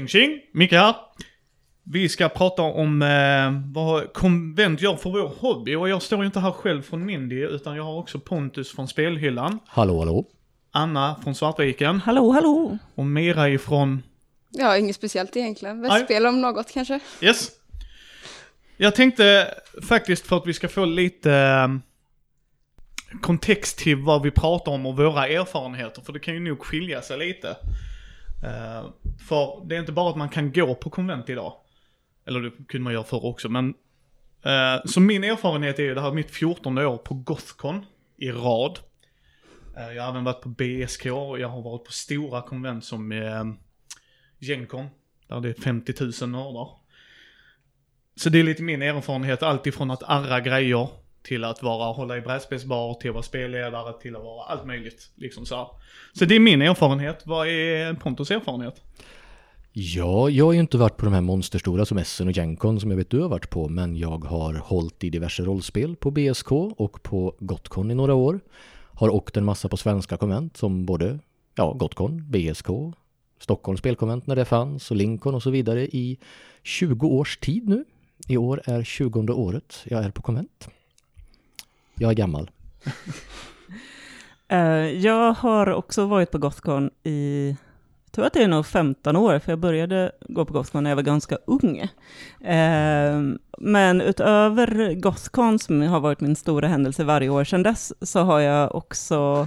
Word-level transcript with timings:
Tjing 0.00 0.08
tjing, 0.08 0.40
Micke 0.52 0.72
här. 0.72 0.94
Vi 1.84 2.08
ska 2.08 2.28
prata 2.28 2.62
om 2.62 3.02
eh, 3.02 3.72
vad 3.74 4.12
konvent 4.12 4.80
gör 4.80 4.96
för 4.96 5.10
vår 5.10 5.32
hobby 5.38 5.74
och 5.74 5.88
jag 5.88 6.02
står 6.02 6.18
ju 6.18 6.26
inte 6.26 6.40
här 6.40 6.52
själv 6.52 6.82
från 6.82 7.06
Mindy 7.06 7.44
utan 7.44 7.76
jag 7.76 7.84
har 7.84 7.98
också 7.98 8.18
Pontus 8.18 8.72
från 8.72 8.88
Spelhyllan, 8.88 9.58
Hallå, 9.66 9.98
hallå. 9.98 10.24
Anna 10.70 11.16
från 11.24 11.34
Svartviken 11.34 12.00
Hallå, 12.00 12.30
hallå! 12.30 12.78
och 12.94 13.06
Mira 13.06 13.48
ifrån... 13.48 14.02
Ja, 14.50 14.76
inget 14.76 14.96
speciellt 14.96 15.36
egentligen. 15.36 15.82
Västspel 15.82 16.26
om 16.26 16.40
något 16.40 16.72
kanske. 16.72 17.00
Yes! 17.20 17.50
Jag 18.76 18.94
tänkte 18.94 19.54
faktiskt 19.82 20.26
för 20.26 20.36
att 20.36 20.46
vi 20.46 20.54
ska 20.54 20.68
få 20.68 20.84
lite 20.84 21.32
eh, 21.32 21.68
kontext 23.20 23.78
till 23.78 23.96
vad 23.96 24.22
vi 24.22 24.30
pratar 24.30 24.72
om 24.72 24.86
och 24.86 24.96
våra 24.96 25.28
erfarenheter, 25.28 26.02
för 26.02 26.12
det 26.12 26.18
kan 26.18 26.34
ju 26.34 26.40
nog 26.40 26.60
skilja 26.60 27.02
sig 27.02 27.18
lite. 27.18 27.56
Eh, 28.44 28.90
för 29.28 29.68
det 29.68 29.76
är 29.76 29.80
inte 29.80 29.92
bara 29.92 30.10
att 30.10 30.16
man 30.16 30.28
kan 30.28 30.52
gå 30.52 30.74
på 30.74 30.90
konvent 30.90 31.28
idag. 31.28 31.52
Eller 32.26 32.40
det 32.40 32.50
kunde 32.50 32.84
man 32.84 32.92
göra 32.92 33.04
förr 33.04 33.24
också, 33.24 33.48
men... 33.48 33.74
Eh, 34.42 34.84
så 34.84 35.00
min 35.00 35.24
erfarenhet 35.24 35.78
är 35.78 35.82
ju, 35.82 35.94
det 35.94 36.00
här 36.00 36.08
är 36.08 36.14
mitt 36.14 36.30
14 36.30 36.78
år 36.78 36.96
på 36.96 37.14
Gothcon 37.14 37.86
i 38.16 38.30
rad. 38.30 38.78
Eh, 39.76 39.92
jag 39.92 40.02
har 40.02 40.10
även 40.10 40.24
varit 40.24 40.40
på 40.40 40.48
BSK 40.48 41.06
och 41.06 41.40
jag 41.40 41.48
har 41.48 41.62
varit 41.62 41.84
på 41.84 41.92
stora 41.92 42.42
konvent 42.42 42.84
som 42.84 43.12
eh, 43.12 43.44
Gencon, 44.38 44.86
där 45.28 45.40
det 45.40 45.48
är 45.48 45.62
50 45.62 45.94
000 46.00 46.30
nördar. 46.30 46.68
Så 48.16 48.28
det 48.28 48.40
är 48.40 48.44
lite 48.44 48.62
min 48.62 48.82
erfarenhet, 48.82 49.42
alltifrån 49.42 49.90
att 49.90 50.02
arra 50.02 50.40
grejer 50.40 50.88
till 51.22 51.44
att 51.44 51.62
vara, 51.62 51.92
hålla 51.92 52.16
i 52.16 52.20
brädspelsbar, 52.20 52.94
till 52.94 53.10
att 53.10 53.14
vara 53.14 53.22
spelledare, 53.22 53.92
till 54.00 54.16
att 54.16 54.22
vara 54.22 54.44
allt 54.44 54.66
möjligt. 54.66 55.10
Liksom 55.16 55.46
så, 55.46 55.56
här. 55.56 55.66
så 56.12 56.24
det 56.24 56.36
är 56.36 56.40
min 56.40 56.62
erfarenhet. 56.62 57.22
Vad 57.26 57.48
är 57.48 57.94
Pontus 57.94 58.30
erfarenhet? 58.30 58.82
Ja, 59.72 60.30
jag 60.30 60.44
har 60.44 60.52
ju 60.52 60.60
inte 60.60 60.78
varit 60.78 60.96
på 60.96 61.04
de 61.04 61.14
här 61.14 61.20
monsterstora 61.20 61.84
som 61.84 61.98
Essen 61.98 62.28
och 62.28 62.36
Gencon 62.36 62.80
som 62.80 62.90
jag 62.90 62.98
vet 62.98 63.10
du 63.10 63.20
har 63.20 63.28
varit 63.28 63.50
på, 63.50 63.68
men 63.68 63.96
jag 63.96 64.24
har 64.24 64.54
hållit 64.54 65.04
i 65.04 65.10
diverse 65.10 65.42
rollspel 65.42 65.96
på 65.96 66.10
BSK 66.10 66.52
och 66.52 67.02
på 67.02 67.36
Gotcon 67.38 67.90
i 67.90 67.94
några 67.94 68.14
år. 68.14 68.40
Har 68.94 69.08
åkt 69.08 69.36
en 69.36 69.44
massa 69.44 69.68
på 69.68 69.76
svenska 69.76 70.16
konvent 70.16 70.56
som 70.56 70.86
både, 70.86 71.18
ja, 71.54 71.72
Gotcon, 71.72 72.30
BSK, 72.30 72.66
Stockholms 73.40 73.80
spelkonvent 73.80 74.26
när 74.26 74.36
det 74.36 74.44
fanns 74.44 74.90
och 74.90 74.96
Lincoln 74.96 75.34
och 75.34 75.42
så 75.42 75.50
vidare 75.50 75.86
i 75.86 76.18
20 76.62 77.06
års 77.06 77.38
tid 77.38 77.68
nu. 77.68 77.84
I 78.28 78.36
år 78.36 78.62
är 78.64 78.84
20 78.84 79.32
året 79.32 79.84
jag 79.84 80.04
är 80.04 80.10
på 80.10 80.22
konvent. 80.22 80.68
Jag 82.00 82.10
är 82.10 82.14
gammal. 82.14 82.50
Eh, 84.52 84.90
jag 84.98 85.32
har 85.32 85.72
också 85.72 86.06
varit 86.06 86.30
på 86.30 86.38
Gothcon 86.38 86.90
i, 87.02 87.48
jag 88.04 88.12
tror 88.12 88.24
att 88.26 88.32
det 88.32 88.42
är 88.42 88.48
nog 88.48 88.66
15 88.66 89.16
år, 89.16 89.38
för 89.38 89.52
jag 89.52 89.58
började 89.58 90.12
gå 90.28 90.44
på 90.44 90.52
Gothcon 90.52 90.82
när 90.84 90.90
jag 90.90 90.96
var 90.96 91.02
ganska 91.02 91.38
ung. 91.46 91.78
Eh, 92.48 93.20
men 93.58 94.00
utöver 94.00 94.94
Gothcon, 94.94 95.58
som 95.58 95.82
har 95.82 96.00
varit 96.00 96.20
min 96.20 96.36
stora 96.36 96.68
händelse 96.68 97.04
varje 97.04 97.28
år 97.28 97.44
sedan 97.44 97.62
dess, 97.62 97.92
så 98.00 98.20
har 98.20 98.40
jag 98.40 98.74
också 98.74 99.46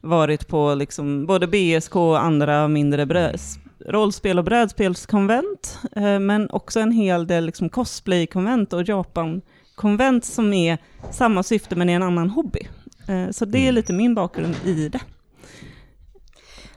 varit 0.00 0.48
på 0.48 0.74
liksom 0.74 1.26
både 1.26 1.46
BSK 1.46 1.96
och 1.96 2.22
andra 2.22 2.68
mindre 2.68 3.04
brä- 3.04 3.58
rollspel 3.86 4.38
och 4.38 4.44
brädspelskonvent, 4.44 5.78
eh, 5.96 6.18
men 6.18 6.50
också 6.50 6.80
en 6.80 6.92
hel 6.92 7.26
del 7.26 7.46
liksom 7.46 7.68
cosplaykonvent 7.68 8.72
och 8.72 8.88
Japan, 8.88 9.42
Japan-konvent 9.76 10.24
som 10.24 10.52
är 10.52 10.78
samma 11.12 11.42
syfte 11.42 11.76
men 11.76 11.88
i 11.88 11.92
en 11.92 12.02
annan 12.02 12.30
hobby. 12.30 12.68
Eh, 13.08 13.30
Så 13.30 13.44
det 13.44 13.68
är 13.68 13.72
lite 13.72 13.92
min 13.92 14.14
bakgrund 14.14 14.56
i 14.64 14.88
det. 14.88 15.00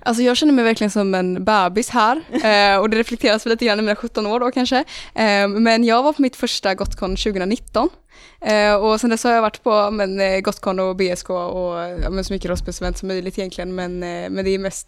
Alltså 0.02 0.24
jag 0.24 0.38
känner 0.38 0.54
mig 0.54 0.64
verkligen 0.64 0.92
som 0.92 1.16
en 1.16 1.46
bebis 1.46 1.90
här 1.90 2.22
eh, 2.32 2.80
och 2.80 2.90
det 2.90 2.98
reflekteras 2.98 3.46
väl 3.46 3.52
lite 3.52 3.66
grann 3.66 3.80
i 3.80 3.82
mina 3.82 3.96
17 3.96 4.26
år 4.28 4.40
då 4.40 4.52
kanske. 4.52 4.78
Eh, 5.16 5.48
men 5.48 5.84
jag 5.84 6.04
var 6.04 6.14
på 6.14 6.22
mitt 6.22 6.36
första 6.36 6.76
Gotcon 6.76 7.16
2019 7.16 7.90
eh, 8.42 8.76
och 8.76 9.02
sen 9.02 9.10
dess 9.10 9.24
har 9.24 9.32
jag 9.32 9.42
varit 9.42 9.64
på 9.64 9.92
men, 9.92 10.44
Gotcon 10.44 10.80
och 10.80 10.96
BSK 10.96 11.30
och 11.30 11.76
ja, 12.04 12.10
men 12.10 12.24
så 12.24 12.34
mycket 12.34 12.50
rollspelsevent 12.50 12.98
som 12.98 13.08
möjligt 13.08 13.38
egentligen 13.40 13.76
men, 13.76 14.00
men 14.00 14.46
det 14.46 14.50
är 14.50 14.60
mest 14.60 14.88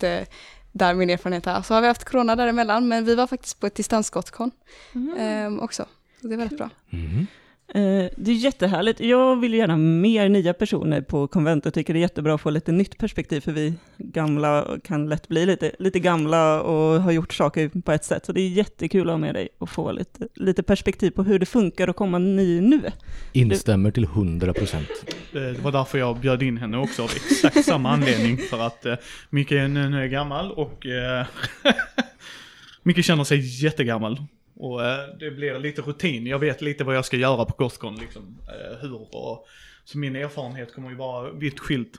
där 0.71 0.94
min 0.94 1.09
erfarenhet 1.09 1.47
är. 1.47 1.61
Så 1.61 1.73
har 1.73 1.81
vi 1.81 1.88
haft 1.88 2.03
corona 2.03 2.35
däremellan 2.35 2.88
men 2.88 3.05
vi 3.05 3.16
var 3.16 3.27
faktiskt 3.27 3.59
på 3.59 3.67
ett 3.67 3.75
distans-Gotcon 3.75 4.51
eh, 5.19 5.63
också. 5.63 5.85
Så 6.21 6.27
det 6.27 6.33
är 6.33 6.38
väldigt 6.38 6.57
bra. 6.57 6.69
Mhm. 6.89 7.27
Eh, 7.75 8.05
Det 8.17 8.31
är 8.31 8.35
jättehärligt. 8.35 8.99
Jag 8.99 9.35
vill 9.39 9.53
gärna 9.53 9.77
mer 9.77 10.29
nya 10.29 10.53
personer 10.53 11.01
på 11.01 11.27
konvent 11.27 11.65
och 11.65 11.73
tycker 11.73 11.93
det 11.93 11.99
är 11.99 12.01
jättebra 12.01 12.33
att 12.35 12.41
få 12.41 12.49
lite 12.49 12.71
nytt 12.71 12.97
perspektiv, 12.97 13.41
för 13.41 13.51
vi 13.51 13.73
gamla 13.97 14.67
kan 14.83 15.09
lätt 15.09 15.27
bli 15.27 15.45
lite, 15.45 15.71
lite 15.79 15.99
gamla 15.99 16.61
och 16.61 17.01
har 17.01 17.11
gjort 17.11 17.33
saker 17.33 17.69
på 17.85 17.91
ett 17.91 18.03
sätt. 18.05 18.25
Så 18.25 18.31
det 18.31 18.41
är 18.41 18.49
jättekul 18.49 19.09
att 19.09 19.13
ha 19.13 19.17
med 19.17 19.35
dig 19.35 19.49
och 19.57 19.69
få 19.69 19.91
lite, 19.91 20.27
lite 20.35 20.63
perspektiv 20.63 21.11
på 21.11 21.23
hur 21.23 21.39
det 21.39 21.45
funkar 21.45 21.87
att 21.87 21.95
komma 21.95 22.17
ny 22.17 22.61
nu. 22.61 22.81
Instämmer 23.33 23.91
till 23.91 24.03
100 24.03 24.53
procent. 24.53 24.88
Eh, 25.33 25.41
Det 25.41 25.61
var 25.61 25.71
därför 25.71 25.97
jag 25.97 26.17
bjöd 26.19 26.43
in 26.43 26.57
henne 26.57 26.77
också, 26.77 27.03
av 27.03 27.11
exakt 27.15 27.65
samma 27.65 27.89
anledning. 27.89 28.38
För 28.38 28.59
att 28.67 28.85
eh, 28.85 28.95
Micke 29.29 29.51
är 29.51 29.67
nu 29.67 30.09
gammal 30.09 30.51
och 30.51 30.85
Micke 32.83 33.05
känner 33.05 33.23
sig 33.23 33.63
jättegammal. 33.63 34.21
Och 34.61 34.85
eh, 34.85 35.07
det 35.19 35.31
blir 35.31 35.59
lite 35.59 35.81
rutin. 35.81 36.27
Jag 36.27 36.39
vet 36.39 36.61
lite 36.61 36.83
vad 36.83 36.95
jag 36.95 37.05
ska 37.05 37.17
göra 37.17 37.45
på 37.45 37.53
Gothcon, 37.57 37.95
liksom 37.95 38.38
eh, 38.47 38.77
hur 38.81 39.16
och... 39.16 39.47
Så 39.83 39.97
min 39.97 40.16
erfarenhet 40.16 40.73
kommer 40.73 40.89
ju 40.89 40.95
vara 40.95 41.31
vitt 41.31 41.59
skilt. 41.59 41.94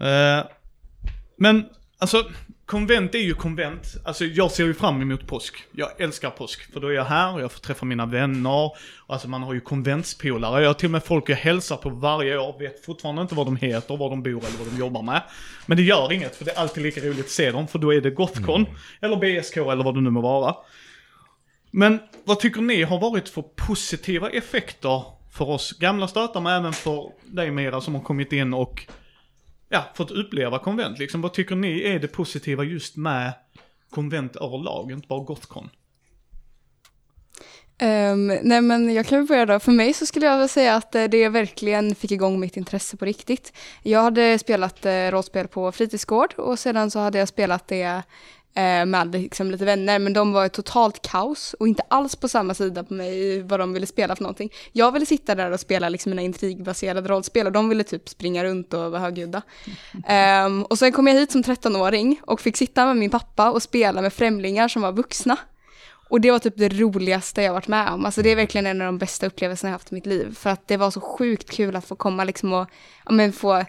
Eh, 0.00 0.46
men, 1.36 1.64
alltså, 1.98 2.24
konvent 2.66 3.14
är 3.14 3.18
ju 3.18 3.34
konvent. 3.34 3.96
Alltså 4.04 4.24
jag 4.24 4.50
ser 4.50 4.64
ju 4.64 4.74
fram 4.74 5.02
emot 5.02 5.26
påsk. 5.26 5.54
Jag 5.72 6.00
älskar 6.00 6.30
påsk, 6.30 6.72
för 6.72 6.80
då 6.80 6.88
är 6.88 6.92
jag 6.92 7.04
här 7.04 7.34
och 7.34 7.40
jag 7.40 7.52
får 7.52 7.60
träffa 7.60 7.86
mina 7.86 8.06
vänner. 8.06 8.70
Alltså 9.06 9.28
man 9.28 9.42
har 9.42 9.54
ju 9.54 9.60
konventspolare. 9.60 10.62
Jag 10.62 10.68
har 10.68 10.74
till 10.74 10.86
och 10.86 10.92
med 10.92 11.04
folk 11.04 11.28
jag 11.28 11.36
hälsar 11.36 11.76
på 11.76 11.90
varje 11.90 12.38
år, 12.38 12.58
vet 12.58 12.84
fortfarande 12.84 13.22
inte 13.22 13.34
vad 13.34 13.46
de 13.46 13.56
heter, 13.56 13.96
var 13.96 14.10
de 14.10 14.22
bor 14.22 14.30
eller 14.30 14.58
vad 14.58 14.68
de 14.72 14.78
jobbar 14.78 15.02
med. 15.02 15.22
Men 15.66 15.76
det 15.76 15.82
gör 15.82 16.12
inget, 16.12 16.36
för 16.36 16.44
det 16.44 16.50
är 16.50 16.58
alltid 16.58 16.82
lika 16.82 17.00
roligt 17.00 17.24
att 17.24 17.30
se 17.30 17.50
dem, 17.50 17.68
för 17.68 17.78
då 17.78 17.94
är 17.94 18.00
det 18.00 18.10
Gothcon, 18.10 18.66
eller 19.00 19.16
BSK 19.16 19.56
eller 19.56 19.84
vad 19.84 19.94
det 19.94 20.00
nu 20.00 20.10
må 20.10 20.20
vara. 20.20 20.54
Men 21.70 21.98
vad 22.24 22.40
tycker 22.40 22.60
ni 22.60 22.82
har 22.82 23.00
varit 23.00 23.28
för 23.28 23.42
positiva 23.42 24.30
effekter 24.30 25.04
för 25.32 25.48
oss 25.48 25.72
gamla 25.72 26.08
stötar, 26.08 26.40
men 26.40 26.60
även 26.60 26.72
för 26.72 27.12
dig 27.24 27.50
Mira 27.50 27.80
som 27.80 27.94
har 27.94 28.02
kommit 28.02 28.32
in 28.32 28.54
och 28.54 28.86
ja, 29.68 29.84
fått 29.94 30.10
uppleva 30.10 30.58
konvent 30.58 30.98
liksom. 30.98 31.20
Vad 31.20 31.32
tycker 31.32 31.56
ni 31.56 31.82
är 31.82 31.98
det 31.98 32.08
positiva 32.08 32.64
just 32.64 32.96
med 32.96 33.32
konvent 33.90 34.36
överlag, 34.36 34.92
inte 34.92 35.08
bara 35.08 35.24
Gothcon? 35.24 35.70
Um, 37.82 38.26
nej 38.26 38.60
men 38.60 38.94
jag 38.94 39.06
kan 39.06 39.18
väl 39.18 39.26
börja 39.26 39.46
då. 39.46 39.60
För 39.60 39.72
mig 39.72 39.92
så 39.92 40.06
skulle 40.06 40.26
jag 40.26 40.38
väl 40.38 40.48
säga 40.48 40.74
att 40.74 40.94
eh, 40.94 41.04
det 41.04 41.28
verkligen 41.28 41.94
fick 41.94 42.10
igång 42.10 42.40
mitt 42.40 42.56
intresse 42.56 42.96
på 42.96 43.04
riktigt. 43.04 43.52
Jag 43.82 44.02
hade 44.02 44.38
spelat 44.38 44.86
uh, 44.86 44.92
rollspel 44.92 45.48
på 45.48 45.72
fritidsgård 45.72 46.34
och 46.36 46.58
sedan 46.58 46.90
så 46.90 46.98
hade 46.98 47.18
jag 47.18 47.28
spelat 47.28 47.68
det 47.68 48.02
med 48.54 49.12
liksom, 49.12 49.50
lite 49.50 49.64
vänner 49.64 49.98
men 49.98 50.12
de 50.12 50.32
var 50.32 50.48
totalt 50.48 51.02
kaos 51.02 51.54
och 51.54 51.68
inte 51.68 51.82
alls 51.88 52.16
på 52.16 52.28
samma 52.28 52.54
sida 52.54 52.84
på 52.84 52.94
mig 52.94 53.42
vad 53.42 53.60
de 53.60 53.72
ville 53.72 53.86
spela 53.86 54.16
för 54.16 54.22
någonting. 54.22 54.52
Jag 54.72 54.92
ville 54.92 55.06
sitta 55.06 55.34
där 55.34 55.50
och 55.50 55.60
spela 55.60 55.88
liksom 55.88 56.10
mina 56.10 56.22
intrigbaserade 56.22 57.08
rollspel 57.08 57.46
och 57.46 57.52
de 57.52 57.68
ville 57.68 57.84
typ 57.84 58.08
springa 58.08 58.44
runt 58.44 58.74
och 58.74 58.90
vara 58.90 59.00
högljudda. 59.00 59.42
Ehm, 60.06 60.62
och 60.62 60.78
sen 60.78 60.92
kom 60.92 61.06
jag 61.06 61.14
hit 61.14 61.32
som 61.32 61.42
13-åring 61.42 62.20
och 62.22 62.40
fick 62.40 62.56
sitta 62.56 62.86
med 62.86 62.96
min 62.96 63.10
pappa 63.10 63.50
och 63.50 63.62
spela 63.62 64.02
med 64.02 64.12
främlingar 64.12 64.68
som 64.68 64.82
var 64.82 64.92
vuxna. 64.92 65.36
Och 66.10 66.20
det 66.20 66.30
var 66.30 66.38
typ 66.38 66.56
det 66.56 66.68
roligaste 66.68 67.42
jag 67.42 67.52
varit 67.52 67.68
med 67.68 67.88
om. 67.88 68.04
Alltså 68.04 68.22
det 68.22 68.30
är 68.30 68.36
verkligen 68.36 68.66
en 68.66 68.80
av 68.80 68.86
de 68.86 68.98
bästa 68.98 69.26
upplevelserna 69.26 69.68
jag 69.68 69.74
haft 69.74 69.92
i 69.92 69.94
mitt 69.94 70.06
liv. 70.06 70.34
För 70.34 70.50
att 70.50 70.68
det 70.68 70.76
var 70.76 70.90
så 70.90 71.00
sjukt 71.00 71.50
kul 71.50 71.76
att 71.76 71.84
få 71.84 71.96
komma 71.96 72.24
liksom 72.24 72.52
och, 72.52 72.70
ja 73.04 73.12
men 73.12 73.32
få, 73.32 73.64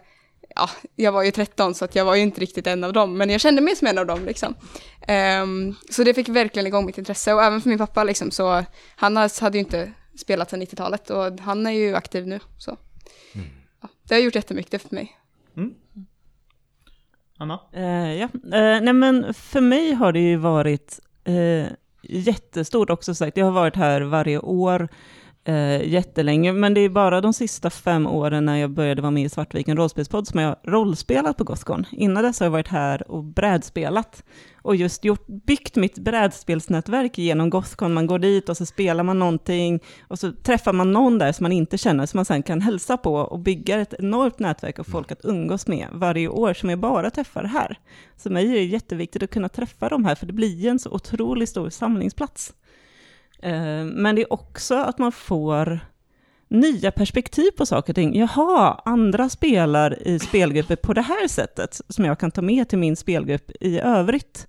ja, 0.56 0.69
jag 0.95 1.12
var 1.12 1.24
ju 1.24 1.31
13 1.31 1.75
så 1.75 1.86
att 1.86 1.95
jag 1.95 2.06
var 2.06 2.15
ju 2.15 2.21
inte 2.21 2.42
riktigt 2.42 2.68
en 2.68 2.83
av 2.83 2.94
dem, 2.94 3.18
men 3.18 3.30
jag 3.30 3.42
kände 3.42 3.62
mig 3.62 3.75
som 3.75 3.88
en 3.88 3.98
av 3.98 4.06
dem 4.06 4.25
liksom. 4.25 4.56
Ehm, 5.07 5.75
så 5.89 6.03
det 6.03 6.13
fick 6.13 6.30
verkligen 6.30 6.68
igång 6.68 6.86
mitt 6.86 6.98
intresse 6.98 7.33
och 7.33 7.44
även 7.44 7.62
för 7.62 7.69
min 7.69 7.77
pappa 7.77 8.03
liksom 8.03 8.31
så, 8.31 8.65
han 8.95 9.18
hade 9.18 9.57
ju 9.57 9.59
inte 9.59 9.92
spelat 10.15 10.50
sedan 10.50 10.62
90-talet 10.62 11.09
och 11.09 11.39
han 11.39 11.68
är 11.68 11.71
ju 11.71 11.95
aktiv 11.95 12.27
nu 12.27 12.39
så. 12.57 12.77
Ja, 13.81 13.89
det 14.03 14.15
har 14.15 14.21
gjort 14.21 14.36
jättemycket 14.36 14.81
för 14.81 14.95
mig. 14.95 15.18
Anna? 17.42 17.59
Eh, 17.74 18.13
ja. 18.13 18.30
eh, 18.33 18.81
nej 18.81 18.94
men 18.94 19.33
för 19.33 19.62
mig 19.62 19.94
har 19.94 20.12
det 20.12 20.19
ju 20.19 20.36
varit 20.36 21.00
eh, 21.24 21.71
jättestort 22.01 22.89
också 22.89 23.15
sagt. 23.15 23.38
Jag 23.38 23.45
har 23.45 23.51
varit 23.51 23.75
här 23.75 24.01
varje 24.01 24.39
år 24.39 24.89
eh, 25.43 25.88
jättelänge, 25.88 26.53
men 26.53 26.73
det 26.73 26.81
är 26.81 26.89
bara 26.89 27.21
de 27.21 27.33
sista 27.33 27.69
fem 27.69 28.07
åren 28.07 28.45
när 28.45 28.57
jag 28.57 28.69
började 28.69 29.01
vara 29.01 29.11
med 29.11 29.25
i 29.25 29.29
Svartviken 29.29 29.77
rollspelspodd 29.77 30.27
som 30.27 30.39
jag 30.39 30.55
rollspelat 30.63 31.38
på 31.38 31.43
Gothcon. 31.43 31.85
Innan 31.91 32.23
dess 32.23 32.39
har 32.39 32.45
jag 32.45 32.51
varit 32.51 32.67
här 32.67 33.11
och 33.11 33.23
brädspelat 33.23 34.23
och 34.63 34.75
just 34.75 35.05
gjort, 35.05 35.27
byggt 35.27 35.75
mitt 35.75 35.99
brädspelsnätverk 35.99 37.17
genom 37.17 37.49
Gothcon. 37.49 37.93
Man 37.93 38.07
går 38.07 38.19
dit 38.19 38.49
och 38.49 38.57
så 38.57 38.65
spelar 38.65 39.03
man 39.03 39.19
någonting 39.19 39.79
och 40.07 40.19
så 40.19 40.31
träffar 40.31 40.73
man 40.73 40.93
någon 40.93 41.17
där 41.17 41.31
som 41.31 41.43
man 41.43 41.51
inte 41.51 41.77
känner, 41.77 42.05
som 42.05 42.17
man 42.17 42.25
sen 42.25 42.43
kan 42.43 42.61
hälsa 42.61 42.97
på 42.97 43.15
och 43.15 43.39
bygga 43.39 43.81
ett 43.81 43.93
enormt 43.99 44.39
nätverk 44.39 44.79
av 44.79 44.83
folk 44.83 45.11
att 45.11 45.25
umgås 45.25 45.67
med 45.67 45.88
varje 45.91 46.27
år, 46.27 46.53
som 46.53 46.69
jag 46.69 46.79
bara 46.79 47.09
träffar 47.09 47.43
här. 47.43 47.79
Så 48.17 48.29
mig 48.29 48.47
är 48.47 48.53
det 48.53 48.63
jätteviktigt 48.63 49.23
att 49.23 49.29
kunna 49.29 49.49
träffa 49.49 49.89
de 49.89 50.05
här, 50.05 50.15
för 50.15 50.25
det 50.25 50.33
blir 50.33 50.67
en 50.67 50.79
så 50.79 50.91
otroligt 50.91 51.49
stor 51.49 51.69
samlingsplats. 51.69 52.53
Eh, 53.41 53.83
men 53.85 54.15
det 54.15 54.21
är 54.21 54.33
också 54.33 54.75
att 54.75 54.97
man 54.97 55.11
får 55.11 55.79
nya 56.47 56.91
perspektiv 56.91 57.51
på 57.57 57.65
saker 57.65 57.91
och 57.91 57.95
ting. 57.95 58.19
Jaha, 58.19 58.81
andra 58.85 59.29
spelar 59.29 60.07
i 60.07 60.19
spelgrupper 60.19 60.75
på 60.75 60.93
det 60.93 61.01
här 61.01 61.27
sättet, 61.27 61.81
som 61.88 62.05
jag 62.05 62.19
kan 62.19 62.31
ta 62.31 62.41
med 62.41 62.69
till 62.69 62.77
min 62.77 62.95
spelgrupp 62.95 63.51
i 63.59 63.79
övrigt. 63.79 64.47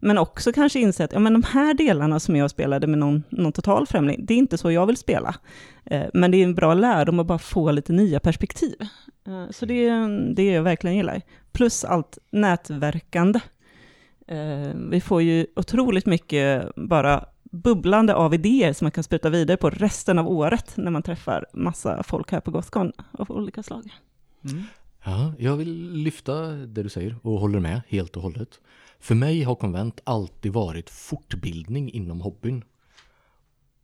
Men 0.00 0.18
också 0.18 0.52
kanske 0.52 0.80
inse 0.80 1.04
att 1.04 1.12
ja, 1.12 1.18
men 1.18 1.32
de 1.32 1.42
här 1.42 1.74
delarna 1.74 2.20
som 2.20 2.36
jag 2.36 2.50
spelade 2.50 2.86
med 2.86 2.98
någon, 2.98 3.22
någon 3.28 3.52
total 3.52 3.86
främling, 3.86 4.26
det 4.26 4.34
är 4.34 4.38
inte 4.38 4.58
så 4.58 4.70
jag 4.70 4.86
vill 4.86 4.96
spela. 4.96 5.34
Eh, 5.84 6.04
men 6.14 6.30
det 6.30 6.36
är 6.36 6.44
en 6.44 6.54
bra 6.54 6.74
lärdom 6.74 7.20
att 7.20 7.26
bara 7.26 7.38
få 7.38 7.70
lite 7.70 7.92
nya 7.92 8.20
perspektiv. 8.20 8.76
Eh, 9.26 9.50
så 9.50 9.66
det 9.66 9.86
är 9.86 10.34
det 10.34 10.44
jag 10.44 10.62
verkligen 10.62 10.96
gillar. 10.96 11.22
Plus 11.52 11.84
allt 11.84 12.18
nätverkande. 12.30 13.40
Vi 14.90 15.00
får 15.00 15.22
ju 15.22 15.46
otroligt 15.56 16.06
mycket 16.06 16.74
bara 16.76 17.24
bubblande 17.54 18.14
av 18.14 18.34
idéer 18.34 18.72
som 18.72 18.84
man 18.84 18.92
kan 18.92 19.04
spruta 19.04 19.30
vidare 19.30 19.56
på 19.56 19.70
resten 19.70 20.18
av 20.18 20.28
året 20.28 20.76
när 20.76 20.90
man 20.90 21.02
träffar 21.02 21.46
massa 21.52 22.02
folk 22.02 22.32
här 22.32 22.40
på 22.40 22.50
Gothcon 22.50 22.92
av 23.12 23.30
olika 23.30 23.62
slag. 23.62 23.92
Mm. 24.44 24.62
Ja, 25.04 25.32
jag 25.38 25.56
vill 25.56 25.92
lyfta 25.92 26.50
det 26.50 26.82
du 26.82 26.88
säger 26.88 27.16
och 27.22 27.40
håller 27.40 27.60
med 27.60 27.80
helt 27.88 28.16
och 28.16 28.22
hållet. 28.22 28.60
För 28.98 29.14
mig 29.14 29.42
har 29.42 29.54
konvent 29.54 30.00
alltid 30.04 30.52
varit 30.52 30.90
fortbildning 30.90 31.92
inom 31.92 32.20
hobbyn. 32.20 32.64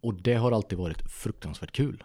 Och 0.00 0.14
det 0.14 0.34
har 0.34 0.52
alltid 0.52 0.78
varit 0.78 1.11
fruktansvärt 1.11 1.72
kul. 1.72 2.05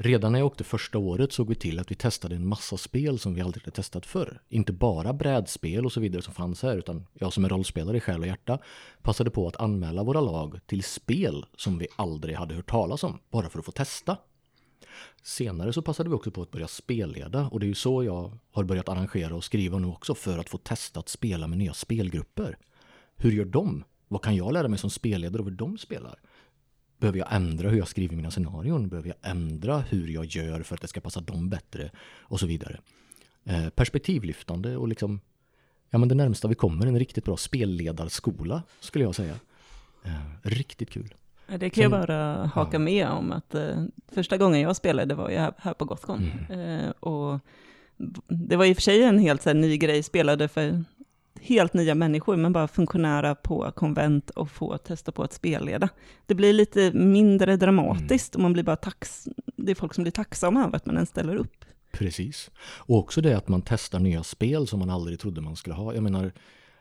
Redan 0.00 0.32
när 0.32 0.38
jag 0.38 0.46
åkte 0.46 0.64
första 0.64 0.98
året 0.98 1.32
såg 1.32 1.48
vi 1.48 1.54
till 1.54 1.78
att 1.78 1.90
vi 1.90 1.94
testade 1.94 2.36
en 2.36 2.46
massa 2.46 2.76
spel 2.76 3.18
som 3.18 3.34
vi 3.34 3.40
aldrig 3.40 3.62
hade 3.62 3.76
testat 3.76 4.06
förr. 4.06 4.40
Inte 4.48 4.72
bara 4.72 5.12
brädspel 5.12 5.86
och 5.86 5.92
så 5.92 6.00
vidare 6.00 6.22
som 6.22 6.34
fanns 6.34 6.62
här, 6.62 6.76
utan 6.76 7.06
jag 7.14 7.32
som 7.32 7.44
är 7.44 7.48
rollspelare 7.48 7.96
i 7.96 8.00
själ 8.00 8.20
och 8.20 8.26
hjärta 8.26 8.58
passade 9.02 9.30
på 9.30 9.48
att 9.48 9.56
anmäla 9.56 10.02
våra 10.02 10.20
lag 10.20 10.60
till 10.66 10.82
spel 10.82 11.46
som 11.56 11.78
vi 11.78 11.86
aldrig 11.96 12.36
hade 12.36 12.54
hört 12.54 12.70
talas 12.70 13.04
om, 13.04 13.18
bara 13.30 13.48
för 13.48 13.58
att 13.58 13.64
få 13.64 13.72
testa. 13.72 14.16
Senare 15.22 15.72
så 15.72 15.82
passade 15.82 16.08
vi 16.08 16.14
också 16.14 16.30
på 16.30 16.42
att 16.42 16.50
börja 16.50 16.68
spelleda 16.68 17.48
och 17.48 17.60
det 17.60 17.66
är 17.66 17.68
ju 17.68 17.74
så 17.74 18.04
jag 18.04 18.38
har 18.52 18.64
börjat 18.64 18.88
arrangera 18.88 19.34
och 19.34 19.44
skriva 19.44 19.78
nu 19.78 19.86
också 19.86 20.14
för 20.14 20.38
att 20.38 20.48
få 20.48 20.58
testa 20.58 21.00
att 21.00 21.08
spela 21.08 21.46
med 21.46 21.58
nya 21.58 21.74
spelgrupper. 21.74 22.58
Hur 23.16 23.32
gör 23.32 23.44
de? 23.44 23.84
Vad 24.08 24.22
kan 24.22 24.36
jag 24.36 24.52
lära 24.52 24.68
mig 24.68 24.78
som 24.78 24.90
spelledare 24.90 25.40
av 25.40 25.48
hur 25.48 25.56
de 25.56 25.78
spelar? 25.78 26.18
Behöver 26.98 27.18
jag 27.18 27.32
ändra 27.32 27.68
hur 27.68 27.78
jag 27.78 27.88
skriver 27.88 28.16
mina 28.16 28.30
scenarion? 28.30 28.88
Behöver 28.88 29.08
jag 29.08 29.30
ändra 29.30 29.78
hur 29.78 30.08
jag 30.08 30.24
gör 30.24 30.62
för 30.62 30.74
att 30.74 30.80
det 30.80 30.88
ska 30.88 31.00
passa 31.00 31.20
dem 31.20 31.48
bättre? 31.48 31.90
Och 32.20 32.40
så 32.40 32.46
vidare. 32.46 32.80
Eh, 33.44 33.68
perspektivlyftande 33.68 34.76
och 34.76 34.88
liksom 34.88 35.20
Ja 35.90 35.98
men 35.98 36.08
det 36.08 36.14
närmsta 36.14 36.48
vi 36.48 36.54
kommer 36.54 36.86
en 36.86 36.98
riktigt 36.98 37.24
bra 37.24 37.36
spelledarskola 37.36 38.62
skulle 38.80 39.04
jag 39.04 39.14
säga. 39.14 39.34
Eh, 40.04 40.12
riktigt 40.42 40.90
kul. 40.90 41.14
Det 41.58 41.70
kan 41.70 41.82
jag 41.82 41.90
bara 41.90 42.46
haka 42.54 42.74
ja. 42.74 42.78
med 42.78 43.08
om 43.08 43.32
att 43.32 43.54
eh, 43.54 43.84
första 44.12 44.36
gången 44.36 44.60
jag 44.60 44.76
spelade 44.76 45.14
var 45.14 45.30
jag 45.30 45.40
här, 45.40 45.52
här 45.58 45.74
på 45.74 45.84
Gothcon. 45.84 46.30
Eh, 46.50 46.90
och 46.90 47.40
det 48.28 48.56
var 48.56 48.64
i 48.64 48.72
och 48.72 48.76
för 48.76 48.82
sig 48.82 49.02
en 49.02 49.18
helt 49.18 49.42
så 49.42 49.48
här, 49.48 49.54
ny 49.54 49.76
grej, 49.76 50.02
spelade 50.02 50.48
för 50.48 50.84
helt 51.42 51.74
nya 51.74 51.94
människor, 51.94 52.36
men 52.36 52.52
bara 52.52 52.68
funktionära 52.68 53.34
på 53.34 53.72
konvent 53.76 54.30
och 54.30 54.50
få 54.50 54.78
testa 54.78 55.12
på 55.12 55.22
att 55.22 55.32
spelleda. 55.32 55.88
Det 56.26 56.34
blir 56.34 56.52
lite 56.52 56.92
mindre 56.92 57.56
dramatiskt 57.56 58.34
och 58.34 58.40
man 58.40 58.52
blir 58.52 58.62
bara 58.62 58.76
tax 58.76 59.28
det 59.68 59.72
är 59.72 59.74
folk 59.74 59.94
som 59.94 60.04
blir 60.04 60.12
tacksamma 60.12 60.64
över 60.64 60.76
att 60.76 60.86
man 60.86 60.94
ens 60.94 61.08
ställer 61.08 61.36
upp. 61.36 61.64
Precis. 61.92 62.50
Och 62.60 62.98
också 62.98 63.20
det 63.20 63.36
att 63.36 63.48
man 63.48 63.62
testar 63.62 63.98
nya 63.98 64.22
spel 64.22 64.66
som 64.66 64.78
man 64.78 64.90
aldrig 64.90 65.20
trodde 65.20 65.40
man 65.40 65.56
skulle 65.56 65.74
ha. 65.74 65.94
Jag 65.94 66.02
menar, 66.02 66.32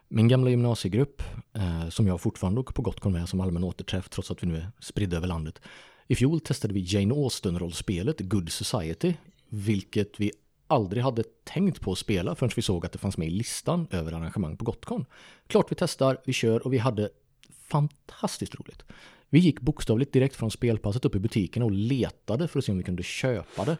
min 0.07 0.27
gamla 0.27 0.49
gymnasiegrupp, 0.49 1.21
eh, 1.53 1.89
som 1.89 2.07
jag 2.07 2.21
fortfarande 2.21 2.59
åker 2.59 2.73
på 2.73 2.81
Gotcon 2.81 3.13
med 3.13 3.29
som 3.29 3.39
allmän 3.39 3.63
återträff, 3.63 4.09
trots 4.09 4.31
att 4.31 4.43
vi 4.43 4.47
nu 4.47 4.57
är 4.57 4.71
spridda 4.79 5.17
över 5.17 5.27
landet. 5.27 5.61
I 6.07 6.15
fjol 6.15 6.39
testade 6.39 6.73
vi 6.73 6.85
Jane 6.87 7.13
Austen-rollspelet 7.13 8.19
Good 8.19 8.51
Society, 8.51 9.13
vilket 9.49 10.19
vi 10.19 10.31
aldrig 10.67 11.03
hade 11.03 11.23
tänkt 11.43 11.81
på 11.81 11.91
att 11.91 11.97
spela 11.97 12.35
förrän 12.35 12.51
vi 12.55 12.61
såg 12.61 12.85
att 12.85 12.91
det 12.91 12.97
fanns 12.97 13.17
med 13.17 13.27
i 13.27 13.31
listan 13.31 13.87
över 13.91 14.11
arrangemang 14.11 14.57
på 14.57 14.65
Gotcon. 14.65 15.05
Klart 15.47 15.71
vi 15.71 15.75
testar, 15.75 16.17
vi 16.25 16.33
kör 16.33 16.65
och 16.65 16.73
vi 16.73 16.77
hade 16.77 17.09
fantastiskt 17.49 18.55
roligt. 18.55 18.83
Vi 19.29 19.39
gick 19.39 19.59
bokstavligt 19.59 20.13
direkt 20.13 20.35
från 20.35 20.51
spelpasset 20.51 21.05
upp 21.05 21.15
i 21.15 21.19
butiken 21.19 21.63
och 21.63 21.71
letade 21.71 22.47
för 22.47 22.59
att 22.59 22.65
se 22.65 22.71
om 22.71 22.77
vi 22.77 22.83
kunde 22.83 23.03
köpa 23.03 23.65
det. 23.65 23.77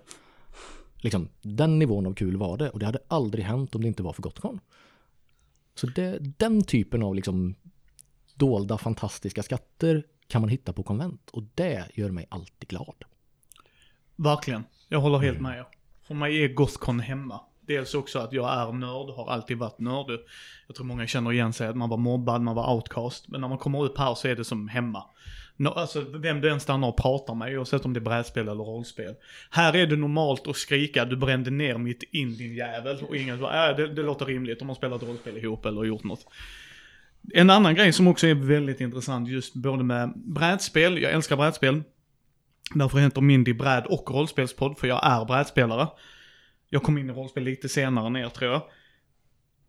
Liksom, 0.96 1.30
den 1.42 1.80
nivån 1.80 2.06
av 2.06 2.14
kul 2.14 2.38
var 2.38 2.58
det 2.58 2.70
och 2.70 2.80
det 2.80 2.86
hade 2.86 3.00
aldrig 3.08 3.46
hänt 3.46 3.76
om 3.76 3.82
det 3.82 3.88
inte 3.88 4.04
var 4.04 4.14
för 4.14 4.22
Gotcon. 4.22 4.60
Så 5.76 5.88
det, 5.88 6.18
den 6.20 6.64
typen 6.64 7.04
av 7.04 7.16
liksom 7.16 7.56
dolda 8.36 8.78
fantastiska 8.78 9.44
skatter 9.44 10.04
kan 10.28 10.42
man 10.42 10.50
hitta 10.50 10.74
på 10.74 10.84
konvent 10.84 11.30
och 11.30 11.44
det 11.56 11.88
gör 11.94 12.12
mig 12.12 12.26
alltid 12.30 12.70
glad. 12.70 13.04
Verkligen. 14.16 14.64
Jag 14.88 15.00
håller 15.00 15.20
helt 15.20 15.42
med 15.42 15.58
er. 15.58 15.66
För 16.08 16.16
mig 16.16 16.44
är 16.44 16.48
Gothcon 16.48 17.00
hemma. 17.00 17.40
Dels 17.68 17.94
också 17.94 18.20
att 18.20 18.34
jag 18.34 18.54
är 18.54 18.72
nörd, 18.72 19.16
har 19.16 19.32
alltid 19.32 19.58
varit 19.58 19.80
nörd. 19.80 20.20
Jag 20.68 20.76
tror 20.76 20.86
många 20.86 21.08
känner 21.08 21.32
igen 21.32 21.54
sig 21.54 21.68
att 21.68 21.78
man 21.78 21.90
var 21.90 21.98
mobbad, 21.98 22.42
man 22.42 22.56
var 22.56 22.74
outcast. 22.74 23.28
Men 23.28 23.42
när 23.42 23.48
man 23.48 23.58
kommer 23.58 23.84
upp 23.84 23.98
här 23.98 24.16
så 24.16 24.28
är 24.28 24.36
det 24.36 24.44
som 24.44 24.68
hemma. 24.68 25.04
No, 25.58 25.68
alltså 25.70 26.02
vem 26.02 26.42
du 26.42 26.52
än 26.52 26.60
stannar 26.60 26.88
och 26.88 26.98
pratar 26.98 27.36
med, 27.36 27.58
oavsett 27.58 27.86
om 27.86 27.94
det 27.94 27.98
är 27.98 28.02
brädspel 28.02 28.48
eller 28.48 28.64
rollspel. 28.64 29.16
Här 29.50 29.76
är 29.76 29.88
det 29.88 29.96
normalt 29.96 30.48
att 30.48 30.56
skrika, 30.56 31.06
du 31.06 31.16
brände 31.16 31.52
ner 31.52 31.78
mitt 31.78 32.04
in 32.04 32.38
din 32.38 32.56
jävel. 32.56 32.98
Och 33.10 33.16
ingen 33.16 33.40
bara, 33.40 33.70
äh, 33.70 33.78
det, 33.78 33.88
det 33.88 34.04
låter 34.04 34.26
rimligt 34.26 34.62
om 34.62 34.68
man 34.68 34.76
spelat 34.76 35.04
rollspel 35.04 35.38
ihop 35.38 35.66
eller 35.66 35.84
gjort 35.84 36.04
något. 36.04 36.26
En 37.34 37.50
annan 37.50 37.76
grej 37.76 37.94
som 37.94 38.08
också 38.08 38.28
är 38.28 38.36
väldigt 38.36 38.82
intressant 38.82 39.30
just 39.30 39.54
både 39.54 39.84
med 39.84 40.14
brädspel, 40.16 41.02
jag 41.02 41.12
älskar 41.12 41.36
brädspel. 41.36 41.84
Därför 42.74 42.98
heter 42.98 43.22
min 43.22 43.44
Die 43.44 43.54
bräd 43.54 43.86
och 43.86 44.12
rollspelspodd, 44.12 44.78
för 44.78 44.88
jag 44.88 45.06
är 45.06 45.26
brädspelare. 45.26 45.88
Jag 46.70 46.84
kom 46.84 46.98
in 46.98 47.10
i 47.10 47.14
rollspel 47.14 47.44
lite 47.44 47.70
senare 47.70 48.10
ner 48.10 48.30
tror 48.30 48.52
jag. 48.52 48.62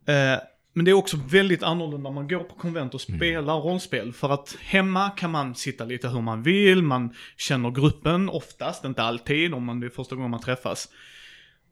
Eh, 0.07 0.41
men 0.73 0.85
det 0.85 0.91
är 0.91 0.95
också 0.95 1.17
väldigt 1.29 1.63
annorlunda 1.63 2.09
när 2.09 2.15
man 2.15 2.29
går 2.29 2.45
på 2.45 2.55
konvent 2.55 2.95
och 2.95 3.01
spelar 3.01 3.61
rollspel. 3.61 4.13
För 4.13 4.31
att 4.31 4.57
hemma 4.61 5.11
kan 5.11 5.31
man 5.31 5.55
sitta 5.55 5.85
lite 5.85 6.09
hur 6.09 6.21
man 6.21 6.43
vill, 6.43 6.83
man 6.83 7.15
känner 7.37 7.71
gruppen 7.71 8.29
oftast, 8.29 8.85
inte 8.85 9.03
alltid 9.03 9.55
om 9.55 9.65
man 9.65 9.81
det 9.81 9.87
är 9.87 9.91
första 9.91 10.15
gången 10.17 10.31
man 10.31 10.41
träffas. 10.41 10.89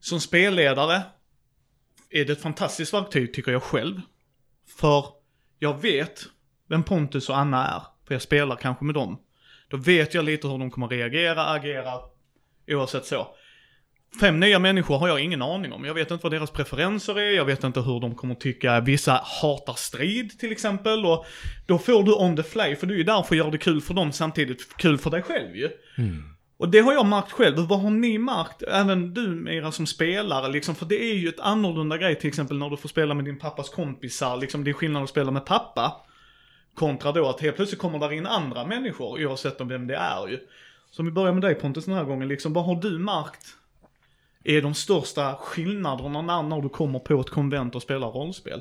Som 0.00 0.21
spelledare 0.21 1.02
är 2.11 2.25
det 2.25 2.33
ett 2.33 2.42
fantastiskt 2.42 2.95
verktyg 2.95 3.35
tycker 3.35 3.52
jag 3.52 3.62
själv. 3.62 4.00
För 4.78 5.04
jag 5.59 5.80
vet 5.83 6.26
vem 6.68 6.83
Pontus 6.83 7.28
och 7.28 7.38
Anna 7.38 7.66
är, 7.66 7.83
för 8.06 8.14
jag 8.14 8.23
spelar 8.23 8.56
kanske 8.56 8.85
med 8.85 8.95
dem. 8.95 9.18
Då 9.68 9.76
vet 9.76 10.14
jag 10.14 10.25
lite 10.25 10.49
hur 10.49 10.58
de 10.58 10.70
kommer 10.70 10.88
reagera, 10.88 11.46
agera, 11.46 11.92
oavsett 12.68 13.06
så. 13.06 13.26
Fem 14.20 14.40
nya 14.40 14.58
människor 14.58 14.99
har 14.99 15.08
jag 15.08 15.20
ingen 15.20 15.42
aning 15.42 15.73
om. 15.73 15.85
Jag 15.85 15.94
vet 15.94 16.11
inte 16.11 16.23
vad 16.23 16.32
deras 16.32 16.50
preferenser 16.50 17.18
är, 17.18 17.30
jag 17.30 17.44
vet 17.44 17.64
inte 17.64 17.80
hur 17.80 18.00
de 18.00 18.14
kommer 18.14 18.35
tycka. 18.35 18.80
Vissa 18.80 19.20
hatar 19.42 19.75
strid 19.75 20.38
till 20.38 20.52
exempel 20.52 21.06
och 21.06 21.26
då 21.66 21.78
får 21.78 22.02
du 22.02 22.12
on 22.12 22.37
the 22.37 22.42
fly, 22.42 22.76
för 22.76 22.87
du 22.87 23.00
är 23.00 23.04
där 23.04 23.23
för 23.23 23.35
att 23.35 23.38
göra 23.38 23.50
det 23.50 23.58
kul 23.58 23.80
för 23.80 23.94
dem 23.94 24.12
samtidigt 24.12 24.76
kul 24.76 24.99
för 24.99 25.11
dig 25.11 25.23
själv 25.23 25.56
ju. 25.56 25.70
Och 26.58 26.68
det 26.68 26.78
har 26.78 26.92
jag 26.92 27.06
märkt 27.06 27.32
själv. 27.32 27.56
Vad 27.58 27.80
har 27.80 27.90
ni 27.90 28.18
märkt, 28.18 28.62
även 28.62 29.14
du 29.14 29.28
Mira 29.28 29.73
som 29.73 29.87
spelare 29.87 30.52
liksom? 30.52 30.75
För 30.75 30.87
det 30.87 31.11
är 31.11 31.14
ju 31.14 31.28
ett 31.28 31.40
annorlunda 31.40 31.99
grej 31.99 32.14
till 32.14 32.28
exempel 32.28 32.58
när 32.58 32.70
du 32.70 32.76
får 32.76 32.88
spela 32.88 33.14
med 33.14 33.25
din 33.25 33.38
pappas 33.38 33.70
kompisar. 33.70 34.37
Liksom 34.37 34.64
det 34.64 34.70
är 34.70 34.73
skillnad 34.73 35.02
att 35.02 35.11
spela 35.11 35.30
med 35.30 35.46
pappa. 35.46 35.92
Kontra 36.76 37.12
då 37.12 37.28
att 37.28 37.40
helt 37.40 37.56
plötsligt 37.56 37.80
kommer 37.80 37.99
där 37.99 38.12
in 38.12 38.26
andra 38.26 38.66
människor 38.66 39.26
oavsett 39.26 39.61
om 39.61 39.68
vem 39.68 39.87
det 39.87 39.97
är 39.97 40.28
ju. 40.28 40.38
Så 40.90 41.02
om 41.02 41.06
vi 41.06 41.12
börjar 41.12 41.33
med 41.33 41.42
dig 41.42 41.54
Pontus 41.54 41.85
den 41.85 41.95
här 41.95 42.04
gången 42.04 42.28
liksom. 42.28 42.52
Vad 42.52 42.64
har 42.64 42.75
du 42.75 42.99
märkt 42.99 43.47
är 44.45 44.62
de 44.62 44.75
största 44.75 45.37
skillnaderna 45.37 46.23
när, 46.23 46.42
när 46.42 46.61
du 46.61 46.68
kommer 46.68 46.99
på 46.99 47.21
ett 47.21 47.30
konvent 47.30 47.75
och 47.75 47.83
spelar 47.83 48.11
rollspel? 48.11 48.61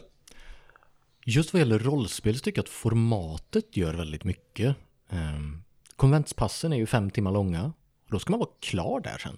Just 1.26 1.54
vad 1.54 1.60
gäller 1.60 1.80
rollspel 1.80 2.36
så 2.36 2.44
tycker 2.44 2.60
jag 2.60 2.64
att 2.64 2.70
formatet 2.70 3.78
gör 3.78 3.94
väldigt 3.94 4.24
mycket. 4.24 4.76
Um, 5.10 5.64
konventspassen 5.96 6.74
är 6.74 6.78
ju 6.78 6.86
fem 6.86 7.12
timmar 7.12 7.32
långa 7.32 7.64
och 8.06 8.12
då 8.12 8.20
ska 8.20 8.32
man 8.32 8.40
vara 8.40 8.50
klar 8.60 9.00
där 9.00 9.18
sen. 9.18 9.38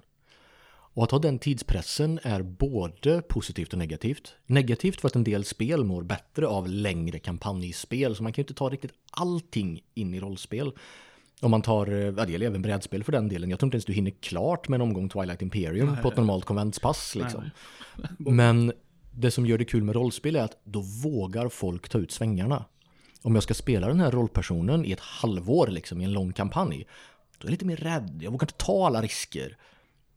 Och 0.97 1.03
att 1.03 1.11
ha 1.11 1.19
den 1.19 1.39
tidspressen 1.39 2.19
är 2.23 2.41
både 2.41 3.21
positivt 3.21 3.73
och 3.73 3.79
negativt. 3.79 4.35
Negativt 4.45 5.01
för 5.01 5.07
att 5.07 5.15
en 5.15 5.23
del 5.23 5.45
spel 5.45 5.83
mår 5.83 6.03
bättre 6.03 6.47
av 6.47 6.67
längre 6.67 7.19
kampanjspel 7.19 8.15
så 8.15 8.23
man 8.23 8.33
kan 8.33 8.41
ju 8.41 8.43
inte 8.43 8.53
ta 8.53 8.69
riktigt 8.69 8.91
allting 9.11 9.81
in 9.93 10.13
i 10.13 10.19
rollspel. 10.19 10.71
Om 11.41 11.51
man 11.51 11.61
tar, 11.61 11.87
eh, 11.87 11.97
ja 11.97 12.25
det 12.25 12.31
gäller 12.31 12.45
även 12.45 12.61
brädspel 12.61 13.03
för 13.03 13.11
den 13.11 13.27
delen. 13.27 13.49
Jag 13.49 13.59
tror 13.59 13.67
inte 13.67 13.75
ens 13.75 13.85
du 13.85 13.93
hinner 13.93 14.11
klart 14.11 14.67
med 14.67 14.77
en 14.77 14.81
omgång 14.81 15.09
Twilight 15.09 15.41
Imperium 15.41 15.87
Nej. 15.87 16.01
på 16.01 16.07
ett 16.07 16.17
normalt 16.17 16.45
konventspass 16.45 17.15
liksom. 17.15 17.49
Nej, 17.95 18.09
Men 18.17 18.73
det 19.11 19.31
som 19.31 19.45
gör 19.45 19.57
det 19.57 19.65
kul 19.65 19.83
med 19.83 19.95
rollspel 19.95 20.35
är 20.35 20.43
att 20.43 20.57
då 20.63 20.81
vågar 20.81 21.49
folk 21.49 21.89
ta 21.89 21.97
ut 21.97 22.11
svängarna. 22.11 22.65
Om 23.21 23.35
jag 23.35 23.43
ska 23.43 23.53
spela 23.53 23.87
den 23.87 23.99
här 23.99 24.11
rollpersonen 24.11 24.85
i 24.85 24.91
ett 24.91 24.99
halvår 24.99 25.67
liksom, 25.67 26.01
i 26.01 26.03
en 26.03 26.13
lång 26.13 26.33
kampanj, 26.33 26.87
då 27.37 27.45
är 27.45 27.47
jag 27.47 27.51
lite 27.51 27.65
mer 27.65 27.77
rädd. 27.77 28.19
Jag 28.21 28.31
vågar 28.31 28.45
inte 28.45 28.65
ta 28.65 28.87
alla 28.87 29.01
risker. 29.01 29.57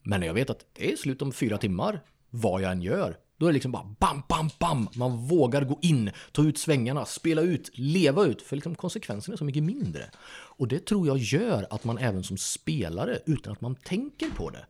Men 0.02 0.20
när 0.20 0.26
jag 0.26 0.34
vet 0.34 0.50
att 0.50 0.66
det 0.72 0.92
är 0.92 0.96
slut 0.96 1.22
om 1.22 1.32
fyra 1.32 1.58
timmar, 1.58 2.02
vad 2.30 2.62
jag 2.62 2.72
än 2.72 2.82
gör, 2.82 3.16
då 3.40 3.46
är 3.46 3.50
det 3.50 3.54
liksom 3.54 3.72
bara 3.72 3.96
bam, 3.98 4.22
bam, 4.28 4.50
bam. 4.58 4.88
Man 4.94 5.16
vågar 5.16 5.64
gå 5.64 5.78
in, 5.82 6.10
ta 6.32 6.42
ut 6.42 6.58
svängarna, 6.58 7.04
spela 7.04 7.42
ut, 7.42 7.70
leva 7.74 8.24
ut. 8.24 8.42
För 8.42 8.56
liksom 8.56 8.74
konsekvenserna 8.74 9.32
är 9.32 9.36
så 9.36 9.44
mycket 9.44 9.62
mindre. 9.62 10.10
Och 10.30 10.68
det 10.68 10.86
tror 10.86 11.06
jag 11.06 11.18
gör 11.18 11.66
att 11.70 11.84
man 11.84 11.98
även 11.98 12.24
som 12.24 12.36
spelare, 12.36 13.18
utan 13.26 13.52
att 13.52 13.60
man 13.60 13.74
tänker 13.74 14.30
på 14.30 14.50
det, 14.50 14.66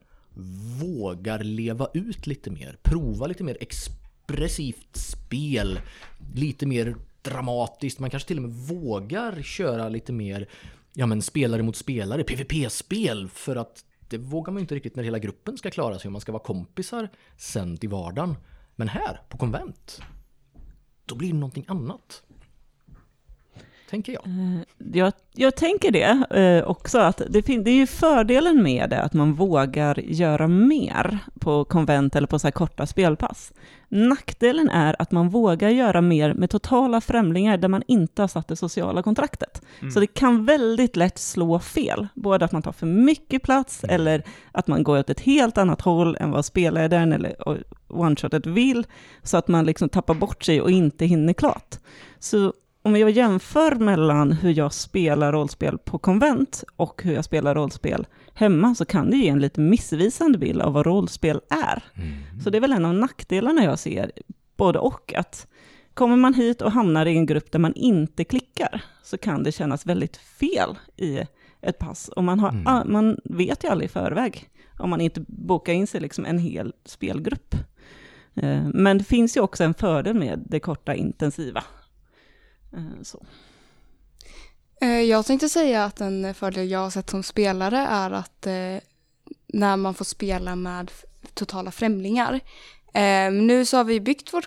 vågar 0.80 1.42
leva 1.42 1.88
ut 1.94 2.26
lite 2.26 2.50
mer. 2.50 2.78
Prova 2.82 3.26
lite 3.26 3.44
mer 3.44 3.56
expressivt 3.60 4.96
spel. 4.96 5.80
Lite 6.34 6.66
mer 6.66 6.96
dramatiskt. 7.22 7.98
Man 7.98 8.10
kanske 8.10 8.28
till 8.28 8.36
och 8.36 8.42
med 8.42 8.52
vågar 8.52 9.42
köra 9.42 9.88
lite 9.88 10.12
mer 10.12 10.48
ja, 10.94 11.06
men 11.06 11.22
spelare 11.22 11.62
mot 11.62 11.76
spelare, 11.76 12.24
PVP-spel. 12.24 13.28
För 13.28 13.56
att 13.56 13.84
det 14.10 14.18
vågar 14.18 14.52
man 14.52 14.60
ju 14.60 14.64
inte 14.64 14.74
riktigt 14.74 14.96
när 14.96 15.02
hela 15.02 15.18
gruppen 15.18 15.56
ska 15.56 15.70
klara 15.70 15.98
sig 15.98 16.08
om 16.08 16.12
man 16.12 16.20
ska 16.20 16.32
vara 16.32 16.42
kompisar 16.42 17.08
sen 17.36 17.78
i 17.80 17.86
vardagen. 17.86 18.36
Men 18.76 18.88
här, 18.88 19.20
på 19.28 19.38
konvent, 19.38 20.00
då 21.06 21.14
blir 21.14 21.32
det 21.32 21.38
någonting 21.38 21.64
annat. 21.68 22.22
Tänker 23.90 24.12
jag. 24.12 24.22
Jag, 24.92 25.12
jag 25.34 25.56
tänker 25.56 25.90
det 25.90 26.36
eh, 26.40 26.68
också, 26.70 26.98
att 26.98 27.22
det, 27.28 27.42
fin- 27.42 27.64
det 27.64 27.70
är 27.70 27.74
ju 27.74 27.86
fördelen 27.86 28.62
med 28.62 28.90
det, 28.90 29.02
att 29.02 29.12
man 29.12 29.34
vågar 29.34 30.00
göra 30.00 30.48
mer 30.48 31.18
på 31.40 31.64
konvent 31.64 32.16
eller 32.16 32.26
på 32.26 32.38
så 32.38 32.46
här 32.46 32.52
korta 32.52 32.86
spelpass. 32.86 33.52
Nackdelen 33.88 34.68
är 34.68 34.96
att 34.98 35.10
man 35.12 35.28
vågar 35.28 35.68
göra 35.68 36.00
mer 36.00 36.34
med 36.34 36.50
totala 36.50 37.00
främlingar 37.00 37.56
där 37.58 37.68
man 37.68 37.82
inte 37.86 38.22
har 38.22 38.28
satt 38.28 38.48
det 38.48 38.56
sociala 38.56 39.02
kontraktet. 39.02 39.62
Så 39.94 40.00
det 40.00 40.06
kan 40.06 40.44
väldigt 40.44 40.96
lätt 40.96 41.18
slå 41.18 41.58
fel, 41.58 42.08
både 42.14 42.44
att 42.44 42.52
man 42.52 42.62
tar 42.62 42.72
för 42.72 42.86
mycket 42.86 43.42
plats 43.42 43.84
eller 43.84 44.22
att 44.52 44.66
man 44.66 44.82
går 44.82 44.98
åt 44.98 45.10
ett 45.10 45.20
helt 45.20 45.58
annat 45.58 45.80
håll 45.80 46.16
än 46.20 46.30
vad 46.30 46.44
spelledaren 46.44 47.12
eller 47.12 47.36
one-shotet 47.88 48.46
vill, 48.46 48.86
så 49.22 49.36
att 49.36 49.48
man 49.48 49.66
liksom 49.66 49.88
tappar 49.88 50.14
bort 50.14 50.42
sig 50.44 50.60
och 50.60 50.70
inte 50.70 51.06
hinner 51.06 51.32
klart. 51.32 51.78
Så 52.18 52.52
om 52.82 52.96
jag 52.96 53.10
jämför 53.10 53.74
mellan 53.74 54.32
hur 54.32 54.58
jag 54.58 54.72
spelar 54.72 55.32
rollspel 55.32 55.78
på 55.78 55.98
konvent 55.98 56.64
och 56.76 57.02
hur 57.04 57.14
jag 57.14 57.24
spelar 57.24 57.54
rollspel 57.54 58.06
hemma 58.34 58.74
så 58.74 58.84
kan 58.84 59.10
det 59.10 59.16
ge 59.16 59.28
en 59.28 59.40
lite 59.40 59.60
missvisande 59.60 60.38
bild 60.38 60.62
av 60.62 60.72
vad 60.72 60.86
rollspel 60.86 61.40
är. 61.50 61.82
Så 62.44 62.50
det 62.50 62.58
är 62.58 62.60
väl 62.60 62.72
en 62.72 62.84
av 62.84 62.94
nackdelarna 62.94 63.64
jag 63.64 63.78
ser, 63.78 64.12
både 64.56 64.78
och, 64.78 65.14
att 65.14 65.46
kommer 65.94 66.16
man 66.16 66.34
hit 66.34 66.62
och 66.62 66.72
hamnar 66.72 67.06
i 67.06 67.16
en 67.16 67.26
grupp 67.26 67.52
där 67.52 67.58
man 67.58 67.74
inte 67.74 68.24
klickar 68.24 68.82
så 69.02 69.18
kan 69.18 69.42
det 69.42 69.52
kännas 69.52 69.86
väldigt 69.86 70.16
fel 70.16 70.78
i 70.96 71.20
ett 71.60 71.78
pass. 71.78 72.08
Och 72.08 72.24
man, 72.24 72.40
har, 72.40 72.62
ah, 72.66 72.84
man 72.84 73.20
vet 73.24 73.64
ju 73.64 73.68
aldrig 73.68 73.90
i 73.90 73.92
förväg 73.92 74.48
om 74.78 74.90
man 74.90 75.00
inte 75.00 75.24
bokar 75.28 75.72
in 75.72 75.86
sig 75.86 76.00
liksom 76.00 76.24
en 76.24 76.38
hel 76.38 76.72
spelgrupp. 76.84 77.54
Eh, 78.34 78.68
Men 78.74 78.98
det 78.98 79.04
finns 79.04 79.36
ju 79.36 79.40
också 79.40 79.64
en 79.64 79.74
fördel 79.74 80.14
med 80.14 80.42
det 80.46 80.60
korta 80.60 80.94
intensiva. 80.94 81.64
Eh, 82.72 83.02
så. 83.02 83.22
Eh, 84.80 85.00
jag 85.00 85.26
tänkte 85.26 85.48
säga 85.48 85.84
att 85.84 86.00
en 86.00 86.34
fördel 86.34 86.70
jag 86.70 86.78
har 86.78 86.90
sett 86.90 87.10
som 87.10 87.22
spelare 87.22 87.78
är 87.78 88.10
att 88.10 88.46
eh, 88.46 88.76
när 89.46 89.76
man 89.76 89.94
får 89.94 90.04
spela 90.04 90.56
med 90.56 90.90
totala 91.34 91.70
främlingar. 91.70 92.40
Nu 93.32 93.64
så 93.64 93.76
har 93.76 93.84
vi 93.84 94.00
byggt 94.00 94.34
vårt 94.34 94.46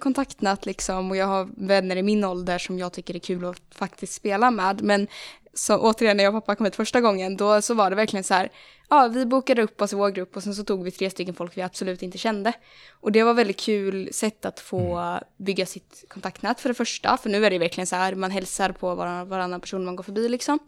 kontaktnät 0.00 0.66
liksom 0.66 1.10
och 1.10 1.16
jag 1.16 1.26
har 1.26 1.48
vänner 1.56 1.96
i 1.96 2.02
min 2.02 2.24
ålder 2.24 2.58
som 2.58 2.78
jag 2.78 2.92
tycker 2.92 3.14
är 3.14 3.18
kul 3.18 3.44
att 3.44 3.62
faktiskt 3.70 4.12
spela 4.12 4.50
med. 4.50 4.82
Men 4.82 5.08
så, 5.54 5.78
återigen 5.78 6.16
när 6.16 6.24
jag 6.24 6.34
och 6.34 6.42
pappa 6.42 6.56
kom 6.56 6.64
hit 6.64 6.76
första 6.76 7.00
gången 7.00 7.36
då 7.36 7.62
så 7.62 7.74
var 7.74 7.90
det 7.90 7.96
verkligen 7.96 8.24
så 8.24 8.34
här, 8.34 8.48
ja 8.88 9.08
vi 9.08 9.26
bokade 9.26 9.62
upp 9.62 9.82
oss 9.82 9.92
i 9.92 9.96
vår 9.96 10.10
grupp 10.10 10.36
och 10.36 10.42
sen 10.42 10.54
så 10.54 10.64
tog 10.64 10.84
vi 10.84 10.90
tre 10.90 11.10
stycken 11.10 11.34
folk 11.34 11.56
vi 11.56 11.62
absolut 11.62 12.02
inte 12.02 12.18
kände. 12.18 12.52
Och 12.90 13.12
det 13.12 13.22
var 13.22 13.34
väldigt 13.34 13.60
kul 13.60 14.08
sätt 14.12 14.44
att 14.44 14.60
få 14.60 15.18
bygga 15.36 15.66
sitt 15.66 16.04
kontaktnät 16.08 16.60
för 16.60 16.68
det 16.68 16.74
första, 16.74 17.16
för 17.16 17.30
nu 17.30 17.46
är 17.46 17.50
det 17.50 17.58
verkligen 17.58 17.86
så 17.86 17.96
här, 17.96 18.14
man 18.14 18.30
hälsar 18.30 18.72
på 18.72 18.94
varann, 18.94 19.28
varannan 19.28 19.60
person 19.60 19.84
man 19.84 19.96
går 19.96 20.04
förbi 20.04 20.28
liksom. 20.28 20.58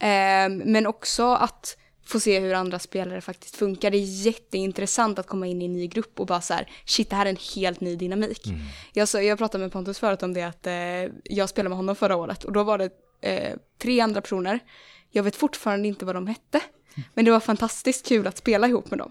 Ehm, 0.00 0.56
men 0.56 0.86
också 0.86 1.32
att 1.32 1.76
få 2.04 2.20
se 2.20 2.40
hur 2.40 2.54
andra 2.54 2.78
spelare 2.78 3.20
faktiskt 3.20 3.56
funkar. 3.56 3.90
Det 3.90 3.96
är 3.96 4.26
jätteintressant 4.26 5.18
att 5.18 5.26
komma 5.26 5.46
in 5.46 5.62
i 5.62 5.64
en 5.64 5.72
ny 5.72 5.86
grupp 5.86 6.20
och 6.20 6.26
bara 6.26 6.40
så 6.40 6.54
här, 6.54 6.70
shit 6.84 7.10
det 7.10 7.16
här 7.16 7.26
är 7.26 7.30
en 7.30 7.36
helt 7.56 7.80
ny 7.80 7.96
dynamik. 7.96 8.46
Jag, 8.92 9.08
så, 9.08 9.20
jag 9.20 9.38
pratade 9.38 9.64
med 9.64 9.72
Pontus 9.72 9.98
förut 9.98 10.22
om 10.22 10.34
det 10.34 10.42
att 10.42 10.66
eh, 10.66 10.72
jag 11.24 11.48
spelade 11.48 11.68
med 11.68 11.76
honom 11.76 11.96
förra 11.96 12.16
året 12.16 12.44
och 12.44 12.52
då 12.52 12.62
var 12.62 12.78
det 12.78 12.90
eh, 13.20 13.56
tre 13.78 14.00
andra 14.00 14.20
personer. 14.20 14.60
Jag 15.12 15.22
vet 15.22 15.36
fortfarande 15.36 15.88
inte 15.88 16.04
vad 16.04 16.14
de 16.14 16.26
hette. 16.26 16.60
Men 17.14 17.24
det 17.24 17.30
var 17.30 17.40
fantastiskt 17.40 18.06
kul 18.08 18.26
att 18.26 18.38
spela 18.38 18.68
ihop 18.68 18.90
med 18.90 18.98
dem. 18.98 19.10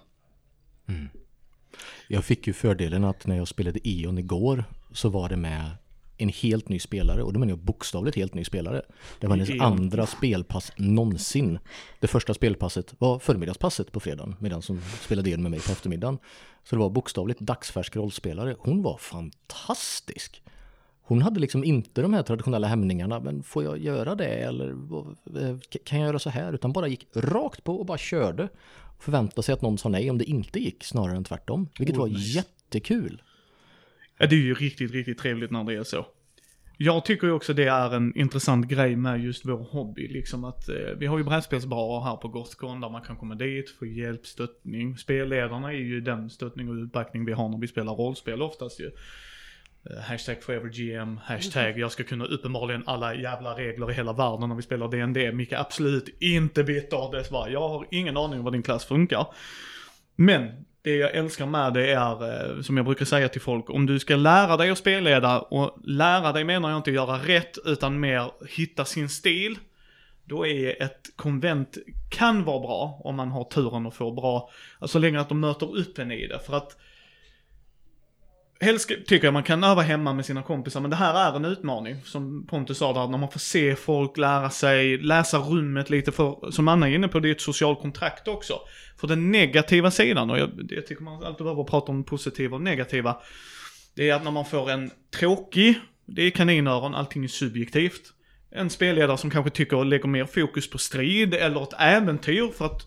Jag 2.08 2.26
fick 2.26 2.48
ju 2.48 2.54
fördelen 2.54 3.04
att 3.04 3.28
när 3.28 3.38
jag 3.38 3.48
spelade 3.48 3.80
Eon 3.84 4.18
igår 4.18 4.64
så 4.92 5.10
var 5.10 5.30
det 5.30 5.38
med 5.38 5.72
en 6.18 6.30
helt 6.30 6.70
ny 6.70 6.80
spelare 6.80 7.24
och 7.24 7.34
då 7.34 7.40
menar 7.40 7.52
jag 7.52 7.60
bokstavligt 7.60 8.18
helt 8.18 8.34
ny 8.34 8.44
spelare. 8.44 8.82
Det 9.20 9.28
var 9.28 9.36
hennes 9.36 9.62
andra 9.62 10.06
spelpass 10.06 10.72
någonsin. 10.78 11.60
Det 12.00 12.08
första 12.08 12.34
spelpasset 12.34 12.94
var 12.98 13.20
förmiddagspasset 13.20 13.92
på 13.92 14.00
fredagen 14.00 14.36
medan 14.40 14.62
hon 14.68 14.82
spelade 15.02 15.30
in 15.30 15.42
med 15.42 15.52
mig 15.52 15.60
på 15.60 15.72
eftermiddagen. 15.72 16.18
Så 16.64 16.76
det 16.76 16.80
var 16.80 16.90
bokstavligt 16.90 17.40
dagsfärsk 17.40 17.96
rollspelare. 17.96 18.56
Hon 18.60 18.84
var 18.84 18.98
fantastisk. 18.98 20.42
Hon 21.04 21.22
hade 21.22 21.40
liksom 21.40 21.64
inte 21.64 22.02
de 22.02 22.14
här 22.14 22.24
traditionella 22.24 22.68
hämningarna, 22.68 23.20
men 23.20 23.44
får 23.44 23.64
jag 23.64 23.78
göra 23.78 24.16
det 24.16 24.26
eller 24.28 24.70
eh, 24.70 25.58
kan 25.84 26.00
jag 26.00 26.08
göra 26.08 26.20
så 26.20 26.30
här? 26.30 26.54
Utan 26.54 26.74
bara 26.74 26.88
gick 26.88 27.08
rakt 27.16 27.64
på 27.64 27.76
och 27.76 27.86
bara 27.86 27.98
körde. 27.98 28.50
Förväntade 29.00 29.44
sig 29.44 29.54
att 29.54 29.62
någon 29.62 29.78
sa 29.78 29.90
nej 29.90 30.10
om 30.10 30.18
det 30.18 30.26
inte 30.26 30.60
gick, 30.60 30.84
snarare 30.84 31.18
än 31.18 31.24
tvärtom. 31.24 31.70
Vilket 31.80 31.96
Oh, 31.96 32.00
var 32.02 32.08
nice. 32.08 32.38
jättekul. 32.38 33.22
Ja, 34.18 34.28
det 34.28 34.36
är 34.36 34.40
ju 34.40 34.54
riktigt, 34.54 34.92
riktigt 34.92 35.18
trevligt 35.18 35.52
när 35.52 35.64
det 35.64 35.74
är 35.74 35.84
så. 35.84 36.06
Jag 36.78 37.06
tycker 37.06 37.28
ju 37.28 37.34
också 37.34 37.54
det 37.54 37.68
är 37.68 37.96
en 37.96 38.18
intressant 38.18 38.68
grej 38.68 38.96
med 38.96 39.24
just 39.24 39.46
vår 39.46 39.58
hobby. 39.58 40.08
Liksom 40.08 40.44
att 40.44 40.70
eh, 40.70 40.76
vi 40.98 41.06
har 41.06 41.18
ju 41.18 41.24
brädspelsbarer 41.24 42.04
här 42.04 42.16
på 42.16 42.28
Gothcon 42.28 42.82
där 42.82 42.90
man 42.90 43.02
kan 43.02 43.16
komma 43.16 43.36
dit, 43.36 43.70
få 43.70 43.86
hjälp, 43.86 44.26
stöttning. 44.26 44.98
Spelledarna 44.98 45.74
är 45.74 45.78
ju 45.78 46.02
den 46.02 46.30
stöttning 46.30 46.70
och 46.70 46.76
utbackning 46.76 47.26
vi 47.26 47.32
har 47.34 47.50
när 47.50 47.58
vi 47.58 47.68
spelar 47.68 47.94
rollspel 47.94 48.42
oftast 48.42 48.80
ju. 48.80 48.92
Eh, 49.90 50.02
Hashtag 50.02 50.44
forevergm, 50.44 51.20
hashtag 51.24 51.74
jag 51.80 51.92
ska 51.92 52.04
kunna 52.04 52.26
uppenbarligen 52.26 52.84
alla 52.86 53.16
jävla 53.16 53.58
regler 53.58 53.92
i 53.92 53.94
hela 53.94 54.14
världen 54.14 54.50
när 54.50 54.56
vi 54.56 54.62
spelar 54.62 54.88
D&D. 54.88 55.32
Micke 55.32 55.54
absolut 55.54 56.18
inte 56.20 56.64
bitter. 56.64 57.12
Det 57.12 57.30
bara, 57.30 57.50
jag 57.50 57.70
har 57.70 57.88
ingen 57.92 58.18
aning 58.18 58.40
om 58.40 58.46
vad 58.46 58.54
din 58.54 58.64
klass 58.64 58.86
funkar. 58.86 59.28
Men 60.16 60.66
det 60.82 60.96
jag 60.96 61.16
älskar 61.16 61.46
med 61.46 61.74
det 61.74 61.92
är, 61.92 62.56
eh, 62.56 62.62
som 62.62 62.78
jag 62.78 62.86
brukar 62.86 63.06
säga 63.06 63.30
till 63.30 63.42
folk, 63.42 63.70
om 63.70 63.86
du 63.86 64.00
ska 64.00 64.16
lära 64.16 64.58
dig 64.58 64.70
att 64.70 64.78
spelleda, 64.78 65.40
och 65.40 65.80
lära 65.84 66.32
dig 66.32 66.44
menar 66.44 66.70
jag 66.70 66.80
inte 66.80 66.92
göra 66.92 67.18
rätt, 67.18 67.58
utan 67.66 68.00
mer 68.00 68.32
hitta 68.50 68.86
sin 68.86 69.10
stil. 69.10 69.58
Då 70.24 70.48
är 70.48 70.84
ett 70.84 71.10
konvent, 71.16 71.78
kan 72.10 72.44
vara 72.44 72.60
bra 72.60 73.02
om 73.04 73.16
man 73.16 73.32
har 73.32 73.44
turen 73.44 73.88
att 73.88 73.94
få 73.94 74.12
bra, 74.12 74.50
alltså 74.80 74.94
så 74.94 75.00
länge 75.00 75.20
att 75.20 75.30
de 75.30 75.40
möter 75.40 75.78
upp 75.78 76.00
en 76.00 76.12
i 76.12 76.28
det. 76.28 76.40
För 76.40 76.58
att 76.58 76.78
Helst 78.64 78.90
tycker 79.08 79.28
jag 79.28 79.34
man 79.34 79.44
kan 79.44 79.64
öva 79.64 79.82
hemma 79.82 80.14
med 80.14 80.26
sina 80.26 80.44
kompisar, 80.44 80.82
men 80.82 80.90
det 80.90 80.96
här 80.96 81.32
är 81.32 81.36
en 81.36 81.46
utmaning. 81.46 81.96
Som 82.04 82.48
Pontus 82.48 82.78
sa 82.78 82.94
där, 82.94 83.08
när 83.08 83.18
man 83.18 83.32
får 83.32 83.40
se 83.40 83.76
folk, 83.76 84.18
lära 84.18 84.50
sig, 84.50 84.98
läsa 84.98 85.38
rummet 85.38 85.90
lite. 85.90 86.12
För, 86.12 86.52
som 86.52 86.68
Anna 86.68 86.90
är 86.90 86.96
inne 86.96 87.08
på, 87.08 87.20
det 87.20 87.30
är 87.30 87.32
ett 87.32 87.42
socialt 87.42 87.82
kontrakt 87.82 88.28
också. 88.28 88.54
För 88.98 89.08
den 89.08 89.32
negativa 89.32 89.92
sidan, 89.92 90.30
och 90.30 90.40
jag, 90.40 90.50
jag 90.70 90.88
tycker 90.88 91.04
man 91.04 91.24
alltid 91.24 91.44
behöver 91.44 91.64
prata 91.64 91.92
om 91.92 92.04
positiva 92.04 92.56
och 92.56 92.62
negativa. 92.62 93.18
Det 93.96 94.10
är 94.10 94.16
att 94.16 94.24
när 94.24 94.32
man 94.32 94.46
får 94.46 94.72
en 94.72 94.92
tråkig, 95.20 95.80
det 96.06 96.22
är 96.22 96.30
kaninöron, 96.30 96.96
allting 96.96 97.24
är 97.24 97.28
subjektivt. 97.28 98.14
En 98.52 98.70
spelledare 98.70 99.18
som 99.18 99.30
kanske 99.30 99.52
tycker 99.52 99.86
lägger 99.86 100.08
mer 100.08 100.26
fokus 100.26 100.70
på 100.70 100.78
strid 100.78 101.34
eller 101.34 101.64
ett 101.64 101.74
äventyr 101.80 102.52
för 102.58 102.66
att 102.66 102.82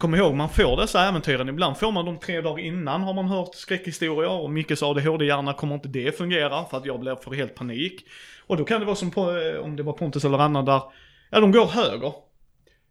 Kom 0.00 0.14
ihåg, 0.14 0.34
man 0.34 0.48
får 0.48 0.76
dessa 0.76 1.08
äventyren. 1.08 1.48
Ibland 1.48 1.76
får 1.76 1.92
man 1.92 2.04
dem 2.04 2.18
tre 2.18 2.40
dagar 2.40 2.64
innan 2.64 3.02
har 3.02 3.14
man 3.14 3.28
hört 3.28 3.54
skräckhistorier 3.54 4.30
och 4.30 4.50
Mickes 4.50 4.82
ADHD-hjärna 4.82 5.52
kommer 5.52 5.74
inte 5.74 5.88
det 5.88 6.18
fungera 6.18 6.64
för 6.64 6.76
att 6.76 6.86
jag 6.86 7.00
blir 7.00 7.16
för 7.16 7.30
helt 7.30 7.54
panik. 7.54 8.06
Och 8.46 8.56
då 8.56 8.64
kan 8.64 8.80
det 8.80 8.86
vara 8.86 8.96
som 8.96 9.10
på, 9.10 9.36
eh, 9.36 9.60
om 9.60 9.76
det 9.76 9.82
var 9.82 9.92
Pontus 9.92 10.24
eller 10.24 10.38
Anna 10.38 10.62
där, 10.62 10.82
ja 11.30 11.40
de 11.40 11.52
går 11.52 11.66
höger. 11.66 12.12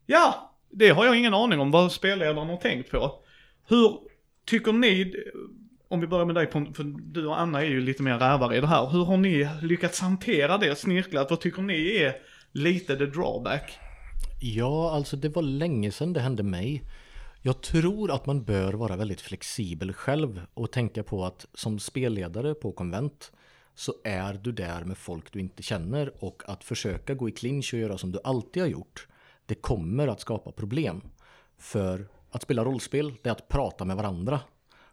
Ja, 0.05 0.53
det 0.71 0.89
har 0.89 1.05
jag 1.05 1.17
ingen 1.17 1.33
aning 1.33 1.59
om 1.59 1.71
vad 1.71 1.91
spelledaren 1.91 2.49
har 2.49 2.57
tänkt 2.57 2.91
på. 2.91 3.11
Hur 3.67 3.97
tycker 4.45 4.73
ni, 4.73 5.01
eh, 5.01 5.07
om 5.87 6.01
vi 6.01 6.07
börjar 6.07 6.25
med 6.25 6.35
dig 6.35 6.45
Pontus, 6.45 6.77
för 6.77 6.83
du 7.13 7.27
och 7.27 7.39
Anna 7.39 7.61
är 7.61 7.69
ju 7.69 7.81
lite 7.81 8.03
mer 8.03 8.17
rävare 8.17 8.57
i 8.57 8.61
det 8.61 8.67
här. 8.67 8.89
Hur 8.89 9.05
har 9.05 9.17
ni 9.17 9.49
lyckats 9.61 9.99
hantera 9.99 10.57
det 10.57 10.75
snirklat? 10.75 11.29
Vad 11.29 11.41
tycker 11.41 11.61
ni 11.61 11.95
är 11.97 12.15
lite 12.53 12.97
the 12.97 13.05
drawback? 13.05 13.79
Ja, 14.41 14.91
alltså 14.91 15.17
det 15.17 15.29
var 15.29 15.41
länge 15.41 15.91
sedan 15.91 16.13
det 16.13 16.19
hände 16.19 16.43
mig. 16.43 16.83
Jag 17.41 17.61
tror 17.61 18.11
att 18.11 18.25
man 18.25 18.43
bör 18.43 18.73
vara 18.73 18.95
väldigt 18.95 19.21
flexibel 19.21 19.93
själv 19.93 20.41
och 20.53 20.71
tänka 20.71 21.03
på 21.03 21.25
att 21.25 21.45
som 21.53 21.79
spelledare 21.79 22.53
på 22.53 22.71
konvent 22.71 23.31
så 23.75 23.93
är 24.03 24.33
du 24.33 24.51
där 24.51 24.83
med 24.83 24.97
folk 24.97 25.33
du 25.33 25.39
inte 25.39 25.63
känner 25.63 26.23
och 26.23 26.43
att 26.45 26.63
försöka 26.63 27.13
gå 27.13 27.29
i 27.29 27.31
clinch 27.31 27.73
och 27.73 27.79
göra 27.79 27.97
som 27.97 28.11
du 28.11 28.19
alltid 28.23 28.63
har 28.63 28.67
gjort 28.67 29.07
det 29.45 29.55
kommer 29.55 30.07
att 30.07 30.21
skapa 30.21 30.51
problem. 30.51 31.01
För 31.57 32.07
att 32.31 32.41
spela 32.41 32.63
rollspel, 32.63 33.13
det 33.21 33.29
är 33.29 33.33
att 33.33 33.47
prata 33.47 33.85
med 33.85 33.95
varandra. 33.95 34.39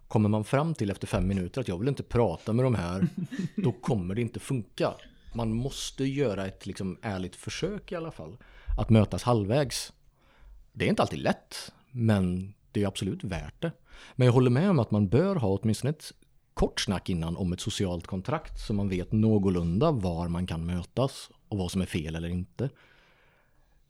Kommer 0.08 0.28
man 0.28 0.44
fram 0.44 0.74
till 0.74 0.90
efter 0.90 1.06
fem 1.06 1.28
minuter 1.28 1.60
att 1.60 1.68
jag 1.68 1.78
vill 1.78 1.88
inte 1.88 2.02
prata 2.02 2.52
med 2.52 2.64
de 2.64 2.74
här, 2.74 3.08
då 3.56 3.72
kommer 3.72 4.14
det 4.14 4.20
inte 4.20 4.40
funka. 4.40 4.94
Man 5.34 5.52
måste 5.52 6.04
göra 6.04 6.46
ett 6.46 6.66
liksom 6.66 6.98
ärligt 7.02 7.36
försök 7.36 7.92
i 7.92 7.96
alla 7.96 8.10
fall. 8.10 8.36
Att 8.76 8.90
mötas 8.90 9.22
halvvägs. 9.22 9.92
Det 10.72 10.84
är 10.84 10.88
inte 10.88 11.02
alltid 11.02 11.18
lätt, 11.18 11.72
men 11.90 12.54
det 12.72 12.82
är 12.82 12.86
absolut 12.86 13.24
värt 13.24 13.62
det. 13.62 13.72
Men 14.14 14.26
jag 14.26 14.32
håller 14.32 14.50
med 14.50 14.70
om 14.70 14.78
att 14.78 14.90
man 14.90 15.08
bör 15.08 15.36
ha 15.36 15.48
åtminstone 15.48 15.90
ett 15.90 16.12
kort 16.54 16.80
snack 16.80 17.08
innan 17.10 17.36
om 17.36 17.52
ett 17.52 17.60
socialt 17.60 18.06
kontrakt 18.06 18.60
så 18.60 18.74
man 18.74 18.88
vet 18.88 19.12
någorlunda 19.12 19.90
var 19.90 20.28
man 20.28 20.46
kan 20.46 20.66
mötas 20.66 21.30
och 21.48 21.58
vad 21.58 21.70
som 21.70 21.80
är 21.80 21.86
fel 21.86 22.16
eller 22.16 22.28
inte. 22.28 22.70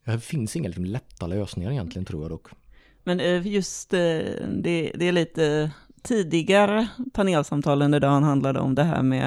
Det 0.05 0.21
finns 0.21 0.57
inga 0.57 0.69
liksom 0.69 0.85
lätta 0.85 1.27
lösningar 1.27 1.71
egentligen 1.71 2.05
tror 2.05 2.23
jag 2.23 2.31
dock. 2.31 2.49
Men 3.05 3.21
eh, 3.21 3.47
just 3.47 3.93
eh, 3.93 3.99
det, 3.99 4.93
det 4.95 5.09
är 5.09 5.13
lite 5.13 5.71
tidigare 6.07 6.89
panelsamtal 7.13 7.83
under 7.83 8.01
dagen 8.01 8.23
handlade 8.23 8.61
om 8.61 8.75
det 8.75 8.85
här 8.85 9.03
med 9.03 9.27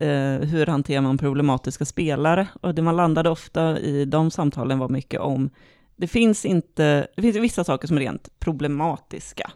eh, 0.00 0.48
hur 0.48 0.66
hanterar 0.66 1.00
man 1.00 1.18
problematiska 1.18 1.84
spelare. 1.84 2.48
Och 2.60 2.74
det 2.74 2.82
man 2.82 2.96
landade 2.96 3.30
ofta 3.30 3.78
i 3.78 4.04
de 4.04 4.30
samtalen 4.30 4.78
var 4.78 4.88
mycket 4.88 5.20
om 5.20 5.50
det 5.96 6.06
finns 6.06 6.44
inte, 6.44 7.06
det 7.16 7.22
finns 7.22 7.36
vissa 7.36 7.64
saker 7.64 7.88
som 7.88 7.96
är 7.96 8.00
rent 8.00 8.28
problematiska. 8.38 9.50